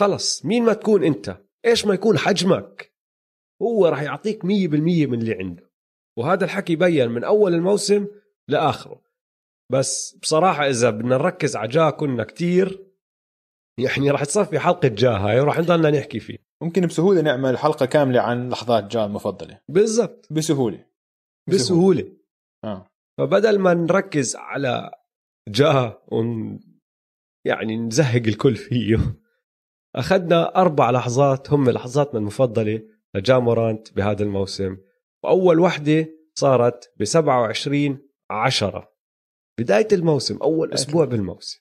خلص 0.00 0.44
مين 0.44 0.64
ما 0.64 0.72
تكون 0.72 1.04
أنت؟ 1.04 1.36
إيش 1.66 1.86
ما 1.86 1.94
يكون 1.94 2.18
حجمك؟ 2.18 2.94
هو 3.62 3.86
راح 3.86 4.02
يعطيك 4.02 4.44
مية 4.44 4.68
بالمية 4.68 5.06
من 5.06 5.20
اللي 5.20 5.34
عنده. 5.34 5.70
وهذا 6.18 6.44
الحكي 6.44 6.76
بين 6.76 7.10
من 7.10 7.24
أول 7.24 7.54
الموسم 7.54 8.06
لآخره. 8.48 9.02
بس 9.72 10.16
بصراحة 10.22 10.68
إذا 10.68 10.90
بدنا 10.90 11.16
نركز 11.16 11.56
على 11.56 11.68
جا 11.68 11.90
كنا 11.90 12.24
كتير 12.24 12.86
يعني 13.78 14.10
راح 14.10 14.24
تصفي 14.24 14.58
حلقة 14.58 14.88
جا 14.88 15.10
هاي 15.10 15.40
وراح 15.40 15.58
نضلنا 15.58 15.90
نحكي 15.90 16.20
فيه. 16.20 16.38
ممكن 16.62 16.86
بسهولة 16.86 17.20
نعمل 17.20 17.58
حلقة 17.58 17.86
كاملة 17.86 18.20
عن 18.20 18.48
لحظات 18.48 18.84
جا 18.84 19.04
المفضلة. 19.04 19.60
بالضبط. 19.68 20.32
بسهولة. 20.32 20.86
بسهولة. 21.48 22.16
آه. 22.64 22.86
فبدل 23.18 23.58
ما 23.58 23.74
نركز 23.74 24.36
على 24.36 24.90
جا 25.48 26.02
ون 26.08 26.60
يعني 27.44 27.76
نزهق 27.76 28.22
الكل 28.26 28.56
فيه 28.56 29.16
أخذنا 29.96 30.56
أربع 30.56 30.90
لحظات 30.90 31.52
هم 31.52 31.70
لحظاتنا 31.70 32.18
المفضلة 32.20 32.82
لجامورانت 33.14 33.92
بهذا 33.92 34.22
الموسم 34.22 34.76
وأول 35.24 35.60
وحدة 35.60 36.08
صارت 36.34 36.92
ب 36.96 37.04
27 37.04 37.98
10 38.30 38.94
بداية 39.58 39.88
الموسم 39.92 40.36
أول 40.42 40.72
أسبوع 40.72 41.04
بالموسم 41.04 41.58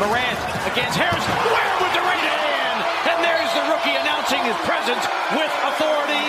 Morant 0.00 0.40
against 0.70 0.96
Harris. 1.02 1.26
Where 1.54 1.74
with 1.82 1.92
the 1.98 2.04
right 2.10 2.26
hand? 2.38 2.78
And 3.10 3.18
there's 3.26 3.52
the 3.58 3.64
rookie 3.72 3.96
announcing 4.02 4.42
his 4.50 4.58
presence 4.68 5.04
with 5.36 5.52
authority. 5.70 6.24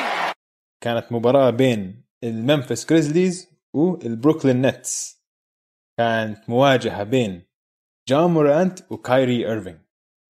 كانت 0.84 1.12
مباراة 1.12 1.50
بين 1.50 2.06
ال 2.24 2.32
Memphis 2.32 2.86
Grizzlies 2.90 3.50
وال 3.74 3.91
Brooklyn 3.91 4.62
Nets 4.62 5.24
كانت 5.98 6.50
مواجهة 6.50 7.04
بين 7.04 7.49
جا 8.10 8.32
مورانت 8.32 8.92
وكايري 8.92 9.48
ايرفينج 9.48 9.80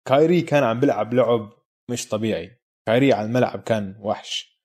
كايري 0.08 0.42
كان 0.42 0.62
عم 0.62 0.80
بيلعب 0.80 1.14
لعب 1.14 1.52
مش 1.90 2.08
طبيعي. 2.08 2.60
كايري 2.86 3.12
على 3.12 3.26
الملعب 3.26 3.62
كان 3.62 3.96
وحش. 4.00 4.60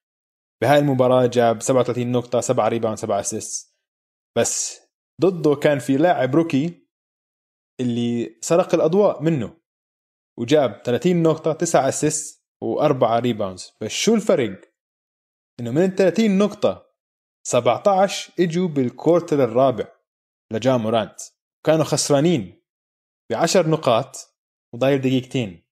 بهاي 0.62 0.80
المباراة 0.80 1.26
جاب 1.26 1.62
37 1.62 2.12
نقطة 2.12 2.40
7 2.40 2.68
rebound 2.68 2.98
7 2.98 3.20
assist. 3.20 3.78
بس 4.38 4.82
ضده 5.22 5.56
كان 5.56 5.80
في 5.80 5.98
لاعب 5.98 6.36
rookie 6.36 6.88
اللي 7.80 8.40
سرق 8.42 8.76
الأضواء 8.76 9.22
منه. 9.22 9.58
وجاب 10.40 10.82
30 10.86 11.24
نقطة 11.24 11.54
9 11.54 11.90
assist 11.90 12.46
وأربعة 12.62 13.20
rebounds. 13.20 13.72
بس 13.82 13.92
شو 13.92 14.16
الفرق؟ 14.16 14.62
إنه 15.60 15.72
من 15.72 15.84
ال 15.84 15.96
30 15.96 16.38
نقطة 16.38 16.90
17 17.48 18.34
إجوا 18.40 18.68
بال 18.68 18.84
quarter 18.84 19.44
الرابع 19.44 19.88
لجا 20.54 20.78
مورانت. 20.78 21.20
كانوا 21.66 21.84
خسرانين. 21.86 22.59
ب 23.32 23.34
10 23.36 23.68
نقاط 23.68 24.36
وضايل 24.74 25.02
دقيقتين. 25.02 25.64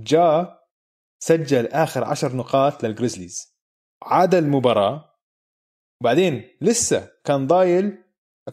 جا 0.00 0.58
سجل 1.22 1.66
آخر 1.66 2.04
10 2.04 2.36
نقاط 2.36 2.84
لل 2.84 2.97
Grizzlies 2.97 3.56
عاد 4.02 4.34
المباراة 4.34 5.18
وبعدين 6.00 6.56
لسه 6.60 7.12
كان 7.24 7.46
ضايل 7.46 8.04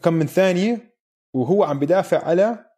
كم 0.02 0.14
من 0.14 0.26
ثانية 0.26 0.98
وهو 1.36 1.64
عم 1.64 1.78
بدافع 1.78 2.24
على 2.24 2.70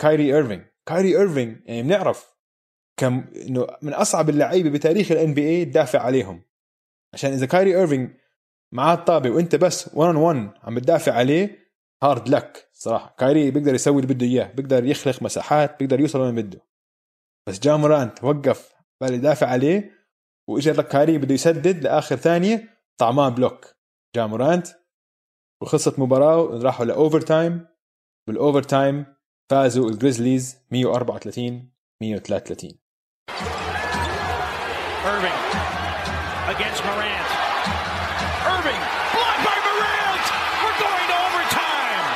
كايري 0.00 0.34
ايرفينج 0.36 0.66
كايري 0.88 1.18
ايرفينج 1.18 1.68
يعني 1.68 1.82
بنعرف 1.82 2.34
كم 2.96 3.24
إنه 3.36 3.66
من 3.82 3.94
أصعب 3.94 4.28
اللعيبة 4.28 4.70
بتاريخ 4.70 5.12
ال 5.12 5.34
NBA 5.34 5.64
تدافع 5.64 5.98
عليهم. 6.00 6.42
عشان 7.14 7.32
إذا 7.32 7.46
كايري 7.46 7.76
ايرفينج 7.76 8.16
معاه 8.72 8.94
الطابة 8.94 9.30
وإنت 9.30 9.56
بس 9.56 9.94
1 9.94 10.14
on 10.14 10.16
1 10.18 10.52
عم 10.62 10.74
بتدافع 10.74 11.12
عليه 11.12 11.59
hard 12.02 12.28
luck 12.28 12.68
صراحة. 12.72 13.14
كايري 13.18 13.50
بيقدر 13.50 13.74
يسوي 13.74 14.02
اللي 14.02 14.14
بده 14.14 14.26
إياه 14.26 14.52
بيقدر 14.52 14.84
يخلق 14.84 15.22
مساحات 15.22 15.78
بيقدر 15.78 16.00
يوصل 16.00 16.20
وين 16.20 16.34
بده. 16.34 16.66
بس 17.48 17.58
جا 17.58 17.76
مورانت 17.76 18.24
وقف 18.24 18.74
بال 19.00 19.14
يدافع 19.14 19.46
عليه 19.46 19.90
واجى 20.48 20.72
لك 20.72 20.88
كايري 20.88 21.18
بده 21.18 21.34
يسدد 21.34 21.84
لآخر 21.84 22.16
ثانية 22.16 22.78
طعماه 23.00 23.28
block. 23.28 23.66
جا 24.16 24.26
مورانت 24.26 24.66
وخلصت 25.62 25.98
مباراة 25.98 26.62
راحوا 26.62 26.84
ل 26.84 27.20
overtime 27.20 27.66
بال 28.28 28.62
overtime 28.62 29.06
فازوا 29.50 29.90
الجريزليز 29.90 30.56
134 30.70 31.70
133 32.02 32.70
Irving 35.12 35.40
against 36.54 36.80
Morant. 36.88 37.28
Irving 38.54 38.82
blocked 39.14 39.42
by 39.48 39.56
Morant. 39.66 40.24
We're 40.62 40.78
going 40.84 41.06
to 41.12 41.16
overtime. 41.26 42.06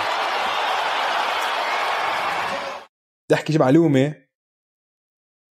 بدي 3.29 3.35
أحكي 3.35 3.59
معلومة 3.59 4.27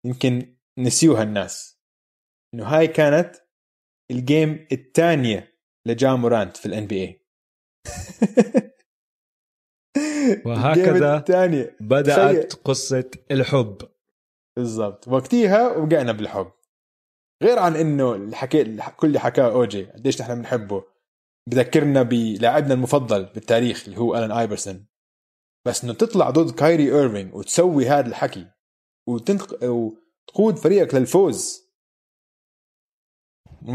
يمكن 0.06 0.58
نسيوها 0.78 1.24
الناس. 1.24 1.82
إنه 2.54 2.66
هاي 2.66 2.88
كانت 2.88 3.36
ال 4.12 4.23
game 4.23 4.68
الثانية 4.72 5.60
لجا 5.88 6.08
مورانت 6.08 6.58
في 6.58 6.66
ال 6.66 6.88
NBA 6.88 7.22
وهكذا 10.46 11.24
بدأت 11.80 12.54
قصة 12.54 13.12
الحب. 13.32 13.78
بالضبط. 14.58 15.08
وقتيها 15.08 15.68
وقعنا 15.68 16.12
بالحب. 16.12 16.52
غير 17.44 17.60
عن 17.60 17.76
إنه 17.76 18.16
اللي 18.16 18.36
حكي 18.36 18.78
كل 18.98 19.08
اللي 19.08 19.20
حكاه 19.20 19.52
او 19.52 19.63
جي 19.63 19.86
قديش 19.86 20.22
نحن 20.22 20.36
بنحبه. 20.36 20.84
بذكرنا 21.50 22.04
بلاعبنا 22.04 22.74
المفضل 22.74 23.26
بالتاريخ 23.26 23.84
اللي 23.86 24.00
هو 24.00 24.16
الان 24.16 24.32
ايفرسون 24.32 24.88
بس 25.68 25.84
إنه 25.84 25.94
تطلع 25.94 26.30
ضد 26.30 26.60
كايري 26.60 26.92
ايرفينج 26.92 27.36
وتسوي 27.36 27.86
هذا 27.86 28.08
الحكي 28.08 28.52
وتنق... 29.10 29.64
وتقود 29.64 30.56
فريقك 30.56 30.94
للفوز. 30.94 31.72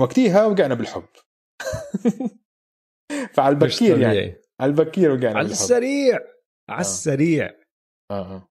وقتيها 0.01 0.47
وقعنا 0.47 0.75
بالحب. 0.75 1.09
فعلى 3.35 3.55
البكير 3.55 4.01
يعني. 4.01 4.43
على 4.61 4.71
البكير 4.71 5.11
وقعنا 5.11 5.39
على 5.39 5.49
السريع. 5.49 6.19
على 6.71 6.81
السريع. 6.81 7.47
آه. 8.11 8.37
آه. 8.37 8.49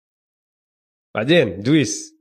بعدين 1.15 1.61
دويس. 1.61 2.15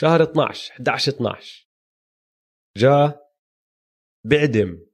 شهر 0.00 0.22
12 0.22 0.72
11 0.72 1.12
12 1.12 1.68
جاء 2.78 3.32
بعدم 4.26 4.86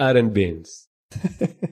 آرن 0.00 0.30
بينز. 0.32 0.90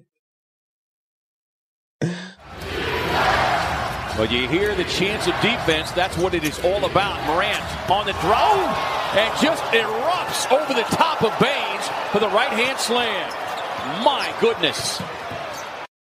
When 4.19 4.33
you 4.33 4.49
hear 4.49 4.75
the 4.75 4.89
chance 5.01 5.25
of 5.31 5.35
defense, 5.51 5.89
that's 6.01 6.17
what 6.23 6.33
it 6.39 6.43
is 6.51 6.57
all 6.69 6.83
about. 6.91 7.17
Morant 7.31 7.67
on 7.97 8.05
the 8.11 8.17
drone 8.25 8.71
and 9.21 9.31
just 9.47 9.63
erupts 9.83 10.41
over 10.57 10.73
the 10.81 10.89
top 11.03 11.19
of 11.23 11.31
Baines 11.45 11.87
for 12.13 12.19
the 12.25 12.31
right 12.39 12.55
hand 12.63 12.79
slam. 12.89 13.29
My 14.11 14.27
goodness. 14.41 15.03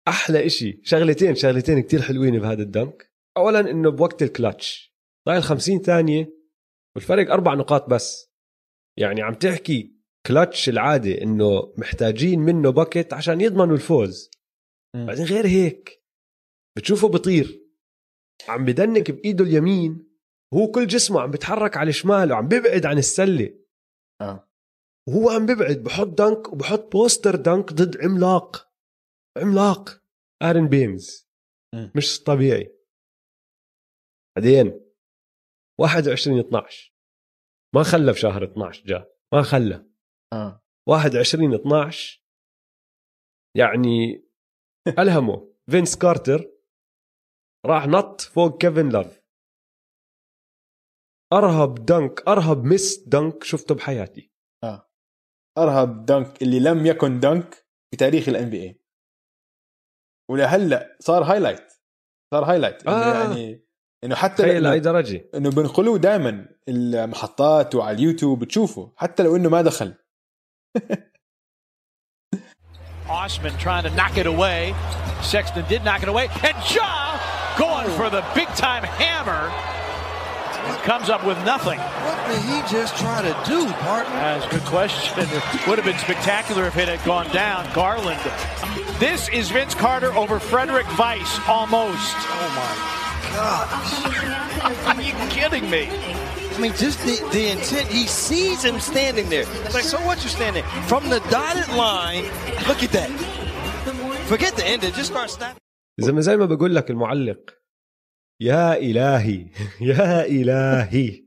أحلى 0.08 0.46
إشي 0.46 0.82
شغلتين 0.84 1.36
شغلتين 1.36 1.80
كتير 1.82 2.02
حلوين 2.02 2.40
بهذا 2.40 2.62
الدنك 2.62 3.12
اولا 3.38 3.60
إنه 3.60 3.90
بوقت 3.90 4.24
الكلتش 4.24 4.94
ضايل 5.28 5.44
50 5.44 5.80
ثانية 5.80 6.34
والفرق 6.96 7.32
أربع 7.32 7.54
نقاط 7.54 7.90
بس 7.90 8.32
يعني 8.98 9.22
عم 9.22 9.34
تحكي 9.34 9.96
كلتش 10.26 10.70
العادي 10.70 11.24
إنه 11.24 11.74
محتاجين 11.78 12.40
منه 12.40 12.70
باكت 12.70 13.14
عشان 13.14 13.42
يضمنوا 13.42 13.76
الفوز. 13.76 14.32
بعدين 14.96 15.26
غير 15.26 15.48
هيك 15.48 16.04
بتشوفه 16.78 17.08
بطير 17.08 17.62
عم 18.48 18.66
ب 18.66 18.75
dunk 18.75 19.12
بإيده 19.12 19.44
اليمين 19.44 20.12
هو 20.54 20.72
كل 20.72 20.88
جسمه 20.88 21.22
عم 21.22 21.32
بيتحرك 21.32 21.78
على 21.78 21.90
الشمال 21.90 22.32
وعم 22.32 22.48
بيبعد 22.48 22.86
عن 22.86 22.98
السلة. 22.98 23.60
آه. 24.22 24.50
وهو 25.10 25.30
عم 25.30 25.46
بيبعد 25.46 25.78
بحط 25.78 26.08
dunk 26.08 26.54
وبحط 26.54 26.92
poster 26.92 27.36
dunk 27.36 27.74
ضد 27.74 27.98
عملاق. 28.04 28.74
عملاق. 29.38 30.04
آرن 30.44 30.68
بينز. 30.70 31.30
مم. 31.76 31.92
مش 31.96 32.24
طبيعي. 32.24 32.78
بعدين 34.38 34.82
21 35.80 36.40
12 36.40 36.94
ما 37.76 37.84
خلى 37.84 38.14
في 38.14 38.20
شهر 38.20 38.44
12 38.44 38.86
جا 38.86 39.18
ما 39.34 39.42
خلى 39.42 39.86
آه. 40.34 40.64
21 40.90 41.54
12 41.54 42.24
يعني 43.58 44.26
ألهمه. 45.00 45.54
فينس 45.72 45.98
كارتر 45.98 46.52
راح 47.66 47.88
نط 47.88 48.22
فوق 48.22 48.62
كيفن 48.62 48.90
لاف 48.90 49.22
أرهب 51.34 51.86
dunk 51.86 52.28
أرهب 52.28 52.64
missed 52.64 52.98
dunk 53.08 53.44
شفته 53.44 53.76
بحياتي. 53.76 54.32
أرهب 55.58 56.06
dunk 56.06 56.42
اللي 56.42 56.60
لم 56.60 56.86
يكن 56.86 57.20
dunk 57.20 57.54
في 57.92 57.98
تاريخ 57.98 58.30
ال 58.30 58.50
NBA 58.50 58.82
ولهلأ 60.32 60.98
صار 61.00 61.24
highlight 61.24 61.74
صار 62.34 62.44
highlight 62.44 62.88
آه. 62.88 63.24
يعني 63.24 63.66
إنه 64.04 64.16
حتى 64.16 64.44
تخيل 64.44 64.64
لاي 64.64 64.80
درجة. 64.80 65.30
إنه 65.36 65.50
بنقلوه 65.50 65.98
دائما 65.98 66.56
المحطات 66.70 67.76
وعلى 67.76 67.98
اليوتيوب 67.98 68.40
بتشوفه 68.40 68.94
حتى 68.98 69.24
لو 69.24 69.36
إنه 69.36 69.50
ما 69.50 69.62
دخل. 69.62 69.96
Osman 73.10 73.58
trying 73.58 73.84
to 73.84 73.90
knock 74.00 74.18
it 74.18 74.26
away. 74.26 74.74
Sexton 75.22 75.66
did 75.68 75.84
knock 75.84 76.02
it 76.02 76.08
away. 76.08 76.30
And 76.44 76.56
going 76.76 77.01
for 77.97 78.11
the 78.11 78.25
big 78.35 78.49
time 78.49 78.83
hammer. 78.83 79.51
And 80.67 80.83
comes 80.83 81.09
up 81.09 81.25
with 81.25 81.39
nothing. 81.45 81.79
What 81.79 82.19
did 82.29 82.43
he 82.43 82.59
just 82.77 82.97
try 82.97 83.23
to 83.23 83.35
do, 83.49 83.67
partner? 83.85 84.15
That's 84.15 84.47
a 84.47 84.51
good 84.51 84.65
question. 84.65 85.15
It 85.19 85.67
would 85.69 85.79
have 85.79 85.85
been 85.85 85.99
spectacular 85.99 86.65
if 86.67 86.77
it 86.77 86.89
had 86.89 87.05
gone 87.05 87.29
down. 87.33 87.73
Garland. 87.73 88.21
This 88.99 89.29
is 89.29 89.51
Vince 89.51 89.75
Carter 89.75 90.13
over 90.15 90.41
Frederick 90.41 90.87
Weiss 90.99 91.39
almost. 91.47 92.17
Oh 92.43 92.49
my 92.59 92.73
God. 93.37 94.97
Are 94.97 95.03
you 95.03 95.13
kidding 95.31 95.71
me? 95.71 95.89
I 96.57 96.59
mean, 96.59 96.73
just 96.73 96.99
the, 97.07 97.17
the 97.33 97.51
intent. 97.51 97.87
He 97.89 98.07
sees 98.07 98.65
him 98.65 98.81
standing 98.81 99.29
there. 99.29 99.45
It's 99.67 99.75
like, 99.75 99.85
so 99.85 99.99
what 99.99 100.25
you 100.25 100.31
standing 100.31 100.65
from 100.89 101.09
the 101.09 101.21
dotted 101.31 101.69
line? 101.77 102.25
Look 102.67 102.83
at 102.83 102.91
that. 102.93 103.11
Forget 104.27 104.57
the 104.57 104.67
end. 104.67 104.83
Just 104.83 105.13
start 105.13 105.31
snapping. 105.31 105.63
زي 105.99 106.13
ما 106.13 106.21
زي 106.21 106.37
ما 106.37 106.47
بقول 106.47 106.75
لك 106.75 106.91
المعلق 106.91 107.39
يا 108.42 108.78
إلهي 108.78 109.48
يا 109.92 110.26
إلهي. 110.26 111.26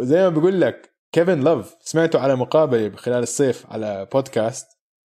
وزي 0.00 0.22
ما 0.22 0.28
بقول 0.28 0.60
لك 0.60 0.96
كيفن 1.12 1.40
لوف 1.40 1.76
سمعته 1.80 2.20
على 2.20 2.36
مقابلة 2.36 2.96
خلال 2.96 3.22
الصيف 3.22 3.66
على 3.66 4.08
بودكاست 4.12 4.78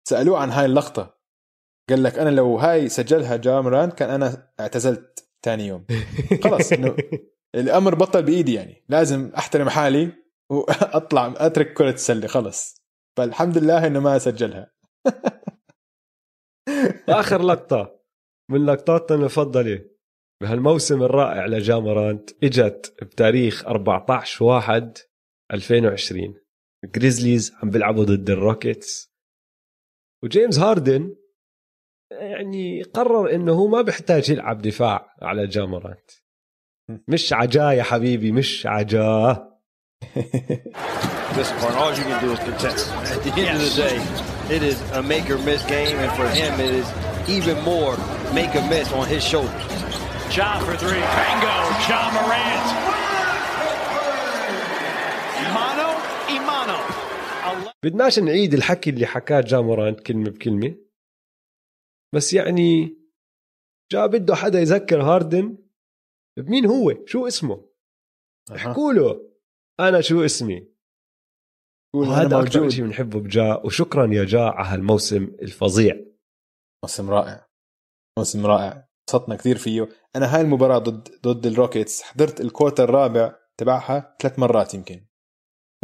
سألوه 0.09 0.39
عن 0.39 0.51
هاي 0.51 0.65
اللقطة. 0.65 1.17
قال 1.91 2.03
لك 2.03 2.19
أنا 2.19 2.31
لو 2.31 2.59
هاي 2.59 2.89
سجلها 2.89 3.37
جامران 3.37 3.91
كان 3.91 4.11
أنا 4.11 4.53
اعتزلت 4.61 5.29
ثاني 5.45 5.67
يوم. 5.67 5.87
خلص 6.45 6.73
إنه 6.73 6.97
الأمر 7.55 7.95
بطل 7.95 8.23
بإيدي 8.23 8.55
يعني. 8.55 8.85
لازم 8.89 9.33
أحترم 9.39 9.69
حالي 9.69 10.13
وأطلع 10.51 11.35
أترك 11.37 11.73
كرة 11.73 11.91
السلة 11.91 12.27
خلص 12.27 12.83
فالحمد 13.17 13.59
لله 13.59 13.87
إنه 13.87 14.01
ما 14.01 14.19
سجلها. 14.19 14.73
آخر 17.09 17.43
لقطة 17.43 18.01
من 18.51 18.67
لقطاتنا 18.67 19.19
المفضلة. 19.19 19.96
بهالموسم 20.43 21.03
الرائع 21.03 21.47
لجا 21.47 21.71
مورانت 21.71 22.31
إجت 22.45 22.95
بتاريخ 23.03 23.65
14 23.67 24.45
1 24.45 24.99
2020 25.53 26.35
الجريزليز 26.85 27.53
عم 27.63 27.71
بيلعبوا 27.71 28.05
ضد 28.05 28.31
الروكيتس. 28.31 29.13
وجيمس 30.25 30.59
هاردن 30.59 31.17
يعني 32.11 32.83
قرر 32.83 33.35
إنه 33.35 33.53
هو 33.53 33.67
ما 33.67 33.83
بيحتاج 33.83 34.31
يلعب 34.31 34.63
دفاع 34.63 35.15
على 35.23 35.47
جا 35.47 35.57
مورانت 35.57 36.11
مش 37.09 37.33
عجاه 37.33 37.73
يا 37.73 37.83
حبيبي 37.83 38.33
مش 38.33 38.67
day, 43.77 43.99
it 44.57 44.63
is 44.71 44.79
a 44.93 45.03
make 45.03 45.29
or 45.35 45.39
miss 45.39 45.63
game, 45.77 45.97
and 46.05 46.13
for 46.19 46.29
him, 46.41 46.53
it 46.67 46.73
is 46.81 46.89
even 47.37 47.57
more 47.71 47.95
make 48.39 48.53
or 48.55 48.65
miss 48.75 48.93
on 48.93 49.07
his 49.15 49.23
shoulders. 49.33 49.86
Ja 50.35 50.59
for 50.61 50.77
three. 50.83 51.05
Bango. 51.17 51.57
Ja 51.89 52.01
Morant. 52.15 52.67
Mano 55.55 55.89
Imano. 56.37 56.79
بدناش 57.85 58.19
نعيد 58.19 58.55
الحكي 58.55 58.91
اللي 58.91 59.07
حكاه 59.07 59.41
جامورانت 59.41 60.01
كلمة 60.01 60.31
بكلمة. 60.31 60.75
بس 62.15 62.33
يعني 62.33 62.99
جا 63.93 64.07
بده 64.07 64.35
حدا 64.35 64.61
يذكر 64.61 65.03
هاردن. 65.03 65.59
بمين 66.39 66.67
هو؟ 66.67 67.07
شو 67.07 67.27
اسمه؟ 67.27 67.69
احكوا 68.55 68.93
له. 68.93 69.31
أنا 69.81 70.01
شو 70.01 70.25
اسمي؟ 70.25 70.69
وهذا 71.95 72.41
أكثر. 72.41 72.71
شيء 72.71 72.85
بنحبه 72.85 73.21
بجا. 73.21 73.61
وشكرا 73.65 74.07
يا 74.13 74.25
جا 74.25 74.43
على 74.43 74.69
هالموسم 74.69 75.25
الفظيع. 75.43 76.05
موسم 76.85 77.11
رائع. 77.11 77.49
موسم 78.19 78.47
رائع. 78.47 78.86
انبسطنا 79.15 79.37
كثير 79.37 79.59
فيه. 79.59 79.89
أنا 80.17 80.37
هاي 80.37 80.41
المباراة 80.41 80.79
ضد 80.79 81.09
ضد 81.23 81.47
الروكيتس. 81.47 82.03
حضرت 82.03 82.41
ال 82.41 82.46
quarter 82.46 82.85
الرابع 82.85 83.35
تبعها 83.59 84.17
ثلاث 84.23 84.39
مرات 84.39 84.75
يمكن. 84.75 85.07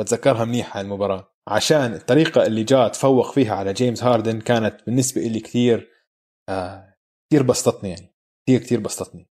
بتذكرها 0.01 0.45
منيح 0.45 0.77
هاي 0.77 0.85
المباراة. 0.85 1.29
عشان 1.49 1.95
الطريقة 1.95 2.47
اللي 2.47 2.64
جا 2.64 2.89
تفوق 2.89 3.33
فيها 3.33 3.55
على 3.55 3.73
جيمس 3.73 4.03
هاردن 4.03 4.41
كانت 4.41 4.87
بالنسبة 4.87 5.20
لي 5.20 5.41
كثير 5.41 5.91
آه 6.49 6.95
كثير 7.31 7.43
بسطتني 7.43 7.91
يعني. 7.91 8.16
كثير 8.47 8.61
كثير 8.61 8.81
بسطتني. 8.81 9.31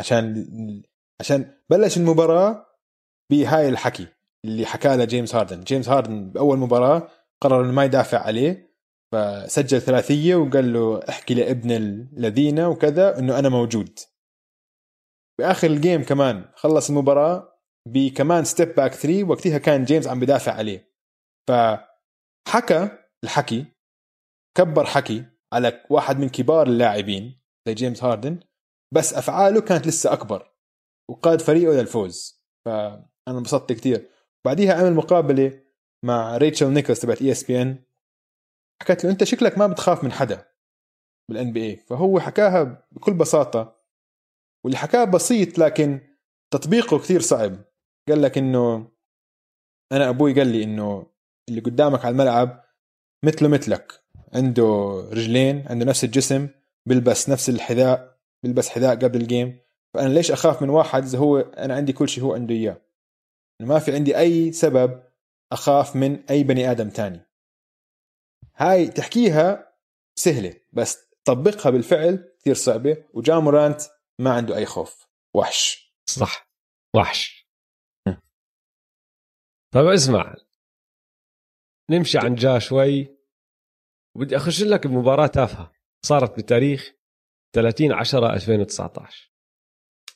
عشان 0.00 0.46
عشان 1.20 1.54
بلش 1.70 1.96
المباراة 1.96 2.66
بهاي 3.30 3.68
الحكي 3.68 4.06
اللي 4.44 4.66
حكاه 4.66 4.96
لجيمس 4.96 5.34
هاردن. 5.34 5.60
جيمس 5.60 5.88
هاردن 5.88 6.30
بأول 6.30 6.58
مباراة 6.58 7.08
قرر 7.42 7.64
إنه 7.64 7.72
ما 7.72 7.84
يدافع 7.84 8.18
عليه. 8.18 8.67
فسجل 9.12 9.80
ثلاثية 9.80 10.34
وقال 10.34 10.72
له 10.72 11.00
احكي 11.08 11.34
لابن 11.34 11.70
الذين 12.16 12.60
وكذا 12.60 13.18
إنه 13.18 13.38
أنا 13.38 13.48
موجود. 13.48 13.98
بآخر 15.38 15.66
ال 15.70 15.77
game 15.77 16.04
كمان 16.04 16.44
خلص 16.54 16.90
المباراة 16.90 17.58
بكمان 17.88 18.44
step 18.44 18.74
back 18.74 18.94
3 18.94 19.24
وقتها 19.24 19.58
كان 19.58 19.84
جيمس 19.84 20.06
عم 20.06 20.20
بدافع 20.20 20.52
عليه. 20.52 20.92
فحكى 21.48 22.88
الحكي 23.24 23.66
كبر 24.56 24.84
حكي 24.84 25.24
على 25.52 25.84
واحد 25.90 26.18
من 26.18 26.28
كبار 26.28 26.66
اللاعبين 26.66 27.40
زي 27.68 27.74
جيمس 27.74 28.04
هاردن 28.04 28.40
بس 28.94 29.14
أفعاله 29.14 29.60
كانت 29.60 29.86
لسه 29.86 30.12
أكبر 30.12 30.54
وقاد 31.10 31.40
فريقه 31.40 31.72
للفوز 31.72 32.44
فأنا 32.66 33.08
انبسطت 33.28 33.72
كثير 33.72 34.10
بعديها 34.46 34.74
عمل 34.74 34.94
مقابلة 34.94 35.62
مع 36.04 36.36
ريتشل 36.36 36.72
نيكلز 36.72 37.00
تبعت 37.00 37.22
ESPN 37.22 37.84
حكت 38.82 39.04
له 39.04 39.10
أنت 39.10 39.24
شكلك 39.24 39.58
ما 39.58 39.66
بتخاف 39.66 40.04
من 40.04 40.12
حدا 40.12 40.48
بال 41.30 41.52
NBA 41.52 41.76
فهو 41.76 42.20
حكاها 42.20 42.86
بكل 42.92 43.14
بساطة 43.14 43.78
واللي 44.64 44.78
حكاه 44.78 45.04
بسيط 45.04 45.58
لكن 45.58 46.00
تطبيقه 46.50 46.98
كثير 46.98 47.20
صعب. 47.20 47.56
قال 48.08 48.22
لك 48.22 48.38
إنه 48.38 48.90
أنا 49.92 50.08
أبوي 50.08 50.34
قال 50.34 50.46
لي 50.46 50.64
إنه 50.64 51.06
اللي 51.48 51.60
قدامك 51.60 52.04
على 52.04 52.12
الملعب 52.12 52.64
مثله 53.24 53.48
مثلك. 53.48 54.04
عنده 54.34 55.00
رجلين 55.12 55.68
عنده 55.68 55.84
نفس 55.84 56.04
الجسم 56.04 56.48
بيلبس 56.86 57.28
نفس 57.28 57.48
الحذاء 57.48 58.18
بيلبس 58.42 58.68
حذاء 58.68 58.96
قبل 58.96 59.20
الجيم 59.20 59.58
فأنا 59.94 60.08
ليش 60.08 60.30
أخاف 60.30 60.62
من 60.62 60.68
واحد؟ 60.68 61.02
إذا 61.02 61.18
هو 61.18 61.38
أنا 61.38 61.74
عندي 61.74 61.92
كل 61.92 62.08
شيء 62.08 62.24
هو 62.24 62.34
عنده 62.34 62.54
إياه. 62.54 62.82
ما 63.62 63.78
في 63.78 63.94
عندي 63.94 64.18
أي 64.18 64.52
سبب 64.52 65.02
أخاف 65.52 65.96
من 65.96 66.24
أي 66.30 66.42
بني 66.42 66.70
آدم 66.70 66.90
تاني. 66.90 67.27
هاي 68.56 68.88
تحكيها 68.88 69.76
سهلة 70.18 70.60
بس 70.72 71.08
تطبقها 71.24 71.70
بالفعل 71.70 72.34
كثير 72.40 72.54
صعبة 72.54 73.04
وجامورانت 73.14 73.80
ما 74.20 74.32
عنده 74.34 74.56
أي 74.56 74.66
خوف. 74.66 75.08
وحش. 75.34 75.94
صح. 76.08 76.50
وحش. 76.96 77.48
طيب 79.74 79.86
اسمع. 79.86 80.34
نمشي 81.90 82.18
عن 82.18 82.34
جا 82.34 82.58
شوي. 82.58 83.18
وبدي 84.16 84.36
أخش 84.36 84.62
لك 84.62 84.86
بمباراة 84.86 85.26
تافهة. 85.26 85.72
صارت 86.06 86.38
بتاريخ 86.38 86.94
30 87.54 87.92
10 87.92 88.34
2019 88.34 89.32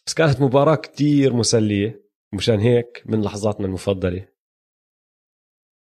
بس 0.07 0.15
كانت 0.15 0.41
مباراة 0.41 0.77
كتير 0.77 1.33
مسلية. 1.33 2.03
مشان 2.35 2.61
هيك 2.61 3.03
من 3.07 3.23
لحظاتنا 3.23 3.67
المفضلة. 3.67 4.29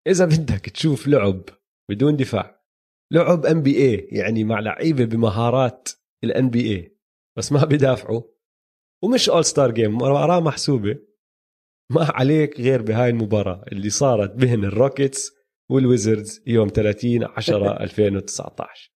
إذا 0.06 0.24
بدك 0.24 0.68
تشوف 0.70 1.08
لعب 1.08 1.42
بدون 1.90 2.16
دفاع. 2.16 2.62
لعب 3.12 3.46
ام 3.46 3.62
بي 3.62 3.76
اي 3.76 4.08
يعني 4.12 4.44
مع 4.44 4.60
لعيبة 4.60 5.04
بمهارات 5.04 5.88
ال 6.24 6.50
NBA 6.50 6.96
بس 7.38 7.52
ما 7.52 7.64
بدافعوا. 7.64 8.22
ومش 9.04 9.28
All-Star 9.30 9.70
Game 9.70 9.94
مباراة 9.94 10.40
محسوبة. 10.40 10.98
ما 11.92 12.04
عليك 12.04 12.60
غير 12.60 12.82
بهاي 12.82 13.10
المباراة 13.10 13.64
اللي 13.72 13.90
صارت 13.90 14.30
بين 14.30 14.64
الروكيتس 14.64 15.32
والويزردز 15.70 16.42
يوم 16.46 16.68
30 16.68 17.24
10 17.24 17.82
2019 17.82 18.92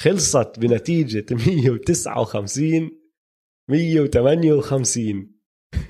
خلصت 0.00 0.58
بنتيجة 0.58 1.26
159 1.30 2.90
158 3.70 5.38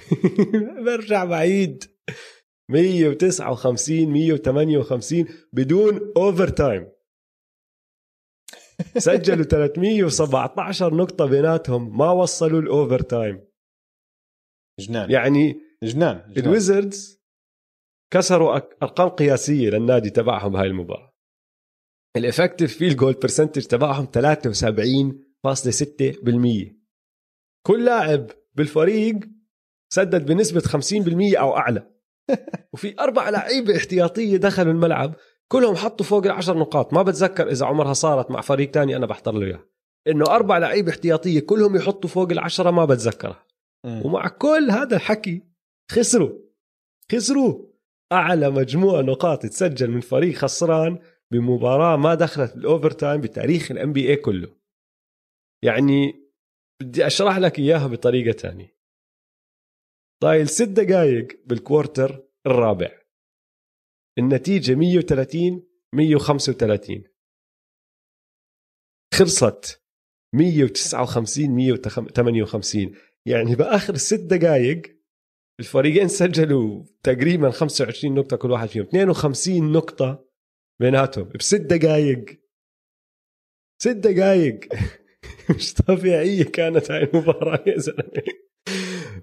برجع 0.87 1.24
بعيد. 1.24 1.85
159 2.71 4.12
158 4.12 5.27
بدون 5.53 6.12
overtime 6.16 6.89
سجلوا 8.99 9.45
317 9.45 10.95
نقطة 10.95 11.27
بيناتهم 11.27 11.99
ما 11.99 12.11
وصلوا 12.11 12.61
ال 12.61 13.01
overtime 13.01 13.49
جنان. 14.81 15.11
يعني 15.11 15.61
جنان, 15.83 16.33
جنان. 16.33 16.45
الويزردز 16.45 17.19
كسروا 18.12 18.57
أرقام 18.83 19.09
قياسية 19.09 19.71
للنادي 19.71 20.11
تبعهم 20.11 20.53
بهاي 20.53 20.66
المباراة. 20.66 21.14
ال 22.16 22.23
effective 22.23 22.78
field 22.78 22.97
goal 22.97 23.12
percentage 23.12 23.66
تبعهم 23.66 24.07
73.6% 24.07 24.11
كل 27.66 27.85
لاعب 27.85 28.31
بالفريق 28.55 29.16
سدد 29.93 30.27
بنسبة 30.27 30.61
50% 30.61 31.39
أو 31.39 31.57
أعلى. 31.57 31.97
وفي 32.72 33.01
أربع 33.01 33.29
لعيبة 33.29 33.76
احتياطية 33.76 34.37
دخلوا 34.37 34.72
الملعب 34.72 35.14
كلهم 35.49 35.76
حطوا 35.76 36.07
فوق 36.07 36.24
العشر 36.24 36.59
نقاط. 36.59 36.95
ما 36.95 37.03
بتذكر 37.03 37.51
إذا 37.51 37.66
عمرها 37.66 37.93
صارت 37.93 38.31
مع 38.31 38.41
فريق 38.41 38.70
تاني 38.70 38.97
أنا 38.97 39.07
بحضر 39.07 39.33
له 39.33 39.47
اياها 39.47 39.64
إنه 40.09 40.24
أربع 40.24 40.59
لعيبة 40.59 40.91
احتياطية 40.91 41.41
كلهم 41.41 41.76
يحطوا 41.76 42.11
فوق 42.11 42.31
العشرة 42.31 42.70
ما 42.70 42.85
بتذكرها. 42.85 43.47
ومع 44.05 44.29
كل 44.29 44.68
هذا 44.70 44.97
الحكي 44.97 45.43
خسروا. 45.93 46.39
خسروا 47.12 47.68
أعلى 48.12 48.51
مجموع 48.51 49.01
نقاط 49.01 49.43
تسجل 49.43 49.91
من 49.91 50.01
فريق 50.01 50.35
خسران 50.35 50.99
بمباراة 51.31 51.97
ما 51.97 52.14
دخلت 52.14 52.57
ال 52.57 52.91
overtime 52.91 53.20
بتاريخ 53.20 53.70
ال 53.70 53.93
NBA 53.93 54.16
كله. 54.16 54.49
يعني 55.64 56.29
بدي 56.83 57.07
أشرح 57.07 57.39
لك 57.39 57.59
إياها 57.59 57.87
بطريقة 57.87 58.33
تانية. 58.33 58.78
ضايل 60.23 60.49
ست 60.49 60.69
دقائق 60.69 61.27
بال 61.47 61.64
quarter 61.64 62.24
الرابع. 62.47 62.91
النتيجة 64.19 64.75
130 64.75 65.66
135 65.95 67.05
خلصت 69.14 69.83
159 70.35 71.51
158 71.51 72.95
يعني 73.27 73.55
بآخر 73.55 73.97
ست 73.97 74.21
دقائق 74.21 74.83
الفريقين 75.61 76.09
سجلوا 76.09 76.85
تقريبا 77.03 77.51
25 77.51 78.14
نقطة 78.14 78.37
كل 78.37 78.51
واحد 78.51 78.69
فيهم. 78.69 78.85
52 78.85 79.73
نقطة 79.73 80.29
بيناتهم. 80.81 81.29
بست 81.29 81.61
دقائق 81.61 82.41
ست 83.83 83.89
دقائق 83.89 84.61
مش 85.57 85.75
طبيعية 85.75 86.45
كانت 86.45 86.91
هاي 86.91 87.03
المباراة 87.05 87.64
يا 87.66 87.79
زلمة. 87.79 88.47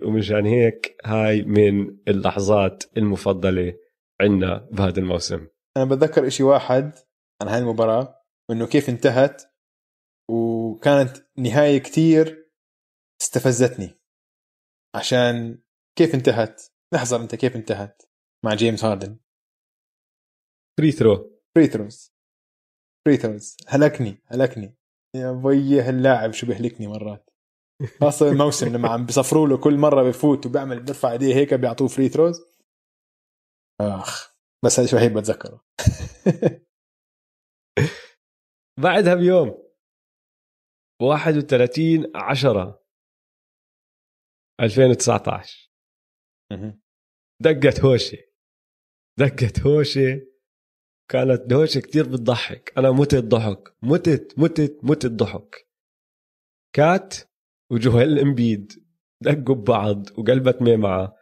ومشان 0.04 0.46
هيك 0.46 0.98
هاي 1.06 1.42
من 1.42 1.98
اللحظات 2.08 2.84
المفضلة 2.98 3.78
عندنا 4.22 4.70
بهذا 4.72 5.00
الموسم. 5.00 5.48
أنا 5.78 5.86
بتذكر 5.86 6.28
إشي 6.28 6.44
واحد 6.44 6.94
عن 7.42 7.48
هاي 7.48 7.60
المباراة 7.60 8.22
وإنه 8.50 8.68
كيف 8.68 8.90
انتهت 8.90 9.44
وكانت 10.32 11.18
نهاية 11.38 11.78
كتير 11.78 12.52
استفزتني. 13.22 14.00
عشان 14.96 15.62
كيف 15.98 16.16
انتهت؟ 16.16 16.62
لحظة 16.94 17.24
أنت 17.24 17.36
كيف 17.36 17.56
انتهت 17.56 18.02
مع 18.46 18.54
جيمس 18.54 18.86
هاردن؟ 18.86 19.20
free 20.78 20.92
throw 20.92 21.42
free 21.56 21.68
throws 21.68 22.14
free 23.06 23.18
throws 23.18 23.58
هلكني 23.68 24.24
هلكني. 24.26 24.78
يا 25.16 25.32
بي 25.32 25.82
هاللاعب 25.82 26.34
شو 26.34 26.48
بيهلكني 26.48 26.88
مرات؟ 26.88 27.30
خاصة 28.02 28.30
الموسم 28.30 28.76
لما 28.76 28.90
عم 28.90 29.06
بصفروا 29.06 29.48
له 29.48 29.58
كل 29.58 29.78
مرة 29.78 30.04
بفوت 30.04 30.46
وبيعمل 30.46 30.84
بيرفع 30.84 31.12
ايديه 31.12 31.36
هيك 31.36 31.54
بيعطوه 31.54 31.88
free 31.88 32.10
throws 32.10 32.42
آخ 33.82 34.36
بس 34.66 34.80
هذا 34.80 34.90
الوحيد 34.90 35.14
بتذكره. 35.18 35.66
بعدها 38.84 39.16
بيوم. 39.16 39.66
31 41.02 42.12
10 42.16 42.86
2019 44.62 45.72
دقت 47.42 47.80
هوشه 47.80 48.18
دقت 49.20 49.60
هوشه 49.60 50.28
كانت 51.12 51.54
هوشه 51.54 51.80
كتير 51.80 52.04
بتضحك. 52.04 52.74
أنا 52.78 52.92
متت 52.92 53.24
ضحك. 53.24 53.78
متت 53.84 54.40
متت 54.40 54.80
متت 54.84 55.12
ضحك. 55.12 55.70
كات 56.76 57.35
وجوهيل 57.72 58.20
إمبيد 58.20 58.74
دقوا 59.22 59.56
ببعض 59.56 60.10
وقلبت 60.18 60.62
مي 60.62 60.78
معه 60.78 61.14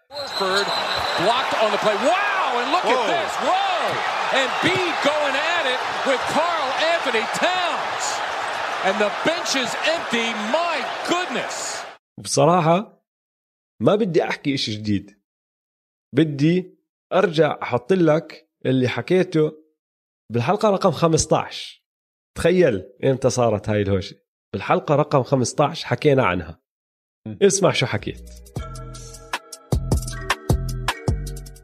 And 8.86 9.00
the 9.00 9.12
bench 9.26 9.56
is 9.56 9.72
empty. 9.96 10.28
My 10.52 10.78
goodness. 11.10 11.86
بصراحة 12.18 13.06
ما 13.80 13.96
بدي 13.96 14.24
أحكي 14.24 14.54
إشي 14.54 14.76
جديد. 14.76 15.20
بدي 16.14 16.78
أرجع 17.14 17.60
أحط 17.62 17.94
لك 17.94 18.50
اللي 18.66 18.88
حكيته 18.88 19.52
بالحلقة 20.30 20.70
رقم 20.70 20.92
15 20.92 21.84
تخيل 22.36 22.84
إمتى 23.04 23.30
صارت 23.30 23.70
هاي 23.70 23.82
الهوشة. 23.82 24.16
بالحلقة 24.54 24.96
رقم 24.96 25.24
15 25.24 25.86
حكينا 25.86 26.24
عنها. 26.26 26.60
اسمع 27.42 27.72
شو 27.72 27.86
حكيت. 27.86 28.30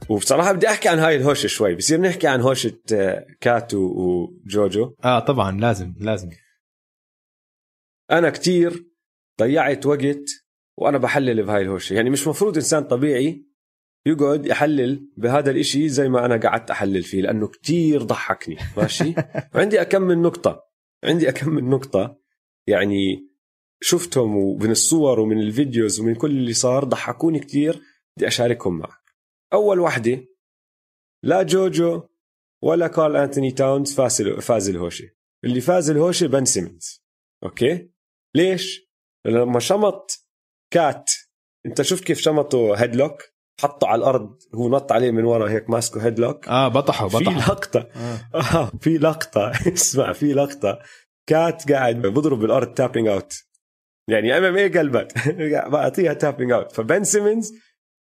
وبصراحة 0.10 0.52
بدي 0.52 0.68
أحكي 0.68 0.90
عن 0.90 1.00
هاي 1.00 1.16
الهوشة 1.16 1.48
شوي 1.48 1.76
بصير 1.76 2.02
نحكي 2.02 2.28
عن 2.28 2.42
هوشة 2.42 2.80
آه، 2.94 3.26
كاتو 3.42 3.78
وجوجو. 3.78 4.96
آه 5.04 5.20
طبعا 5.20 5.60
لازم 5.60 5.94
لازم. 6.00 6.30
أنا 8.12 8.30
كتير 8.30 8.86
ضيعت 9.40 9.86
وقت 9.86 10.30
وأنا 10.78 10.98
بحلل 10.98 11.44
بهاي 11.44 11.62
الهوشة. 11.62 11.94
يعني 11.94 12.10
مش 12.10 12.28
مفروض 12.28 12.56
إنسان 12.56 12.84
طبيعي 12.84 13.46
يقعد 14.06 14.46
يحلل 14.46 15.10
بهذا 15.18 15.52
الإشي 15.52 15.90
زي 15.90 16.10
ما 16.10 16.26
أنا 16.26 16.38
قعدت 16.38 16.72
أحلل 16.72 17.04
فيه 17.04 17.22
لأنه 17.22 17.48
كتير 17.48 18.04
ضحكني 18.04 18.58
ماشي؟ 18.78 19.14
وعندي 19.56 19.82
أكم 19.82 20.02
من 20.02 20.22
نقطة 20.22 20.64
عندي 21.04 21.30
أكم 21.30 21.50
من 21.50 21.70
نقطة 21.70 22.20
يعني 22.70 23.30
شفتهم 23.82 24.38
ومن 24.38 24.72
الصور 24.72 25.20
ومن 25.20 25.40
ال 25.40 25.48
videos 25.48 26.00
ومن 26.00 26.16
كل 26.16 26.32
اللي 26.32 26.54
صار 26.54 26.84
ضحكوني 26.84 27.40
كتير 27.40 27.82
بدي 28.18 28.28
أشاركهم 28.28 28.78
معك. 28.78 29.00
أول 29.54 29.80
وحدة 29.80 30.26
لا 31.24 31.44
جوجو 31.44 32.02
ولا 32.64 32.88
كارل 32.88 33.16
أنتوني 33.16 33.52
تاونز 33.52 33.94
فاز 33.94 34.22
فاز 34.22 34.70
الهوشه 34.70 35.10
اللي 35.44 35.62
فاز 35.62 35.90
الهوشه 35.90 36.28
بن 36.28 36.46
سيمنز. 36.46 37.04
أوكي؟ 37.44 37.90
ليش؟ 38.36 38.90
لما 39.26 39.60
شمط 39.60 40.12
كات 40.74 41.12
أنت 41.66 41.82
شفت 41.82 42.04
كيف 42.04 42.20
شمطه 42.20 42.76
headlock؟ 42.76 43.22
حطه 43.62 43.88
على 43.88 44.00
الأرض 44.00 44.40
هو 44.56 44.70
نط 44.70 44.92
عليه 44.92 45.12
من 45.12 45.24
ورا 45.26 45.50
هيك 45.50 45.70
ماسكه 45.70 46.06
headlock. 46.06 46.48
آه 46.48 46.68
بطحه 46.68 47.08
بطحه. 47.08 47.20
في 47.20 47.52
لقطة. 47.52 47.90
آه. 47.96 48.20
آه 48.58 48.72
في 48.82 48.98
لقطة. 48.98 49.52
اسمع 49.74 50.14
في 50.14 50.34
لقطة. 50.34 50.80
كات 51.30 51.72
قاعد 51.72 52.02
بضرب 52.02 52.40
بالأرض 52.40 52.74
tapping 52.74 53.08
out 53.08 53.44
يعني 54.10 54.38
MMA 54.38 54.68
قلبت 54.68 55.14
بعطيها 55.72 56.14
tapping 56.14 56.52
out 56.52 56.72
فبن 56.72 57.04
سيمنز 57.04 57.54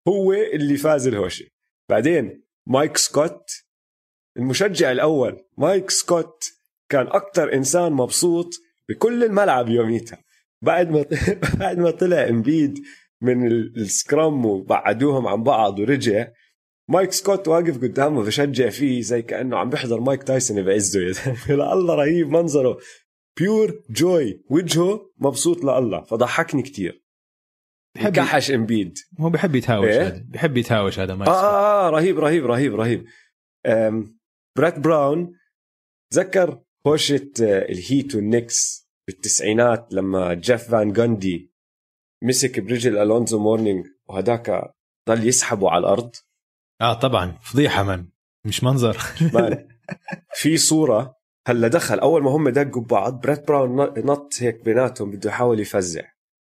هو 0.08 0.32
اللي 0.32 0.76
فاز 0.76 1.06
الهوشه 1.06 1.46
بعدين 1.90 2.44
مايك 2.66 2.96
سكوت 2.96 3.50
المشجع 4.36 4.92
الأول 4.92 5.44
مايك 5.58 5.90
سكوت 5.90 6.44
كان 6.88 7.06
أكثر 7.06 7.54
إنسان 7.54 7.92
مبسوط 7.92 8.50
بكل 8.88 9.24
الملعب 9.24 9.68
يوميتها. 9.68 10.18
بعد 10.62 10.90
ما 10.90 11.04
بعد 11.60 11.78
ما 11.78 11.90
طلع 11.90 12.28
إمبيد 12.28 12.78
من 13.22 13.46
ال 13.46 13.63
scrum 13.63 14.46
وبعدوهم 14.46 15.26
عن 15.26 15.42
بعض 15.42 15.78
ورجع 15.78 16.28
مايك 16.88 17.12
سكوت 17.12 17.48
واقف 17.48 17.76
قدامه 17.76 18.22
بشجع 18.22 18.68
فيه 18.68 19.00
زي 19.00 19.22
كأنه 19.22 19.56
عم 19.56 19.70
بيحضر 19.70 20.00
مايك 20.00 20.22
تايسون 20.22 20.62
بعزه. 20.62 21.00
يا 21.48 21.72
الله 21.72 21.94
رهيب 21.94 22.28
منظره. 22.28 22.78
pure 23.36 23.82
joy 23.90 24.44
وجهه 24.50 25.10
مبسوط 25.18 25.64
لله. 25.64 26.00
فضحكني 26.00 26.62
كثير 26.62 27.06
كحش 27.96 28.50
امبيد 28.50 28.98
هو 29.20 29.30
بحب 29.30 29.54
يتهاوش 29.54 29.86
إيه؟ 29.86 30.06
هذا. 30.06 30.24
بحب 30.28 30.56
يتهاوش 30.56 30.98
هذا 30.98 31.14
مايك 31.14 31.28
آه, 31.28 31.32
آه, 31.32 31.86
آه 31.86 31.90
رهيب 31.90 32.18
رهيب 32.18 32.46
رهيب 32.46 32.74
رهيب. 32.74 33.06
بريت 34.56 34.78
براون 34.78 35.32
تذكر 36.12 36.60
هوشة 36.86 37.30
آه، 37.42 37.68
الهيت 37.68 38.14
والنكس 38.14 38.88
بالتسعينات 39.06 39.88
لما 39.92 40.34
جيف 40.34 40.70
فان 40.70 40.92
جاندي 40.92 41.52
مسك 42.22 42.60
برجل 42.60 42.98
ألونزو 42.98 43.38
مورنينج 43.38 43.86
وهداك 44.08 44.74
ضل 45.08 45.28
يسحبه 45.28 45.70
على 45.70 45.80
الأرض. 45.80 46.14
آه 46.80 46.94
طبعا. 46.94 47.38
فضيحة 47.42 47.82
من. 47.82 48.06
مش 48.46 48.64
منظر. 48.64 48.98
man. 49.34 49.68
في 50.40 50.56
صورة 50.56 51.15
هلا 51.48 51.68
دخل 51.68 51.98
أول 51.98 52.22
ما 52.22 52.30
هم 52.30 52.48
دقوا 52.48 52.82
ببعض 52.82 53.20
بريت 53.20 53.48
براون 53.48 53.76
نط 53.80 54.34
هيك 54.38 54.64
بيناتهم 54.64 55.10
بده 55.10 55.30
يحاول 55.30 55.60
يفزع. 55.60 56.02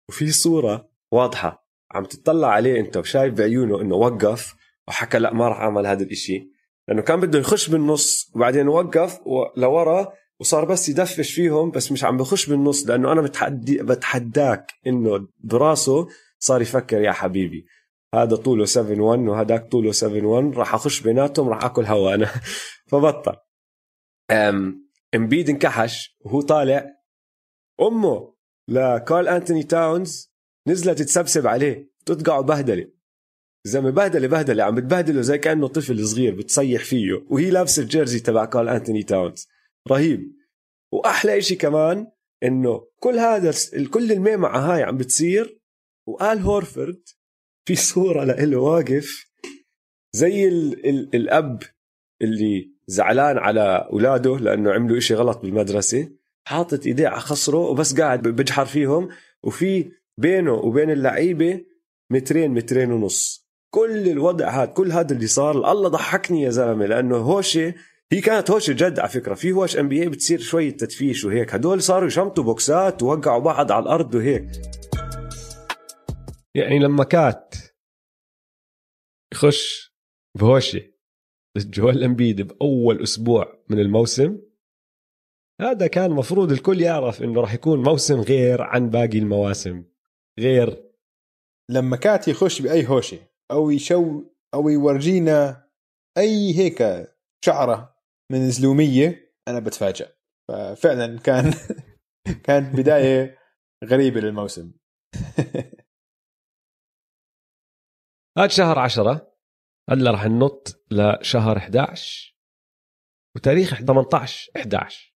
وفي 0.08 0.30
صورة 0.30 0.88
واضحة 1.12 1.68
عم 1.92 2.04
تطلع 2.04 2.48
عليه 2.48 2.80
أنت 2.80 2.96
وشايف 2.96 3.34
بعيونه 3.34 3.80
إنه 3.80 3.94
وقف 3.94 4.54
وحكى 4.88 5.18
لا 5.18 5.34
ما 5.34 5.48
راح 5.48 5.60
اعمل 5.60 5.86
هذا 5.86 6.02
الإشي. 6.02 6.50
لأنه 6.88 7.02
كان 7.02 7.20
بده 7.20 7.38
يخش 7.38 7.68
بالنص 7.68 8.30
وبعدين 8.34 8.68
وقف 8.68 9.20
لورا 9.56 10.12
وصار 10.40 10.64
بس 10.64 10.88
يدفش 10.88 11.32
فيهم 11.32 11.70
بس 11.70 11.92
مش 11.92 12.04
عم 12.04 12.16
بخش 12.16 12.46
بالنص 12.46 12.86
لأنه 12.86 13.12
أنا 13.12 13.20
بتحدي 13.20 13.82
بتحداك 13.82 14.72
إنه 14.86 15.28
براسه 15.38 16.08
صار 16.38 16.62
يفكر 16.62 17.00
يا 17.00 17.12
حبيبي 17.12 17.66
هذا 18.14 18.36
طوله 18.36 18.64
7 18.64 19.00
1 19.00 19.20
وهذاك 19.20 19.70
طوله 19.70 19.92
7 19.92 20.26
1 20.26 20.56
راح 20.56 20.74
أخش 20.74 21.00
بيناتهم 21.00 21.48
راح 21.48 21.64
آكل 21.64 21.84
هوا 21.84 22.14
أنا. 22.14 22.30
فبطل. 22.90 23.47
امبيد 25.14 25.48
انكحش 25.48 26.16
وهو 26.20 26.40
طالع. 26.40 26.98
أمه 27.80 28.34
لكارل 28.68 29.28
أنتوني 29.28 29.62
تاونز 29.62 30.32
نزلت 30.68 31.02
تسبسب 31.02 31.46
عليه. 31.46 31.90
تطقعه 32.06 32.40
بهدلة. 32.40 32.90
زلمه 33.64 33.90
بهدلة 33.90 34.26
بهدلة 34.26 34.64
عم 34.64 34.74
بتبهدله 34.74 35.20
زي 35.20 35.38
كأنه 35.38 35.68
طفل 35.68 36.06
صغير 36.06 36.34
بتصيح 36.34 36.84
فيه. 36.84 37.24
وهي 37.30 37.50
لابسة 37.50 37.82
الجيرزي 37.82 38.20
تبع 38.20 38.44
كارل 38.44 38.68
أنتوني 38.68 39.02
تاونز. 39.02 39.48
رهيب. 39.90 40.36
وأحلى 40.92 41.38
إشي 41.38 41.56
كمان 41.56 42.06
إنه 42.42 42.86
كل 43.00 43.18
هذا 43.18 43.54
كل 43.90 44.12
الميمعة 44.12 44.58
هاي 44.58 44.82
عم 44.82 44.96
بتصير 44.96 45.60
وقال 46.06 46.38
هورفرد 46.38 47.02
في 47.64 47.76
صورة 47.76 48.24
له 48.24 48.56
واقف. 48.58 49.30
زي 50.12 50.48
ال 50.48 50.88
ال 50.88 51.14
الأب 51.14 51.62
اللي 52.22 52.77
زعلان 52.88 53.38
على 53.38 53.88
أولاده 53.92 54.36
لأنه 54.38 54.72
عملوا 54.72 54.98
إشي 54.98 55.14
غلط 55.14 55.38
بالمدرسة 55.38 56.08
حاطط 56.46 56.86
إيديه 56.86 57.08
على 57.08 57.20
خصره 57.20 57.58
وبس 57.58 58.00
قاعد 58.00 58.22
بجحر 58.22 58.66
فيهم 58.66 59.08
وفي 59.42 59.90
بينه 60.18 60.52
وبين 60.52 60.90
اللعيبة 60.90 61.64
مترين 62.10 62.50
مترين 62.50 62.92
ونص. 62.92 63.48
كل 63.74 64.08
الوضع 64.08 64.48
هذا 64.48 64.66
كل 64.66 64.92
هذا 64.92 65.14
اللي 65.14 65.26
صار 65.26 65.72
الله 65.72 65.88
ضحكني 65.88 66.42
يا 66.42 66.50
زلمة 66.50 66.86
لأنه 66.86 67.16
هوشة 67.16 67.74
هي 68.12 68.20
كانت 68.20 68.50
هوشة 68.50 68.72
جد 68.72 68.98
على 68.98 69.08
فكرة. 69.08 69.34
في 69.34 69.52
هوش 69.52 69.76
NBA 69.76 70.08
بتصير 70.08 70.40
شوية 70.40 70.70
تدفيش 70.70 71.24
وهيك. 71.24 71.54
هدول 71.54 71.82
صاروا 71.82 72.06
يشمطوا 72.06 72.44
بوكسات 72.44 73.02
ووقعوا 73.02 73.42
بعض 73.42 73.72
على 73.72 73.82
الأرض 73.82 74.14
وهيك. 74.14 74.48
يعني 76.54 76.78
لما 76.78 77.04
كات 77.04 77.54
يخش 79.32 79.94
بهوشة. 80.34 80.97
جوال 81.56 82.04
امبيد 82.04 82.42
باول 82.42 83.02
أسبوع 83.02 83.58
من 83.68 83.78
الموسم. 83.78 84.38
هذا 85.60 85.86
كان 85.86 86.10
مفروض 86.10 86.52
الكل 86.52 86.80
يعرف 86.80 87.22
إنه 87.22 87.40
راح 87.40 87.54
يكون 87.54 87.82
موسم 87.82 88.20
غير 88.20 88.62
عن 88.62 88.90
باقي 88.90 89.18
المواسم. 89.18 89.84
غير 90.38 90.88
لما 91.70 91.96
كات 91.96 92.28
يخش 92.28 92.62
بأي 92.62 92.88
هوشه 92.88 93.18
أو 93.50 93.70
يشو 93.70 94.24
أو 94.54 94.68
يورجينا 94.68 95.68
أي 96.18 96.58
هيك 96.58 97.08
شعرة 97.44 97.96
من 98.32 98.50
زلومية 98.50 99.34
أنا 99.48 99.58
بتفاجئ 99.60 100.08
ففعلا 100.48 101.18
كان 101.18 101.54
كانت 102.44 102.76
بداية 102.76 103.38
غريبة 103.84 104.20
للموسم. 104.20 104.72
هذا 108.38 108.48
شهر 108.48 108.78
عشرة. 108.78 109.37
هلا 109.90 110.10
راح 110.10 110.24
ننط 110.24 110.84
لشهر 110.90 111.56
11 111.56 112.36
وتاريخ 113.36 113.74
18 113.74 114.52
11 114.56 115.14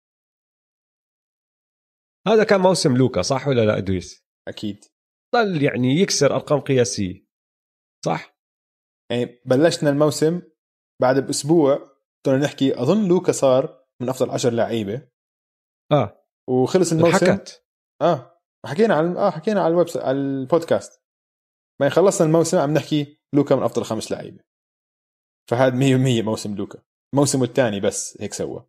هذا 2.29 2.45
كان 2.45 2.61
موسم 2.61 2.97
لوكا 2.97 3.23
صح 3.23 3.49
ولا 3.49 3.61
لا 3.61 3.79
إدريس؟ 3.79 4.25
أكيد. 4.49 4.85
ضل 5.35 5.63
يعني 5.63 5.89
يكسر 5.89 6.35
أرقام 6.35 6.61
قياسية. 6.61 7.27
صح؟ 8.05 8.39
يعني 9.11 9.41
بلشنا 9.47 9.91
الموسم 9.91 10.43
بعد 11.01 11.27
بأسبوع 11.27 11.79
كنا 12.27 12.37
نحكي 12.37 12.83
أظن 12.83 13.09
لوكا 13.09 13.33
صار 13.33 13.85
من 14.03 14.09
أفضل 14.09 14.31
10 14.31 14.51
لعيبة. 14.51 15.09
آه. 15.93 16.25
وخلص 16.51 16.93
الموسم 16.93 17.33
حكت 17.33 17.65
آه. 18.03 18.41
حكينا 18.67 18.95
على 18.95 19.19
آه 19.19 19.31
حكينا 19.31 19.61
على 19.61 19.73
الويب 19.73 19.87
على 19.97 20.19
البودكاست. 20.19 21.03
ما 21.81 21.89
خلصنا 21.89 22.27
الموسم 22.27 22.59
عم 22.59 22.75
نحكي 22.75 23.21
لوكا 23.35 23.57
من 23.57 23.63
أفضل 23.63 23.85
خمس 23.85 24.13
لعيبة. 24.13 24.45
فهذا 25.49 25.77
100% 25.77 26.25
موسم 26.25 26.55
لوكا. 26.55 26.83
الموسم 27.15 27.43
الثاني 27.43 27.81
بس 27.81 28.19
هيك 28.21 28.33
سوى. 28.33 28.67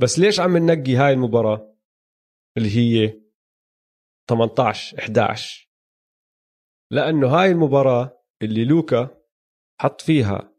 بس 0.00 0.18
ليش 0.18 0.40
عم 0.40 0.56
ننقي 0.56 0.96
هاي 0.96 1.12
المباراة؟ 1.12 1.76
اللي 2.56 2.76
هي 2.76 3.20
18 4.30 4.98
11 4.98 5.70
لأنه 6.92 7.28
هاي 7.28 7.50
المباراة 7.50 8.24
اللي 8.42 8.64
لوكا 8.64 9.22
حط 9.80 10.00
فيها 10.00 10.54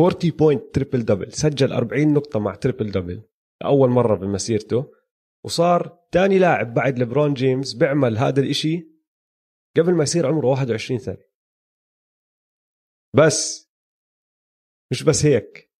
40 0.00 0.30
point 0.30 0.74
triple 0.74 1.04
double 1.04 1.32
سجل 1.32 1.72
40 1.72 2.14
نقطة 2.14 2.40
مع 2.40 2.54
triple 2.54 2.90
double 2.90 3.22
لأول 3.62 3.90
مرة 3.90 4.14
بمسيرته. 4.14 4.92
وصار 5.44 5.98
ثاني 6.12 6.38
لاعب 6.38 6.74
بعد 6.74 6.98
لبرون 6.98 7.34
جيمس 7.34 7.74
بيعمل 7.74 8.18
هذا 8.18 8.40
الإشي 8.40 8.88
قبل 9.76 9.94
ما 9.94 10.02
يصير 10.02 10.26
عمره 10.26 10.46
21 10.46 10.98
سنة 11.00 11.33
بس 13.16 13.70
مش 14.92 15.02
بس 15.02 15.26
هيك. 15.26 15.72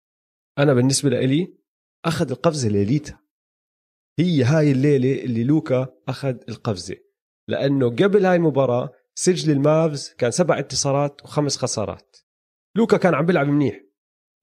أنا 0.59 0.75
بالنسبة 0.75 1.11
لإلي 1.11 1.59
أخذ 2.07 2.31
القفزة 2.31 2.69
ليليتها 2.69 3.25
هي 4.19 4.43
هاي 4.43 4.73
الليلة 4.73 5.25
اللي 5.25 5.45
لوكا 5.45 6.03
أخذ 6.09 6.39
القفزة. 6.49 6.97
لأنه 7.49 7.91
قبل 7.91 8.27
هاي 8.27 8.37
المباراة 8.37 8.93
سجل 9.15 9.53
المافز 9.53 10.15
كان 10.15 10.31
سبع 10.31 10.59
انتصارات 10.59 11.23
وخمس 11.25 11.57
خسارات. 11.57 12.17
لوكا 12.77 12.97
كان 12.97 13.15
عم 13.15 13.27
بيلعب 13.27 13.47
منيح 13.47 13.81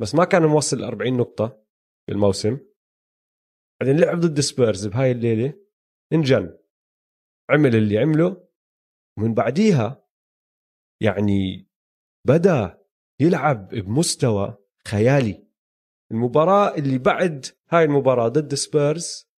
بس 0.02 0.16
ما 0.16 0.26
كان 0.26 0.46
موصل 0.46 0.78
ل 0.78 0.84
40 0.84 1.18
نقطة 1.18 1.66
بالموسم. 2.10 2.60
بعدين 3.82 4.00
لعب 4.00 4.20
ضد 4.20 4.40
سبيرز 4.40 4.88
بهاي 4.88 5.12
الليلة 5.12 5.54
انجن. 6.14 6.58
عمل 7.50 7.76
اللي 7.76 7.98
عمله. 7.98 8.48
ومن 9.18 9.34
بعديها 9.34 10.08
يعني 11.02 11.68
بدأ 12.28 12.81
يلعب 13.22 13.70
بمستوى 13.70 14.58
خيالي. 14.88 15.44
المباراة 16.12 16.76
اللي 16.76 16.98
بعد 16.98 17.46
هاي 17.70 17.84
المباراة 17.84 18.28
ضد 18.28 18.56
سبيرز 18.56 19.30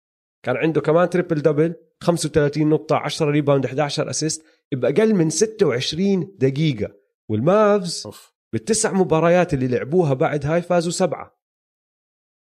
كان 0.43 0.57
عنده 0.57 0.81
كمان 0.81 1.09
triple 1.09 1.41
double 1.41 1.75
35 2.01 2.69
نقطة 2.69 2.95
10 2.95 3.29
rebound 3.29 3.65
11 3.65 4.09
assist 4.09 4.45
بأقل 4.73 5.15
من 5.15 5.29
26 5.29 6.35
دقيقة. 6.37 6.93
والمافز 7.29 8.03
off. 8.05 8.33
بالتسع 8.53 8.91
مباريات 8.91 9.53
اللي 9.53 9.67
لعبوها 9.67 10.13
بعد 10.13 10.45
هاي 10.45 10.61
فازوا 10.61 10.91
سبعة. 10.91 11.39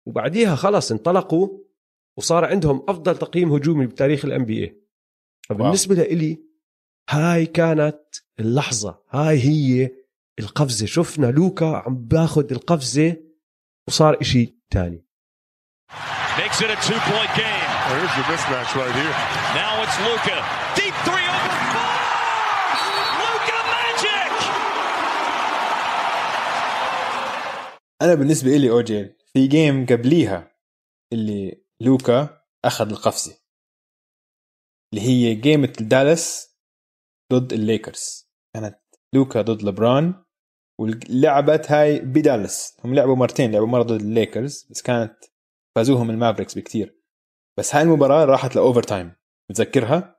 وبعديها 0.06 0.54
خلص 0.54 0.92
انطلقوا 0.92 1.48
وصار 2.16 2.44
عندهم 2.44 2.84
أفضل 2.88 3.16
تقييم 3.16 3.52
هجومي 3.52 3.86
بتاريخ 3.86 4.24
ال 4.24 4.44
NBA 4.44 4.80
فبالنسبة 5.48 5.94
لإلي 5.94 6.42
هاي 7.10 7.46
كانت 7.46 8.00
اللحظة 8.40 9.02
هاي 9.10 9.38
هي 9.38 9.90
القفزة 10.40 10.86
شفنا 10.86 11.26
لوكا 11.26 11.66
عم 11.86 11.96
باخد 11.96 12.52
القفزة 12.52 13.16
وصار 13.88 14.20
إشي 14.20 14.56
تاني 14.70 15.06
Makes 16.38 16.60
it 16.64 16.70
a 16.76 16.78
two 16.88 17.00
point 17.10 17.32
game. 17.44 17.70
There's 17.90 18.12
your 18.18 18.26
mismatch 18.32 18.72
right 18.80 18.94
here. 19.00 19.14
Now 19.60 19.72
it's 19.84 19.96
Luca. 20.06 20.38
Deep 20.78 20.94
three 21.06 21.26
over 21.36 21.54
four. 21.72 21.96
Luca 23.20 23.58
Magic. 23.74 24.32
أنا 28.02 28.14
بالنسبة 28.14 28.56
لي 28.56 28.70
أوكي 28.70 29.14
في 29.32 29.46
game 29.46 29.86
قبليها 29.86 30.56
اللي 31.12 31.64
لوكا 31.80 32.42
أخذ 32.64 32.90
القفزة 32.90 33.38
اللي 34.92 35.04
هي 35.04 35.34
game 35.34 35.72
دالاس 35.80 36.50
ضد 37.32 37.52
الليكرز 37.52 38.30
كانت 38.54 38.78
لوكا 39.14 39.42
ضد 39.42 39.62
لبران 39.62 40.24
ولعبت 40.80 41.72
هاي 41.72 41.98
بدالاس 41.98 42.76
هم 42.84 42.94
لعبوا 42.94 43.16
مرتين 43.16 43.52
لعبوا 43.52 43.66
مرة 43.66 43.82
ضد 43.82 44.00
الليكرز 44.00 44.66
بس 44.70 44.82
كانت 44.82 45.16
فازوهم 45.76 46.10
المافريكس 46.10 46.58
بكتير. 46.58 47.00
بس 47.58 47.74
هاي 47.74 47.82
المباراة 47.82 48.24
راحت 48.24 48.56
ل 48.56 48.82
overtime 48.82 49.12
متذكرها؟ 49.50 50.16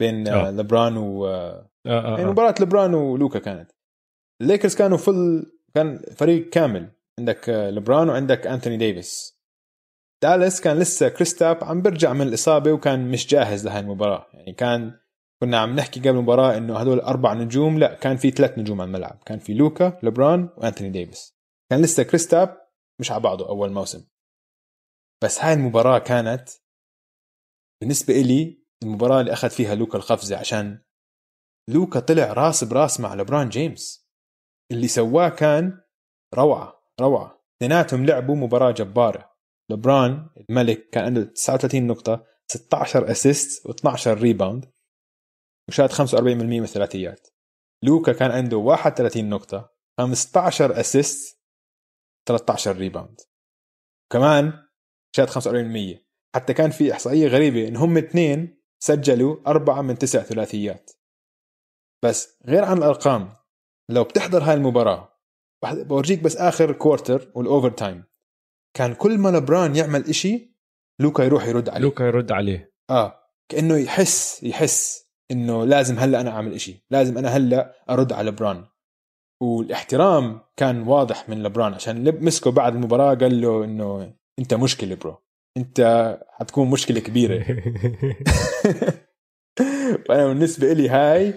بين 0.00 0.28
آه. 0.28 0.48
آه. 0.48 0.50
لبران 0.50 0.96
و 0.96 1.26
آه، 1.26 1.70
آه 1.86 2.00
آه 2.06 2.10
يعني 2.10 2.24
آه. 2.24 2.30
مباراة 2.30 2.54
لبران 2.60 2.94
ولوكا 2.94 3.38
كانت. 3.38 3.72
الليكرز 4.42 4.74
كانوا 4.74 4.98
full 4.98 5.52
كان 5.74 6.02
فريق 6.16 6.48
كامل. 6.48 6.90
عندك 7.18 7.48
لبران 7.48 8.08
وعندك 8.08 8.46
انثوني 8.46 8.76
ديفيس 8.76 9.38
دالاس 10.22 10.60
كان 10.60 10.78
لسه 10.78 11.08
كريستاب 11.08 11.64
عم 11.64 11.82
برجع 11.82 12.12
من 12.12 12.22
الإصابة 12.22 12.72
وكان 12.72 13.10
مش 13.10 13.26
جاهز 13.26 13.66
لهي 13.66 13.80
المباراة. 13.80 14.26
يعني 14.34 14.52
كان 14.52 14.98
كنا 15.42 15.58
عم 15.58 15.76
نحكي 15.76 16.00
قبل 16.00 16.08
المباراة 16.08 16.56
إنه 16.56 16.78
هدول 16.78 17.00
أربع 17.00 17.34
نجوم 17.34 17.78
لا 17.78 17.94
كان 17.94 18.16
في 18.16 18.30
ثلاث 18.30 18.58
نجوم 18.58 18.80
على 18.80 18.88
الملعب. 18.88 19.22
كان 19.26 19.38
في 19.38 19.54
لوكا 19.54 19.98
لبران 20.02 20.48
وانثوني 20.56 20.90
ديفيس. 20.90 21.38
كان 21.70 21.82
لسه 21.82 22.02
كريستاب 22.02 22.68
مش 23.00 23.10
على 23.12 23.20
بعضه 23.20 23.48
أول 23.48 23.72
موسم. 23.72 24.04
بس 25.24 25.40
هاي 25.40 25.52
المباراة 25.52 25.98
كانت 25.98 26.48
بالنسبة 27.80 28.14
إلي 28.14 28.64
المباراة 28.82 29.20
اللي 29.20 29.32
أخذ 29.32 29.50
فيها 29.50 29.74
لوكا 29.74 29.98
القفزة 29.98 30.36
عشان 30.36 30.82
لوكا 31.70 32.00
طلع 32.00 32.32
راس 32.32 32.64
براس 32.64 33.00
مع 33.00 33.14
لبران 33.14 33.48
جيمس. 33.48 34.08
اللي 34.72 34.88
سواه 34.88 35.28
كان 35.28 35.80
روعة 36.34 36.82
روعة. 37.00 37.44
اثنيناتهم 37.56 38.06
لعبوا 38.06 38.36
مباراة 38.36 38.70
جبارة. 38.70 39.32
لبران 39.70 40.30
الملك 40.50 40.90
كان 40.90 41.04
عنده 41.04 41.22
39 41.22 41.86
نقطة 41.86 42.26
16 42.52 43.10
assist 43.10 43.68
و12 43.68 44.06
rebound 44.06 44.72
وشات 45.68 45.92
45% 45.92 46.20
من 46.20 46.62
الثلاثيات. 46.62 47.28
لوكا 47.84 48.12
كان 48.12 48.30
عنده 48.30 48.56
31 48.56 49.28
نقطة 49.28 49.74
15 50.00 50.80
assist 50.80 51.40
13 52.28 52.76
rebound 52.76 53.20
كمان 54.12 54.52
شات 55.16 55.30
45% 55.30 55.98
حتى 56.36 56.54
كان 56.54 56.70
في 56.70 56.92
إحصائية 56.92 57.28
غريبة 57.28 57.68
إن 57.68 57.76
هم 57.76 57.98
اثنين 57.98 58.62
سجلوا 58.82 59.36
أربعة 59.46 59.82
من 59.82 59.98
تسع 59.98 60.22
ثلاثيات. 60.22 60.90
بس 62.04 62.38
غير 62.46 62.64
عن 62.64 62.78
الأرقام 62.78 63.32
لو 63.90 64.04
بتحضر 64.04 64.42
هاي 64.42 64.54
المباراة 64.54 65.18
بح- 65.62 65.72
بورجيك 65.74 66.22
بس 66.22 66.36
آخر 66.36 66.72
quarter 66.72 67.32
وال 67.34 67.70
overtime 67.70 68.04
كان 68.76 68.94
كل 68.94 69.18
ما 69.18 69.28
لبران 69.28 69.76
يعمل 69.76 70.08
إشي 70.08 70.56
لوكا 71.00 71.22
يروح 71.22 71.46
يرد 71.46 71.68
عليه. 71.68 71.80
لوكا 71.80 72.04
يرد 72.04 72.32
عليه. 72.32 72.74
آه 72.90 73.20
كأنه 73.48 73.76
يحس 73.76 74.42
يحس. 74.42 75.07
إنه 75.30 75.64
لازم 75.64 75.98
هلأ 75.98 76.20
أنا 76.20 76.30
أعمل 76.30 76.54
إشي. 76.54 76.84
لازم 76.90 77.18
أنا 77.18 77.28
هلأ 77.28 77.74
أرد 77.90 78.12
على 78.12 78.30
لبران. 78.30 78.64
والاحترام 79.42 80.40
كان 80.56 80.82
واضح 80.82 81.28
من 81.28 81.42
لبران 81.42 81.74
عشان 81.74 82.04
لب 82.04 82.22
مسكه 82.22 82.50
بعد 82.50 82.74
المباراة 82.74 83.14
قال 83.14 83.40
له 83.40 83.64
إنه 83.64 84.14
أنت 84.38 84.54
مشكلة 84.54 84.94
bro 84.94 85.16
أنت 85.56 86.18
حتكون 86.30 86.70
مشكلة 86.70 87.00
كبيرة. 87.00 87.42
فانا 90.08 90.28
بالنسبة 90.28 90.72
لي 90.72 90.88
هاي 90.88 91.34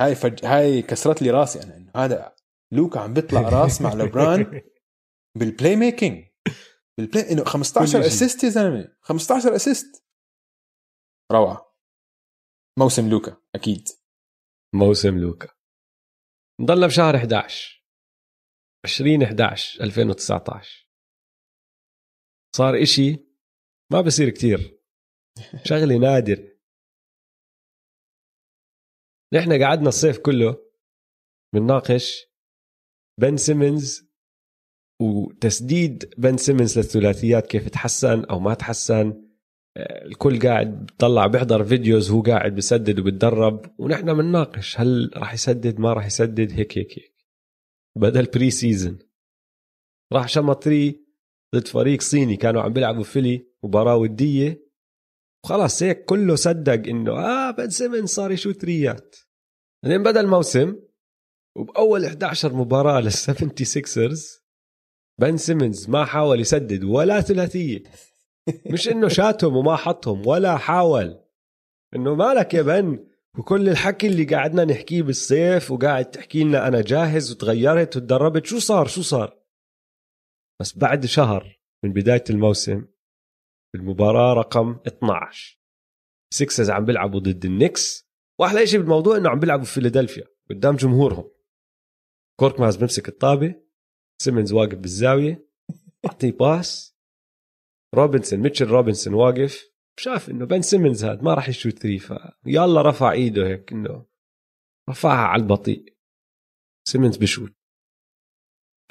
هاي 0.00 0.14
فج... 0.14 0.46
هاي 0.46 0.82
كسرت 0.82 1.22
لي 1.22 1.30
راسي 1.30 1.62
أنا 1.62 1.76
إنه 1.76 1.90
هذا 1.96 2.34
لوكا 2.72 3.00
عم 3.00 3.14
بيطلع 3.14 3.40
راس 3.40 3.82
مع 3.82 3.94
لبران 3.94 4.62
بال 5.38 5.76
playmaking 5.76 6.24
بال 6.98 7.09
play 7.09 7.32
إنه 7.32 7.44
15 7.44 7.98
كل 7.98 8.04
شيء. 8.04 8.06
assist 8.06 8.44
يا 8.44 8.48
زلمة. 8.48 8.88
15 9.00 9.56
assist 9.56 10.04
روعة. 11.32 11.71
موسم 12.78 13.10
لوكا 13.10 13.36
أكيد. 13.54 13.88
موسم 14.74 15.18
لوكا. 15.18 15.48
نضلنا 16.60 16.86
بشهر 16.86 17.16
11 17.16 17.84
20 18.84 19.22
11 19.22 19.80
2019 19.84 20.88
صار 22.56 22.82
إشي 22.82 23.26
ما 23.92 24.00
بصير 24.00 24.30
كتير. 24.30 24.58
شغلة 25.68 25.98
نادر. 25.98 26.58
نحن 29.34 29.62
قعدنا 29.64 29.88
الصيف 29.88 30.18
كله 30.18 30.72
بنناقش 31.54 32.26
بن 33.20 33.36
سيمنز 33.36 34.12
وتسديد 35.02 36.14
بن 36.18 36.36
سيمنز 36.36 36.78
للثلاثيات 36.78 37.46
كيف 37.46 37.68
تحسن 37.68 38.24
أو 38.24 38.38
ما 38.40 38.54
تحسن. 38.54 39.31
الكل 39.76 40.38
قاعد 40.38 40.86
بيطلع 40.86 41.26
بيحضر 41.26 41.64
videos 41.64 42.10
هو 42.10 42.20
قاعد 42.22 42.54
بسدد 42.54 42.98
وبتدرب 43.00 43.74
ونحن 43.78 44.14
بنناقش 44.14 44.80
هل 44.80 45.10
راح 45.16 45.34
يسدد 45.34 45.80
ما 45.80 45.92
راح 45.92 46.06
يسدد 46.06 46.52
هيك 46.52 46.78
هيك 46.78 46.98
هيك. 46.98 47.26
بدا 47.96 48.20
ال 48.20 48.50
pre-season 48.50 48.98
راح 50.12 50.28
شمط 50.28 50.62
three 50.62 51.06
ضد 51.54 51.68
فريق 51.68 52.00
صيني 52.00 52.36
كانوا 52.36 52.62
عم 52.62 52.72
بيلعبوا 52.72 53.02
فيلي 53.02 53.46
مباراة 53.62 53.96
ودية. 53.96 54.72
وخلاص 55.44 55.82
هيك 55.82 56.04
كله 56.04 56.34
صدق 56.34 56.88
إنه 56.88 57.12
آه 57.12 57.50
بن 57.50 57.70
سيمنز 57.70 58.08
صار 58.08 58.32
يشوت 58.32 58.60
ثلاثيات 58.60 59.16
بعدين 59.84 60.02
بدا 60.02 60.20
الموسم 60.20 60.76
وبأول 61.56 62.04
11 62.04 62.54
مباراة 62.54 63.00
للسفنتي 63.00 63.64
سيكسرز 63.64 64.42
بن 65.20 65.36
سيمنز 65.36 65.88
ما 65.88 66.04
حاول 66.04 66.40
يسدد 66.40 66.84
ولا 66.84 67.20
ثلاثية. 67.20 67.82
مش 68.72 68.88
إنه 68.88 69.08
شاتهم 69.08 69.56
وما 69.56 69.76
حطهم 69.76 70.26
ولا 70.26 70.56
حاول. 70.56 71.24
إنه 71.96 72.14
مالك 72.14 72.54
يا 72.54 72.62
بن 72.62 73.08
وكل 73.38 73.68
الحكي 73.68 74.06
اللي 74.06 74.24
قاعدنا 74.24 74.64
نحكيه 74.64 75.02
بالصيف 75.02 75.70
وقاعد 75.70 76.10
تحكي 76.10 76.44
لنا 76.44 76.68
أنا 76.68 76.82
جاهز 76.82 77.32
وتغيرت 77.32 77.96
وتدربت. 77.96 78.46
شو 78.46 78.58
صار؟ 78.58 78.86
شو 78.86 79.02
صار؟ 79.02 79.42
بس 80.60 80.78
بعد 80.78 81.06
شهر 81.06 81.60
من 81.84 81.92
بداية 81.92 82.24
الموسم 82.30 82.86
المباراة 83.74 84.34
رقم 84.34 84.78
12 84.86 85.58
سيكسرز 86.34 86.70
عم 86.70 86.84
بيلعبوا 86.84 87.20
ضد 87.20 87.44
النكس 87.44 88.08
وأحلى 88.40 88.66
شيء 88.66 88.80
بالموضوع 88.80 89.16
إنه 89.16 89.30
عم 89.30 89.40
بيلعبوا 89.40 89.64
في 89.64 89.72
فيلادلفيا 89.72 90.24
قدام 90.50 90.76
جمهورهم. 90.76 91.30
كوركماز 92.40 92.76
بمسك 92.76 93.08
الطابة 93.08 93.54
سيمنز 94.22 94.52
واقف 94.52 94.78
بالزاوية 94.78 95.48
أعطيه 96.06 96.32
pass 96.32 96.91
روبنسون 97.94 98.40
ميتشل 98.40 98.66
روبنسون 98.66 99.14
واقف 99.14 99.64
شاف 99.98 100.30
انه 100.30 100.46
بن 100.46 100.62
سيمنز 100.62 101.04
هاد 101.04 101.22
ما 101.22 101.34
راح 101.34 101.48
يشوت 101.48 101.78
three 101.78 101.98
فيلا 101.98 102.82
رفع 102.82 103.12
ايده 103.12 103.46
هيك 103.46 103.72
انه 103.72 104.06
رفعها 104.90 105.26
على 105.26 105.42
البطيء 105.42 105.96
سيمنز 106.88 107.16
بشوت 107.16 107.52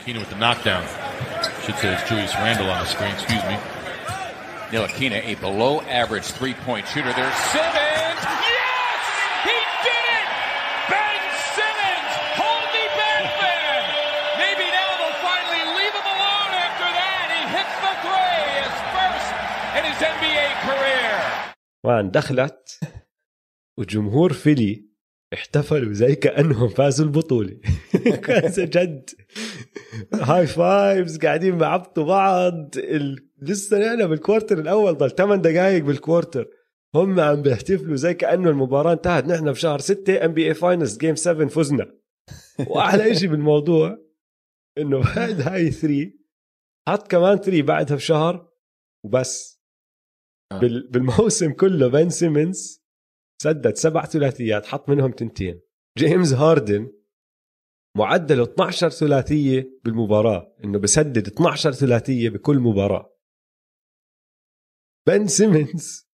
Keenan 0.02 0.22
with 0.22 0.32
the 0.32 0.36
knockdown. 0.36 0.84
Should 1.64 1.76
say 1.76 1.94
it's 1.94 2.10
Julius 2.10 2.34
Randle 2.36 2.72
on 2.72 2.80
the 2.80 2.88
screen. 2.88 3.12
Excuse 3.12 3.44
me. 3.44 3.58
Nilakina, 4.72 5.24
a 5.32 5.36
below 5.36 5.82
average 5.82 6.24
three 6.24 6.56
point 6.56 6.88
shooter. 6.88 7.14
There's 7.14 7.36
Simmons. 7.36 7.91
مان 21.86 22.12
دخلت 22.12 22.80
وجمهور 23.80 24.34
فيلي 24.34 24.92
احتفلوا 25.34 25.94
زي 25.94 26.16
كأنهم 26.16 26.70
فازوا 26.70 27.06
البطولة. 27.06 27.60
كان 28.26 28.52
جد. 28.58 29.10
high 30.14 30.48
fives 30.48 31.18
قاعدين 31.18 31.58
بعبطوا 31.58 32.04
بعض. 32.04 32.78
ال... 32.78 33.30
لسه 33.42 33.80
نحن 33.80 34.08
بال 34.08 34.19
quarter 34.19 34.60
الأول 34.60 34.98
ضل 34.98 35.10
8 35.12 35.42
دقائق 35.42 35.84
بال 35.84 35.98
quarter 35.98 36.48
هم 36.96 37.20
عم 37.20 37.42
بيحتفلوا 37.42 37.96
زي 37.96 38.14
كأنه 38.14 38.50
المباراة 38.50 38.94
انتهت. 38.94 39.26
نحن 39.26 39.52
بشهر 39.52 39.80
6 39.80 40.26
NBA 40.26 40.48
Finals 40.48 40.98
Game 40.98 41.16
7 41.16 41.48
فزنا. 41.48 41.92
وأحلى 42.68 43.16
شيء 43.16 43.30
بالموضوع 43.30 43.98
إنه 44.78 45.00
بعد 45.16 45.42
هاي 45.42 45.72
3 45.72 46.12
حط 46.88 47.12
كمان 47.12 47.38
3 47.38 47.62
بعدها 47.62 47.96
بشهر 47.96 48.52
وبس. 49.06 49.61
بال... 50.60 50.88
بالموسم 50.88 51.54
كله 51.54 51.88
بن 51.88 52.10
سيمنز 52.10 52.82
سدد 53.42 53.76
سبع 53.76 54.06
ثلاثيات 54.06 54.66
حط 54.66 54.90
منهم 54.90 55.12
تنتين. 55.12 55.62
جيمس 55.98 56.34
هاردن 56.34 56.92
معدله 57.98 58.44
12 58.44 58.90
ثلاثية 58.90 59.80
بالمباراة 59.84 60.56
إنه 60.64 60.80
بسدد 60.80 61.28
12 61.28 61.72
ثلاثية 61.72 62.30
بكل 62.30 62.60
مباراة. 62.60 63.18
بن 65.08 65.28
سيمنز 65.28 66.10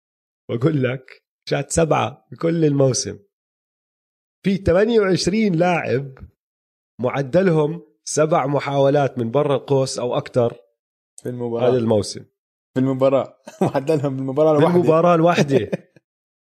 بقول 0.49 0.83
لك 0.83 1.23
شات 1.49 1.71
سبعة 1.71 2.27
بكل 2.31 2.65
الموسم. 2.65 3.19
في 4.45 4.57
28 4.57 5.55
لاعب 5.55 6.13
معدلهم 7.01 7.95
سبع 8.07 8.47
محاولات 8.47 9.17
من 9.17 9.31
برا 9.31 9.55
القوس 9.55 9.99
أو 9.99 10.17
أكثر 10.17 10.53
في 11.23 11.29
هذا 11.61 11.77
الموسم. 11.77 12.25
في 12.75 12.79
المباراة. 12.81 13.37
معدلهم 13.61 14.15
بالمباراه 14.15 14.51
الواحده 14.57 14.73
بالمباراه 14.79 15.15
الواحده 15.15 15.71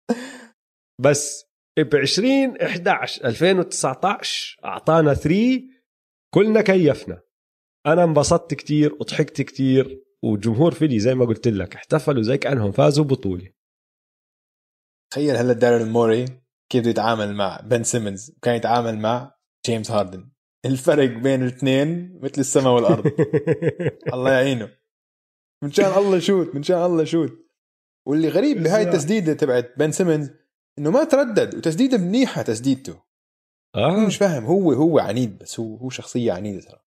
بس 1.05 1.45
ب 1.79 1.95
20 1.95 2.61
11 2.61 3.25
2019 3.25 4.59
أعطانا 4.65 5.13
3 5.13 5.61
كلنا 6.33 6.61
كيفنا. 6.61 7.21
أنا 7.87 8.03
انبسطت 8.03 8.53
كتير 8.53 8.93
وضحكت 8.93 9.41
كتير 9.41 10.03
وجمهور 10.23 10.71
فيلي 10.71 10.99
زي 10.99 11.15
ما 11.15 11.25
قلت 11.25 11.47
لك 11.47 11.75
احتفلوا 11.75 12.21
زي 12.23 12.37
كأنهم 12.37 12.71
فازوا 12.71 13.05
بطوله 13.05 13.51
تخيل 15.11 15.35
هلا 15.35 15.53
داريل 15.53 15.87
موري 15.89 16.25
كيف 16.71 16.81
بده 16.81 16.89
يتعامل 16.89 17.35
مع 17.35 17.59
بن 17.63 17.83
سيمنز. 17.83 18.33
وكان 18.37 18.55
يتعامل 18.55 18.97
مع 18.99 19.35
جيمس 19.65 19.91
هاردن. 19.91 20.29
الفرق 20.65 21.09
بين 21.09 21.41
الاثنين 21.41 22.19
مثل 22.23 22.41
السماء 22.41 22.73
والأرض. 22.73 23.11
الله 24.13 24.31
يعينه. 24.31 24.78
من 25.63 25.71
شان 25.71 25.97
الله 25.97 26.19
شوت 26.19 26.55
من 26.55 26.63
شان 26.63 26.85
الله 26.85 27.03
شوت 27.03 27.49
واللي 28.07 28.29
غريب 28.29 28.63
بهاي 28.63 28.83
التسديدة 28.83 29.33
تبعت 29.33 29.73
بن 29.77 29.91
سيمنز 29.91 30.31
إنه 30.79 30.91
ما 30.91 31.03
تردد 31.03 31.55
وتسديدة 31.55 31.97
منيحة 31.97 32.41
تسديدته. 32.41 33.03
آه. 33.75 34.05
مش 34.07 34.17
فاهم 34.17 34.45
هو 34.45 34.71
هو 34.71 34.99
عنيد 34.99 35.37
بس 35.37 35.59
هو 35.59 35.75
هو 35.75 35.89
شخصية 35.89 36.31
عنيدة 36.31 36.61
ترى. 36.61 36.79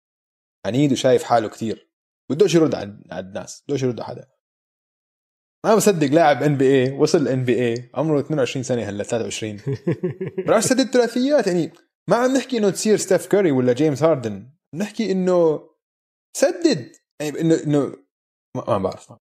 عنيد 0.67 0.93
وشايف 0.93 1.23
حاله 1.23 1.49
كثير. 1.49 1.91
بدوش 2.31 2.55
يرد 2.55 2.75
على 2.75 2.99
على 3.11 3.27
الناس 3.27 3.65
بدوش 3.69 3.83
يرد 3.83 4.01
على 4.01 4.09
حدا. 4.09 4.29
ما 5.67 5.75
بصدق 5.75 6.07
لاعب 6.07 6.43
ان 6.43 6.57
بي 6.57 6.85
اي 6.85 6.93
وصل 6.93 7.29
ان 7.29 7.45
بي 7.45 7.55
اي 7.69 7.91
عمره 7.95 8.21
22 8.21 8.63
سنة 8.63 8.83
هلأ 8.83 9.03
23 9.03 9.61
راح 10.49 10.61
سدد 10.61 10.91
ثلاثيات 10.91 11.47
يعني 11.47 11.73
ما 12.09 12.17
عم 12.17 12.37
نحكي 12.37 12.59
إنه 12.59 12.71
تصير 12.71 12.97
ستيف 12.97 13.27
كوري 13.27 13.51
ولا 13.51 13.73
جيمس 13.73 14.03
هاردن 14.03 14.51
نحكي 14.75 15.13
إنه 15.13 15.69
سدد. 16.37 16.93
يعني 17.21 17.41
إنه 17.41 17.63
إنه 17.63 17.97
ما, 18.57 18.79
بعرف. 18.79 19.13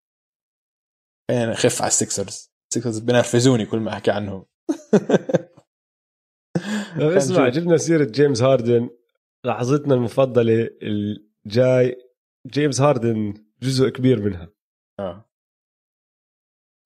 خلينا 1.29 1.51
نخف 1.51 1.81
على 1.81 1.87
السكسرز 1.87 2.51
السكسرز 2.71 2.99
بنرفزوني 2.99 3.65
كل 3.65 3.79
ما 3.79 3.93
أحكي 3.93 4.11
عنهم. 4.11 4.45
طيب 6.99 7.11
اسمع. 7.11 7.49
جبنا 7.49 7.77
سيرة 7.77 8.07
جيمس 8.11 8.41
هاردن. 8.41 8.89
لحظتنا 9.45 9.93
المفضلة 9.93 10.69
الجاي. 10.81 11.95
جيمس 12.47 12.81
هاردن 12.81 13.33
جزء 13.61 13.89
كبير 13.89 14.21
منها. 14.21 14.53
آه. 14.99 15.29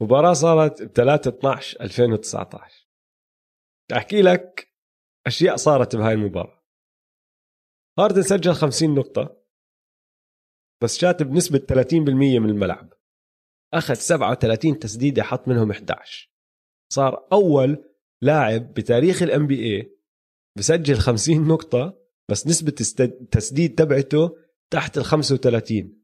مباراة 0.01 0.33
صارت 0.33 0.83
ب 0.83 0.87
3 0.87 1.29
12 1.29 1.81
2019 1.81 2.87
أحكي 3.97 4.21
لك 4.21 4.73
أشياء 5.27 5.55
صارت 5.55 5.95
بهاي 5.95 6.13
المباراة. 6.13 6.63
هاردن 7.99 8.21
سجل 8.21 8.53
50 8.53 8.95
نقطة. 8.95 9.42
بس 10.83 10.97
شات 10.97 11.23
بنسبة 11.23 11.59
30% 11.59 11.93
من 11.93 12.49
الملعب. 12.49 12.93
أخذ 13.73 13.93
37 13.93 14.79
تسديدة 14.79 15.23
حط 15.23 15.47
منهم 15.47 15.71
11 15.71 16.29
صار 16.93 17.27
أول 17.31 17.85
لاعب 18.21 18.73
بتاريخ 18.73 19.23
ال 19.23 19.47
NBA 19.47 19.97
بسجل 20.57 20.95
50 20.95 21.47
نقطة 21.47 22.03
بس 22.31 22.47
نسبة 22.47 22.75
التسديد 22.99 23.75
تبعته 23.75 24.37
تحت 24.73 24.97
ال 24.97 25.05
35 25.05 26.03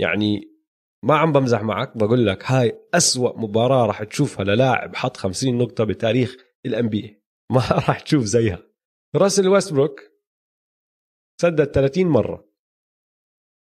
يعني 0.00 0.58
ما 1.04 1.16
عم 1.16 1.32
بمزح 1.32 1.62
معك 1.62 1.96
بقول 1.96 2.26
لك 2.26 2.50
هاي 2.50 2.80
أسوأ 2.94 3.38
مباراة 3.38 3.86
راح 3.86 4.02
تشوفها 4.02 4.44
للاعب 4.44 4.96
حط 4.96 5.16
50 5.16 5.58
نقطة 5.58 5.84
بتاريخ 5.84 6.36
ال 6.66 6.88
NBA 6.88 7.22
ما 7.54 7.60
راح 7.60 8.00
تشوف 8.00 8.24
زيها. 8.24 8.62
راسل 9.16 9.48
ويستبروك 9.48 10.00
سدد 11.40 11.64
30 11.64 12.06
مرة. 12.06 12.47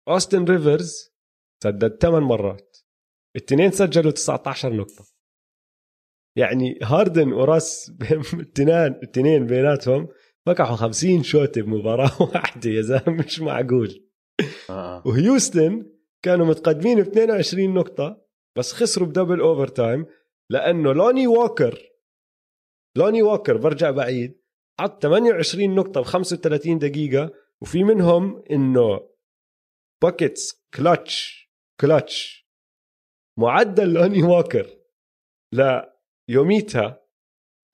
اوستن 0.08 0.44
ريفرز 0.44 1.14
سدد 1.62 1.98
8 2.02 2.26
مرات. 2.26 2.76
الاثنين 3.36 3.70
سجلوا 3.70 4.12
19 4.12 4.72
نقطة. 4.72 5.04
يعني 6.38 6.78
هاردن 6.82 7.32
وراس 7.32 7.92
الاثنين 8.34 8.68
الاثنين 8.70 9.46
بيناتهم 9.46 10.08
فكحوا 10.46 10.76
50 10.76 11.22
شوطة 11.22 11.62
بمباراة 11.62 12.22
واحدة 12.22 12.70
يا 12.70 12.82
زلمة 12.82 13.24
مش 13.26 13.40
معقول. 13.40 14.06
آه. 14.70 15.02
وهيوستن 15.06 15.92
كانوا 16.22 16.46
متقدمين 16.46 17.02
ب 17.02 17.08
22 17.08 17.74
نقطة 17.74 18.26
بس 18.56 18.72
خسروا 18.72 19.08
ب 19.08 19.40
double 19.40 19.68
overtime 19.68 20.06
لأنه 20.50 20.92
لوني 20.92 21.26
ووكر 21.26 21.78
لوني 22.96 23.22
ووكر 23.22 23.56
برجع 23.56 23.90
بعيد 23.90 24.40
حط 24.80 25.02
28 25.02 25.74
نقطة 25.74 26.00
ب 26.00 26.04
35 26.04 26.78
دقيقة 26.78 27.30
وفي 27.60 27.84
منهم 27.84 28.44
إنه 28.50 29.15
buckets 30.02 30.66
clutch 30.74 31.46
clutch 31.80 32.46
معدل 33.38 33.92
لوني 33.92 34.22
ووكر 34.22 34.76
ليوميتها 36.30 37.06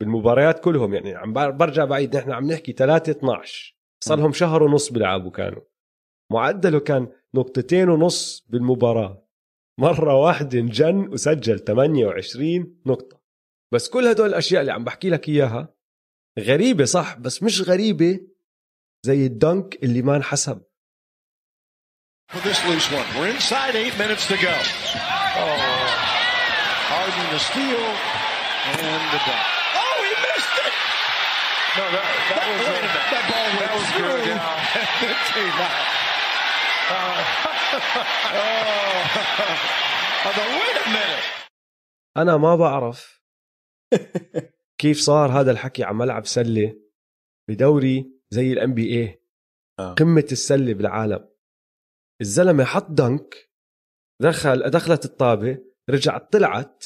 بالمباريات 0.01 0.65
كلهم 0.65 0.95
يعني 0.95 1.15
عم 1.15 1.33
بر- 1.33 1.51
برجع 1.51 1.85
بعيد. 1.85 2.17
نحن 2.17 2.33
عم 2.33 2.53
نحكي 2.53 2.73
3 2.73 3.11
12 3.13 3.77
صار 4.05 4.19
لهم 4.19 4.33
شهر 4.33 4.63
ونص 4.63 4.93
بيلعبوا 4.93 5.31
كانوا. 5.31 5.63
معدله 6.33 6.81
كان 6.81 7.13
نقطتين 7.35 7.89
ونص 7.89 8.47
بالمباراة. 8.49 9.29
مرة 9.81 10.15
واحدة 10.15 10.59
انجن 10.59 11.09
وسجل 11.09 11.59
28 11.59 12.81
نقطة. 12.87 13.21
بس 13.75 13.89
كل 13.91 14.07
هدول 14.07 14.29
الأشياء 14.29 14.61
اللي 14.61 14.73
عم 14.73 14.85
بحكي 14.85 15.11
لك 15.11 15.29
إياها 15.29 15.75
غريبة 16.39 16.85
صح؟ 16.85 17.19
بس 17.19 17.43
مش 17.43 17.61
غريبة 17.69 18.21
زي 19.07 19.27
الدنك 19.27 19.85
اللي 19.85 20.03
ما 20.03 20.17
انحسب. 20.17 20.63
For 22.33 22.41
this 22.49 22.59
loose 22.69 22.89
one. 22.91 23.07
We're 23.19 23.29
inside 23.29 23.75
eight 23.77 23.97
minutes 23.99 24.25
to 24.29 24.37
go. 24.37 24.55
Oh, 25.43 25.57
Harden 26.93 27.27
the 27.35 27.41
steal 27.49 27.85
and 28.73 29.03
the 29.13 29.21
dunk. 29.27 29.47
Oh, 29.85 29.97
he 30.07 30.13
missed 30.27 30.57
it! 30.67 30.75
No, 31.79 31.85
that, 31.95 32.07
that 32.31 32.45
was 32.51 32.61
Wait 32.69 32.73
a 32.73 32.89
minute. 32.89 33.07
That 33.13 33.25
ball 33.31 33.47
went 33.57 33.61
that 33.63 33.75
was 33.81 33.89
good. 34.01 34.21
through 34.23 34.33
Yeah. 34.33 34.41
the 35.01 35.17
team 35.29 35.55
out. 35.67 35.87
Oh, 36.95 37.17
but 40.25 40.37
wait 40.61 40.77
a 40.85 40.89
minute. 40.99 41.25
أنا 42.17 42.37
ما 42.37 42.57
بعرف 42.57 43.23
كيف 44.79 44.99
صار 45.01 45.31
هذا 45.41 45.51
الحكي 45.51 45.85
على 45.85 45.95
ملعب 45.97 46.27
سلة 46.27 46.75
بدوري 47.49 48.07
زي 48.31 48.53
الام 48.53 48.75
بي 48.75 49.01
اي 49.01 49.23
آه. 49.79 49.95
قمة 49.95 50.27
السلة 50.33 50.75
بالعالم 50.75 51.29
الزلمة 52.23 52.65
حط 52.65 52.91
دنك 52.91 53.51
دخل 54.21 54.71
دخلت 54.71 55.05
الطابة 55.05 55.59
رجعت 55.91 56.33
طلعت. 56.33 56.85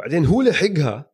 بعدين 0.00 0.26
هو 0.26 0.42
لحقها 0.42 1.12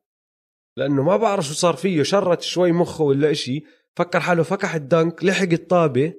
لأنه 0.76 1.02
ما 1.02 1.16
بعرف 1.16 1.44
شو 1.44 1.54
صار 1.54 1.76
فيه 1.76 2.02
شرت 2.02 2.42
شوي 2.42 2.72
مخه 2.72 3.04
ولا 3.04 3.30
إشي 3.30 3.64
فكر 3.96 4.20
حاله 4.20 4.42
فكح 4.42 4.74
الدنك 4.74 5.24
لحق 5.24 5.52
الطابة. 5.52 6.14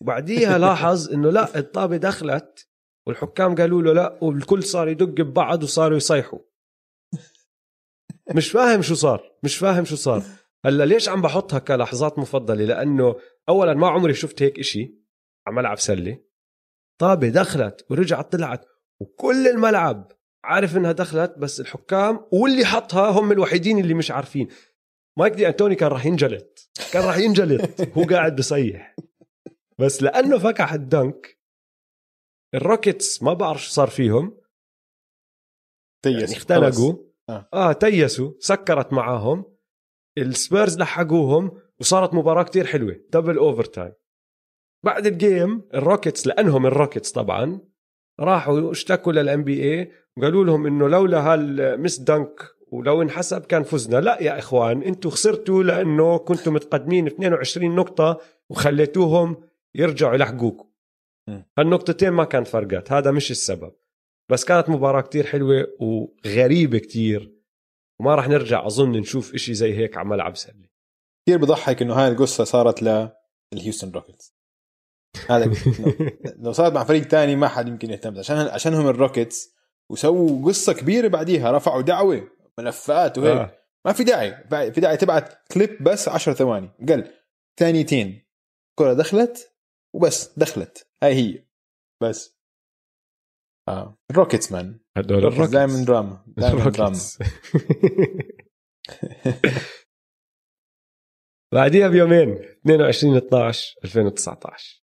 وبعديها 0.00 0.58
لاحظ 0.64 1.12
إنه 1.12 1.30
لا 1.30 1.58
الطابة 1.58 1.96
دخلت 1.96 2.68
والحكام 3.06 3.54
قالوا 3.54 3.82
له 3.82 3.92
لا 3.92 4.18
والكل 4.24 4.62
صار 4.62 4.88
يدق 4.88 5.22
ببعض 5.22 5.62
وصاروا 5.62 5.96
يصيحوا. 5.96 6.38
مش 8.34 8.50
فاهم 8.50 8.82
شو 8.82 8.94
صار 8.94 9.32
مش 9.42 9.56
فاهم 9.56 9.84
شو 9.84 9.96
صار. 9.96 10.22
هلأ 10.64 10.84
ليش 10.84 11.08
عم 11.08 11.22
بحطها 11.22 11.58
كلحظات 11.58 12.18
مفضلة؟ 12.18 12.64
لأنه 12.64 13.16
اولا 13.48 13.74
ما 13.74 13.88
عمري 13.88 14.14
شفت 14.14 14.42
هيك 14.42 14.58
إشي 14.58 14.94
على 15.46 15.56
ملعب 15.56 15.78
سلة. 15.78 16.29
طابة 17.00 17.28
دخلت 17.28 17.86
ورجعت 17.90 18.32
طلعت 18.32 18.66
وكل 19.00 19.48
الملعب 19.48 20.12
عارف 20.44 20.76
إنها 20.76 20.92
دخلت 20.92 21.38
بس 21.38 21.60
الحكام 21.60 22.26
واللي 22.32 22.64
حطها 22.64 23.10
هم 23.10 23.32
الوحيدين 23.32 23.78
اللي 23.78 23.94
مش 23.94 24.10
عارفين. 24.10 24.48
مايك 25.18 25.32
دي 25.32 25.48
أنتوني 25.48 25.74
كان 25.74 25.88
راح 25.88 26.06
ينجلد 26.06 26.48
كان 26.92 27.04
راح 27.04 27.16
ينجلد 27.16 27.92
هو 27.98 28.04
قاعد 28.04 28.36
بصيح 28.36 28.96
بس 29.78 30.02
لأنه 30.02 30.38
فكح 30.38 30.72
ال 30.72 30.85
dunk 30.85 31.38
الروكيتس 32.54 33.22
ما 33.22 33.32
بعرف 33.32 33.64
شو 33.64 33.70
صار 33.70 33.88
فيهم. 33.88 34.40
يعني 36.06 36.24
اختنقوا 36.24 36.94
آه. 37.28 37.48
آه 37.54 37.72
تيسوا 37.72 38.32
سكرت 38.38 38.92
معاهم. 38.92 39.44
السبيرز 40.18 40.78
لحقوهم 40.78 41.60
وصارت 41.80 42.14
مباراة 42.14 42.42
كتير 42.42 42.66
حلوة 42.66 43.00
double 43.10 43.38
overtime 43.38 43.92
بعد 44.84 45.06
ال 45.06 45.17
game 45.17 45.62
الروكيتس 45.74 46.26
لأنهم 46.26 46.66
الروكيتس 46.66 47.12
طبعا 47.12 47.60
راحوا 48.20 48.70
اشتكوا 48.70 49.12
لل 49.12 49.44
NBA 49.44 49.92
وقالوا 50.16 50.44
لهم 50.44 50.66
إنه 50.66 50.88
لولا 50.88 51.32
هال 51.32 51.48
missed 51.48 51.98
dunk 51.98 52.40
ولو 52.72 53.02
انحسب 53.02 53.46
كان 53.46 53.62
فزنا. 53.62 54.00
لا 54.00 54.22
يا 54.22 54.38
إخوان 54.38 54.82
أنتم 54.82 55.10
خسرتوا 55.10 55.62
لأنه 55.62 56.18
كنتم 56.18 56.54
متقدمين 56.54 57.06
22 57.06 57.74
نقطة 57.74 58.20
وخليتوهم 58.50 59.36
يرجعوا 59.74 60.14
يلحقوكم 60.14 60.70
هالنقطتين 61.58 62.10
ما 62.10 62.24
كان 62.24 62.44
فرقت. 62.44 62.92
هذا 62.92 63.10
مش 63.10 63.30
السبب. 63.30 63.72
بس 64.30 64.44
كانت 64.44 64.68
مباراة 64.68 65.00
كتير 65.00 65.26
حلوة 65.26 65.66
وغريبة 65.80 66.78
كتير. 66.78 67.32
وما 68.00 68.14
راح 68.14 68.28
نرجع 68.28 68.66
أظن 68.66 68.92
نشوف 68.92 69.34
إشي 69.34 69.54
زي 69.54 69.74
هيك 69.74 69.96
على 69.96 70.08
ملعب 70.08 70.36
سلة. 70.36 70.68
كثير 71.26 71.38
بضحك 71.38 71.82
إنه 71.82 71.94
هاي 71.94 72.08
القصة 72.08 72.44
صارت 72.44 72.82
للهيوستن 73.52 73.90
روكيتس 73.90 74.39
هذا 75.30 75.52
لو 76.44 76.52
صارت 76.52 76.72
مع 76.72 76.84
فريق 76.84 77.08
تاني 77.08 77.36
ما 77.36 77.48
حد 77.48 77.68
يمكن 77.68 77.90
يهتم. 77.90 78.18
عشان 78.18 78.36
عشانهم 78.36 78.88
الروكيتس 78.88 79.54
وسووا 79.90 80.46
قصة 80.46 80.72
كبيرة 80.72 81.08
بعديها 81.08 81.52
رفعوا 81.52 81.82
دعوة 81.82 82.30
ملفات 82.58 83.18
وهيك. 83.18 83.36
آه. 83.36 83.58
ما 83.86 83.92
في 83.92 84.04
داعي. 84.04 84.44
في 84.72 84.80
داعي 84.80 84.96
تبعت 84.96 85.52
كليب 85.52 85.82
بس 85.82 86.08
10 86.08 86.32
ثواني. 86.32 86.70
قل 86.88 87.10
ثانيتين. 87.58 88.26
كرة 88.78 88.92
دخلت 88.92 89.52
وبس 89.94 90.38
دخلت. 90.38 90.88
هاي 91.02 91.14
هي. 91.14 91.44
بس. 92.02 92.40
آه. 93.68 93.98
الروكيتس 94.10 94.52
man. 94.52 94.80
هدول 94.96 95.18
الروكيتس. 95.18 95.50
دائما 95.50 95.84
دراما. 95.84 96.24
دائما 96.26 96.70
دراما. 96.70 96.98
بعديها 101.52 101.88
بيومين 101.88 102.32
22 102.32 103.16
12 103.16 103.74
2019 103.84 104.82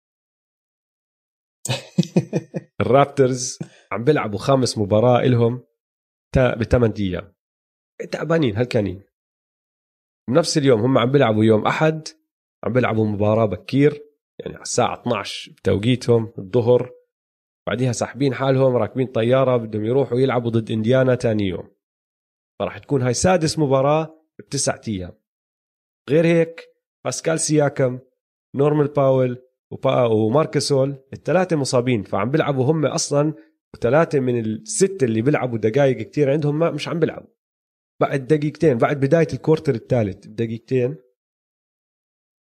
الرابترز 2.81 3.59
عم 3.93 4.05
بيلعبوا 4.05 4.39
خامس 4.39 4.79
مباراة 4.79 5.21
إلهم 5.21 5.65
بثمان 6.37 6.93
أيام. 6.99 7.33
تعبانين 8.13 8.57
هلكانين. 8.57 9.03
بنفس 10.29 10.59
اليوم 10.59 10.81
هم 10.81 10.99
عم 10.99 11.11
بيلعبوا 11.11 11.45
يوم 11.45 11.67
أحد 11.67 12.09
عم 12.65 12.73
بيلعبوا 12.73 13.07
مباراة 13.07 13.47
بكير 13.47 14.03
يعني 14.39 14.55
على 14.55 14.63
الساعة 14.63 15.01
12 15.03 15.53
بتوقيتهم 15.53 16.33
الظهر. 16.39 16.91
بعديها 17.67 17.93
ساحبين 17.93 18.35
حالهم 18.35 18.77
راكبين 18.77 19.07
طيارة 19.07 19.57
بدهم 19.57 19.85
يروحوا 19.85 20.19
يلعبوا 20.19 20.51
ضد 20.51 20.71
إنديانا 20.71 21.15
تاني 21.15 21.45
يوم. 21.45 21.71
فراح 22.61 22.79
تكون 22.79 23.03
هاي 23.03 23.15
سادس 23.15 23.59
مباراة 23.59 24.25
بتسعة 24.39 24.81
أيام. 24.89 25.13
غير 26.11 26.27
هيك 26.27 26.61
باسكال 27.05 27.41
سياكم 27.41 27.99
نورمال 28.55 28.89
باول 28.89 29.50
ومارك 29.71 30.34
غاسول 30.34 30.97
الثلاثة 31.13 31.57
مصابين 31.57 32.03
فعم 32.03 32.31
بيلعبوا 32.31 32.65
هم 32.65 32.87
أصلا 32.87 33.35
وثلاثة 33.75 34.21
من 34.21 34.41
الستة 34.41 35.05
اللي 35.05 35.23
بيلعبوا 35.23 35.59
دقائق 35.59 35.97
كتير 35.97 36.31
عندهم 36.31 36.59
ما 36.59 36.71
مش 36.71 36.89
عم 36.89 36.99
بيلعبوا. 36.99 37.31
بعد 38.01 38.27
دقيقتين 38.27 38.79
بعد 38.79 39.01
بداية 39.01 39.27
ال 39.33 39.38
quarter 39.38 39.75
الثالث 39.75 40.27
بدقيقتين 40.27 40.97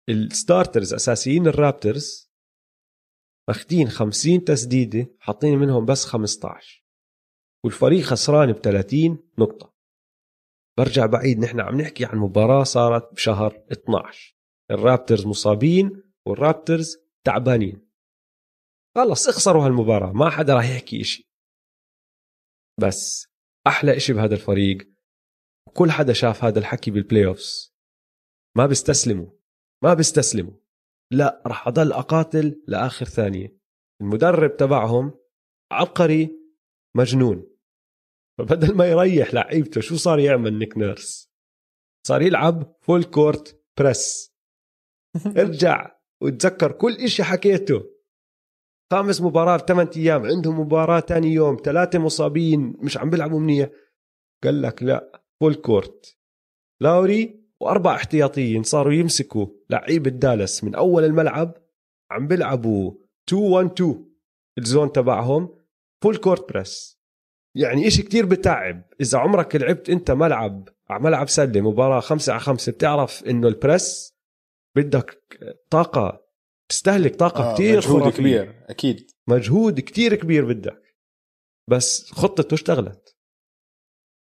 ال 0.08 0.18
starters 0.18 0.94
أساسيين 0.94 1.46
الرابترز 1.46 2.30
اخذين 3.48 3.88
50 3.88 4.44
تسديدة 4.44 5.06
حاطين 5.18 5.58
منهم 5.58 5.84
بس 5.84 6.04
15 6.04 6.84
والفريق 7.64 8.04
خسران 8.04 8.52
ب 8.52 8.56
30 8.56 9.18
نقطة. 9.38 9.74
برجع 10.78 11.06
بعيد 11.06 11.38
نحن 11.38 11.60
عم 11.60 11.80
نحكي 11.80 12.04
عن 12.04 12.18
مباراة 12.18 12.62
صارت 12.62 13.14
بشهر 13.14 13.62
12 13.72 14.36
الرابترز 14.70 15.26
مصابين 15.26 16.02
والرابترز 16.26 17.09
تعبانين. 17.26 17.90
خلص 18.94 19.28
اخسروا 19.28 19.66
هالمباراة 19.66 20.12
ما 20.12 20.30
حدا 20.30 20.54
راح 20.54 20.70
يحكي 20.70 21.00
إشي. 21.00 21.30
بس 22.80 23.28
أحلى 23.66 23.96
إشي 23.96 24.12
بهذا 24.12 24.34
الفريق 24.34 24.90
كل 25.76 25.90
حدا 25.90 26.12
شاف 26.12 26.44
هذا 26.44 26.58
الحكي 26.58 26.90
بال 26.90 27.26
playoffs 27.26 27.74
ما 28.56 28.66
بيستسلموا 28.66 29.30
ما 29.84 29.94
بيستسلموا. 29.94 30.54
لا 31.12 31.42
راح 31.46 31.68
أضل 31.68 31.92
أقاتل 31.92 32.62
لآخر 32.68 33.06
ثانية. 33.06 33.58
المدرب 34.00 34.56
تبعهم 34.56 35.20
عبقري 35.72 36.40
مجنون. 36.96 37.56
فبدل 38.38 38.76
ما 38.76 38.86
يريح 38.86 39.34
لعيبته 39.34 39.80
شو 39.80 39.96
صار 39.96 40.18
يعمل 40.18 40.58
نيك 40.58 40.78
نيرس؟ 40.78 41.30
صار 42.06 42.22
يلعب 42.22 42.76
full 42.82 43.04
court 43.04 43.64
press 43.78 44.34
ارجع. 45.26 45.99
وتذكر 46.22 46.72
كل 46.72 46.96
إشي 46.96 47.22
حكيته. 47.22 47.84
خامس 48.92 49.20
مباراة 49.20 49.56
بثمان 49.56 49.88
أيام 49.96 50.26
عندهم 50.26 50.60
مباراة 50.60 51.00
تاني 51.00 51.28
يوم 51.28 51.56
ثلاثة 51.64 51.98
مصابين 51.98 52.76
مش 52.78 52.96
عم 52.98 53.10
بيلعبوا 53.10 53.40
منيح. 53.40 53.68
قال 54.44 54.62
لك 54.62 54.82
لا 54.82 55.22
full 55.40 55.54
court. 55.54 56.18
لاوري 56.80 57.40
وأربع 57.60 57.94
احتياطيين 57.94 58.62
صاروا 58.62 58.92
يمسكوا 58.92 59.46
لعيبة 59.70 60.10
دالاس 60.10 60.64
من 60.64 60.74
أول 60.74 61.04
الملعب 61.04 61.56
عم 62.10 62.26
بيلعبوا 62.26 62.92
2 63.28 63.42
1 63.42 63.70
2 63.72 64.04
ال 64.58 64.65
zone 64.65 64.92
تبعهم 64.92 65.54
full 66.02 66.16
court 66.16 66.52
press. 66.52 67.00
يعني 67.56 67.86
إشي 67.86 68.02
كتير 68.02 68.26
بتعب. 68.26 68.82
إذا 69.00 69.18
عمرك 69.18 69.56
لعبت 69.56 69.90
أنت 69.90 70.10
ملعب 70.10 70.68
على 70.90 71.02
ملعب 71.02 71.28
سلة 71.28 71.60
مباراة 71.60 72.00
خمسة 72.00 72.32
على 72.32 72.40
خمسة 72.40 72.72
بتعرف 72.72 73.24
إنه 73.24 73.48
ال 73.48 73.60
press 73.60 74.19
بدك 74.76 75.20
طاقة 75.70 76.26
تستهلك 76.70 77.16
طاقة 77.16 77.50
آه 77.50 77.54
كتير 77.54 77.76
مجهود 77.76 78.02
خرافية. 78.02 78.18
كبير 78.18 78.64
أكيد. 78.68 79.10
مجهود 79.28 79.80
كتير 79.80 80.14
كبير 80.14 80.44
بدك. 80.44 80.82
بس 81.70 82.12
خطته 82.12 82.54
اشتغلت. 82.54 83.16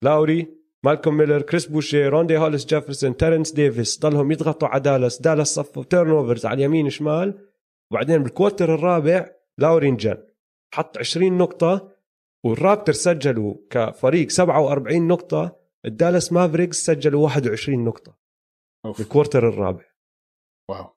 لاوري 0.04 0.48
مالكوم 0.84 1.18
ميلر 1.18 1.42
كريس 1.42 1.66
بوشي 1.66 2.08
روندي 2.08 2.38
هوليس 2.38 2.66
جيفرسون 2.66 3.18
تيرنس 3.18 3.52
ديفيس 3.52 4.00
ضلهم 4.00 4.32
يضغطوا 4.32 4.68
على 4.68 4.82
دالاس 4.84 5.22
دالاس 5.22 5.48
صفوا 5.56 5.84
turnovers 5.84 6.46
على 6.46 6.56
اليمين 6.58 6.90
شمال. 6.90 7.48
وبعدين 7.92 8.24
بال 8.24 8.35
quarter 8.35 8.76
الرابع 8.76 9.30
لاوري 9.58 9.98
انجن 9.98 10.18
حط 10.74 10.98
20 10.98 11.38
نقطة 11.38 11.92
والرابترز 12.46 12.94
سجلوا 12.94 13.56
كفريق 13.70 14.30
47 14.32 15.08
نقطة. 15.08 15.60
الدالاس 15.86 16.34
مافريكس 16.34 16.86
سجلوا 16.86 17.24
21 17.24 17.86
نقطة. 17.86 18.18
أوف. 18.86 18.98
بال 18.98 19.09
quarter 19.09 19.50
الرابع. 19.50 19.84
wow 20.70 20.96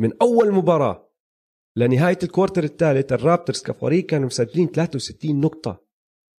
من 0.00 0.12
أول 0.22 0.52
مباراة 0.52 1.08
لنهاية 1.76 2.18
ال 2.22 2.27
quarter 2.27 2.64
الثالث 2.64 3.12
الرابترز 3.12 3.62
كفريق 3.62 4.06
كانوا 4.06 4.26
مسجلين 4.26 4.68
63 4.68 5.40
نقطة 5.40 5.82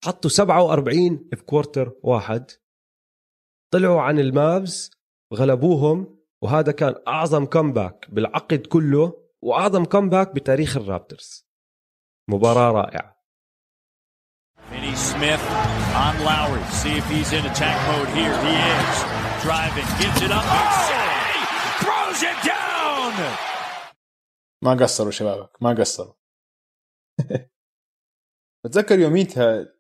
حطوا 0.05 0.29
47 0.29 1.29
في 1.35 1.43
quarter 1.45 1.93
واحد 2.03 2.51
طلعوا 3.73 4.01
عن 4.01 4.19
المافز 4.19 4.91
غلبوهم 5.33 6.17
وهذا 6.41 6.71
كان 6.71 6.95
أعظم 7.07 7.45
comeback 7.45 8.05
بالعقد 8.09 8.59
كله 8.67 9.23
وأعظم 9.41 9.85
comeback 9.85 10.35
بتاريخ 10.35 10.77
الرابترز 10.77 11.47
مباراة 12.29 12.71
رائعة 12.71 13.17
Finney-Smith 14.71 15.43
on 16.05 16.13
Lowry. 16.29 16.63
See 16.81 16.95
if 17.01 17.05
he's 17.13 17.31
in 17.37 17.43
attack 17.51 17.77
mode 17.89 18.09
here. 18.19 18.35
He 18.45 18.55
is. 18.77 18.95
Driving, 19.45 19.87
gives 20.01 20.21
it 20.27 20.31
up. 20.39 20.43
Oh! 20.45 21.07
Throws 21.83 22.21
it 22.31 22.37
down! 22.53 23.06
ما 24.63 24.73
قصروا 24.73 25.11
شبابك 25.11 25.61
ما 25.61 25.73
قصروا. 25.73 26.13
بتذكر 28.65 28.99
يوميتها 28.99 29.73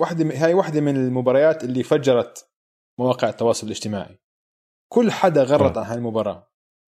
واحدة 0.00 0.24
هاي 0.34 0.54
واحدة 0.54 0.80
من 0.80 0.96
المباريات 0.96 1.64
اللي 1.64 1.82
فجرت 1.82 2.50
مواقع 3.00 3.28
التواصل 3.28 3.66
الاجتماعي. 3.66 4.18
كل 4.92 5.10
حدا 5.10 5.42
غرد 5.42 5.78
آه. 5.78 5.80
عن 5.80 5.86
هاي 5.86 5.96
المباراة. 5.98 6.52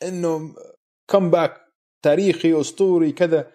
إنه 0.03 0.55
comeback 1.11 1.73
تاريخي 2.03 2.61
أسطوري 2.61 3.11
كذا. 3.11 3.51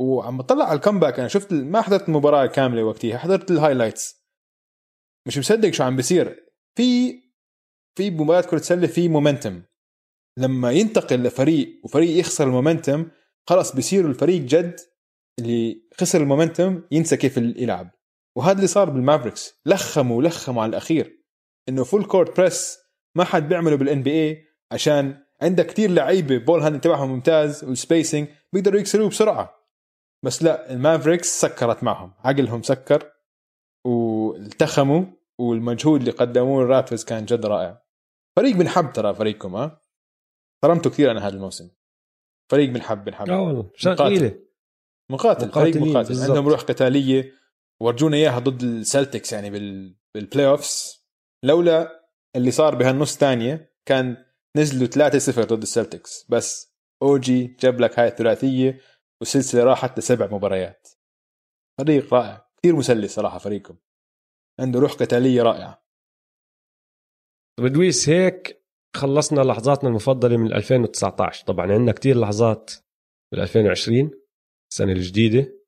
وعم 0.00 0.38
بطلع 0.38 0.64
على 0.64 0.76
ال 0.76 0.81
comeback 0.81 1.18
أنا 1.18 1.28
شفت 1.28 1.52
ما 1.52 1.82
حضرت 1.82 2.08
المباراة 2.08 2.46
كاملة 2.46 2.84
وقتها 2.84 3.18
حضرت 3.18 3.50
ال 3.50 3.57
highlights 3.57 4.24
مش 5.26 5.38
مصدق 5.38 5.70
شو 5.70 5.84
عم 5.84 5.96
بيصير. 5.96 6.52
في 6.76 7.20
في 7.98 8.10
مباراة 8.10 8.40
كرة 8.40 8.58
سلة 8.58 8.86
في 8.86 9.08
momentum 9.08 9.62
لما 10.36 10.70
ينتقل 10.72 11.22
لفريق 11.22 11.80
وفريق 11.84 12.18
يخسر 12.20 12.46
ال 12.46 12.53
momentum 12.53 13.08
خلص 13.46 13.74
بيصير 13.74 14.06
الفريق 14.06 14.40
جد 14.40 14.80
اللي 15.38 15.82
خسر 16.00 16.20
ال 16.20 16.27
momentum 16.27 16.82
ينسى 16.90 17.16
كيف 17.16 17.36
يلعب. 17.36 17.90
وهذا 18.36 18.56
اللي 18.56 18.66
صار 18.66 18.90
بال 18.90 19.02
Mavericks. 19.02 19.60
لخموا 19.66 20.22
لخموا 20.22 20.62
على 20.62 20.70
الأخير 20.70 21.24
إنه 21.68 21.84
full 21.84 22.04
court 22.04 22.36
press 22.36 22.78
ما 23.14 23.24
حد 23.24 23.48
بيعمله 23.48 23.76
بال 23.76 24.02
NBA 24.02 24.44
عشان 24.72 25.24
عندك 25.42 25.66
كتير 25.66 25.90
لعيبة 25.90 26.38
ball 26.38 26.60
hand 26.60 26.80
تبعهم 26.80 27.10
ممتاز 27.10 27.64
وال 27.64 27.78
spacing 27.78 28.28
بيقدروا 28.52 28.80
يكسروه 28.80 29.08
بسرعة. 29.08 29.54
بس 30.22 30.42
لا 30.42 30.72
ال 30.72 30.79
Mavericks 30.79 31.40
سكرت 31.40 31.82
معهم. 31.82 32.12
عقلهم 32.18 32.62
سكر 32.62 33.12
والتخموا 33.86 35.04
والمجهود 35.38 36.00
اللي 36.00 36.12
قدموه 36.12 36.62
ال 36.62 36.67
Raptors 36.67 37.04
كان 37.04 37.24
جد 37.24 37.46
رائع. 37.46 37.82
فريق 38.36 38.56
بنحب 38.56 38.92
ترى 38.92 39.14
فريقكم 39.14 39.56
ها؟ 39.56 39.83
ظلمته 40.64 40.90
كثير 40.90 41.10
أنا 41.10 41.26
هذا 41.26 41.34
الموسم. 41.34 41.70
فريق 42.50 42.70
بنحب 42.70 43.04
بنحب 43.04 43.30
آه 43.30 43.42
والله 43.42 43.70
شغيلة. 43.74 44.40
مقاتل 45.10 45.50
فريق 45.52 45.76
مقاتل 45.76 46.08
بالضبط. 46.08 46.30
عندهم 46.30 46.48
روح 46.48 46.60
قتالية. 46.60 47.32
ورجونا 47.82 48.16
إياها 48.16 48.38
ضد 48.38 48.62
ال 48.62 48.71
Celtics 48.71 49.32
يعني 49.32 49.50
بال 49.50 49.96
بال 50.14 50.46
playoffs 50.46 51.04
لولا 51.44 52.08
اللي 52.36 52.50
صار 52.50 52.74
بهالنص 52.74 53.12
الثانية 53.12 53.74
كان 53.86 54.24
نزلوا 54.56 54.88
3-0 54.88 55.44
ضد 55.44 55.62
ال 55.62 55.69
Celtics. 55.69 56.26
بس 56.28 56.74
OG 57.02 57.46
جاب 57.46 57.80
لك 57.80 57.98
هاي 57.98 58.08
الثلاثية 58.08 58.80
والسلسله 59.20 59.64
راحت 59.64 59.98
لسبع 59.98 60.26
مباريات. 60.26 60.88
فريق 61.80 62.14
رائع. 62.14 62.50
كثير 62.58 62.76
مسلي 62.76 63.08
صراحة 63.08 63.38
فريقكم. 63.38 63.76
عنده 64.60 64.80
روح 64.80 64.92
قتالية 64.92 65.42
رائعة. 65.42 65.84
طب 67.58 67.66
دويس 67.66 68.08
هيك 68.08 68.63
خلصنا 68.94 69.40
لحظاتنا 69.40 69.88
المفضلة 69.88 70.36
من 70.36 70.52
2019 70.52 71.46
طبعا 71.46 71.72
عندنا 71.72 71.92
كتير 71.92 72.20
لحظات 72.20 72.72
بال 73.32 73.40
2020 73.40 74.10
السنة 74.72 74.92
الجديدة 74.92 75.64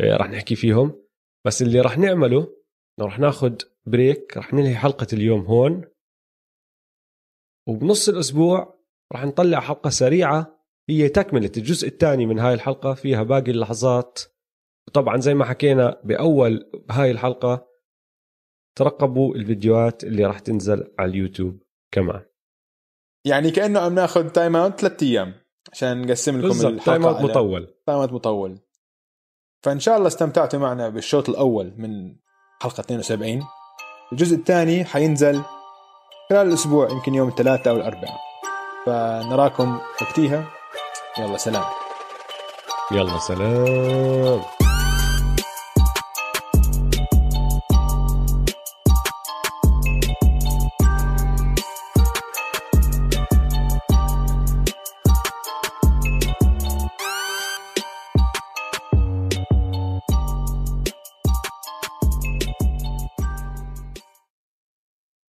إيه، 0.00 0.16
رح 0.16 0.30
نحكي 0.30 0.56
فيهم. 0.56 1.04
بس 1.46 1.62
اللي 1.62 1.80
رح 1.80 1.98
نعمله 1.98 2.56
رح 3.00 3.18
ناخد 3.18 3.62
بريك 3.86 4.36
رح 4.36 4.54
ننهي 4.54 4.74
حلقة 4.74 5.06
اليوم 5.12 5.40
هون. 5.40 5.84
وبنص 7.68 8.08
الأسبوع 8.08 8.78
رح 9.12 9.24
نطلع 9.24 9.60
حلقة 9.60 9.90
سريعة 9.90 10.64
هي 10.88 11.08
تكملة. 11.08 11.52
الجزء 11.56 11.88
الثاني 11.88 12.26
من 12.26 12.38
هاي 12.38 12.54
الحلقة 12.54 12.94
فيها 12.94 13.22
باقي 13.22 13.50
اللحظات. 13.50 14.20
وطبعا 14.88 15.16
زي 15.16 15.34
ما 15.34 15.44
حكينا 15.44 16.00
بأول 16.04 16.70
هاي 16.90 17.10
الحلقة 17.10 17.68
ترقبوا 18.78 19.34
الفيديوهات 19.34 20.04
اللي 20.04 20.24
راح 20.24 20.38
تنزل 20.38 20.94
على 20.98 21.10
اليوتيوب 21.10 21.62
كمان. 21.94 22.22
يعني 23.24 23.50
كأنه 23.50 23.80
عم 23.80 23.94
ناخذ 23.94 24.28
time 24.28 24.56
out 24.56 24.80
ثلاث 24.80 25.02
أيام 25.02 25.34
عشان 25.72 26.06
نقسم 26.06 26.40
لكم 26.40 26.66
الحلقة 26.66 26.84
time 26.84 27.06
out 27.06 27.20
مطول. 27.20 27.74
time 27.86 27.98
out 27.98 28.12
مطول. 28.12 28.58
فإن 29.62 29.80
شاء 29.80 29.96
الله 29.96 30.08
استمتعتوا 30.08 30.58
معنا 30.58 30.88
بالشوط 30.88 31.28
الأول 31.28 31.74
من 31.76 32.16
حلقة 32.62 32.80
72 32.80 33.42
الجزء 34.12 34.36
الثاني 34.36 34.84
حينزل 34.84 35.42
خلال 36.30 36.48
الأسبوع 36.48 36.90
يمكن 36.90 37.14
يوم 37.14 37.28
الثلاثاء 37.28 37.74
أو 37.74 37.76
الأربعاء. 37.76 38.20
فنراكم 38.86 39.78
وقتيها 40.02 40.44
يلا 41.18 41.36
سلام. 41.36 41.64
يلا 42.92 43.18
سلام. 43.18 44.42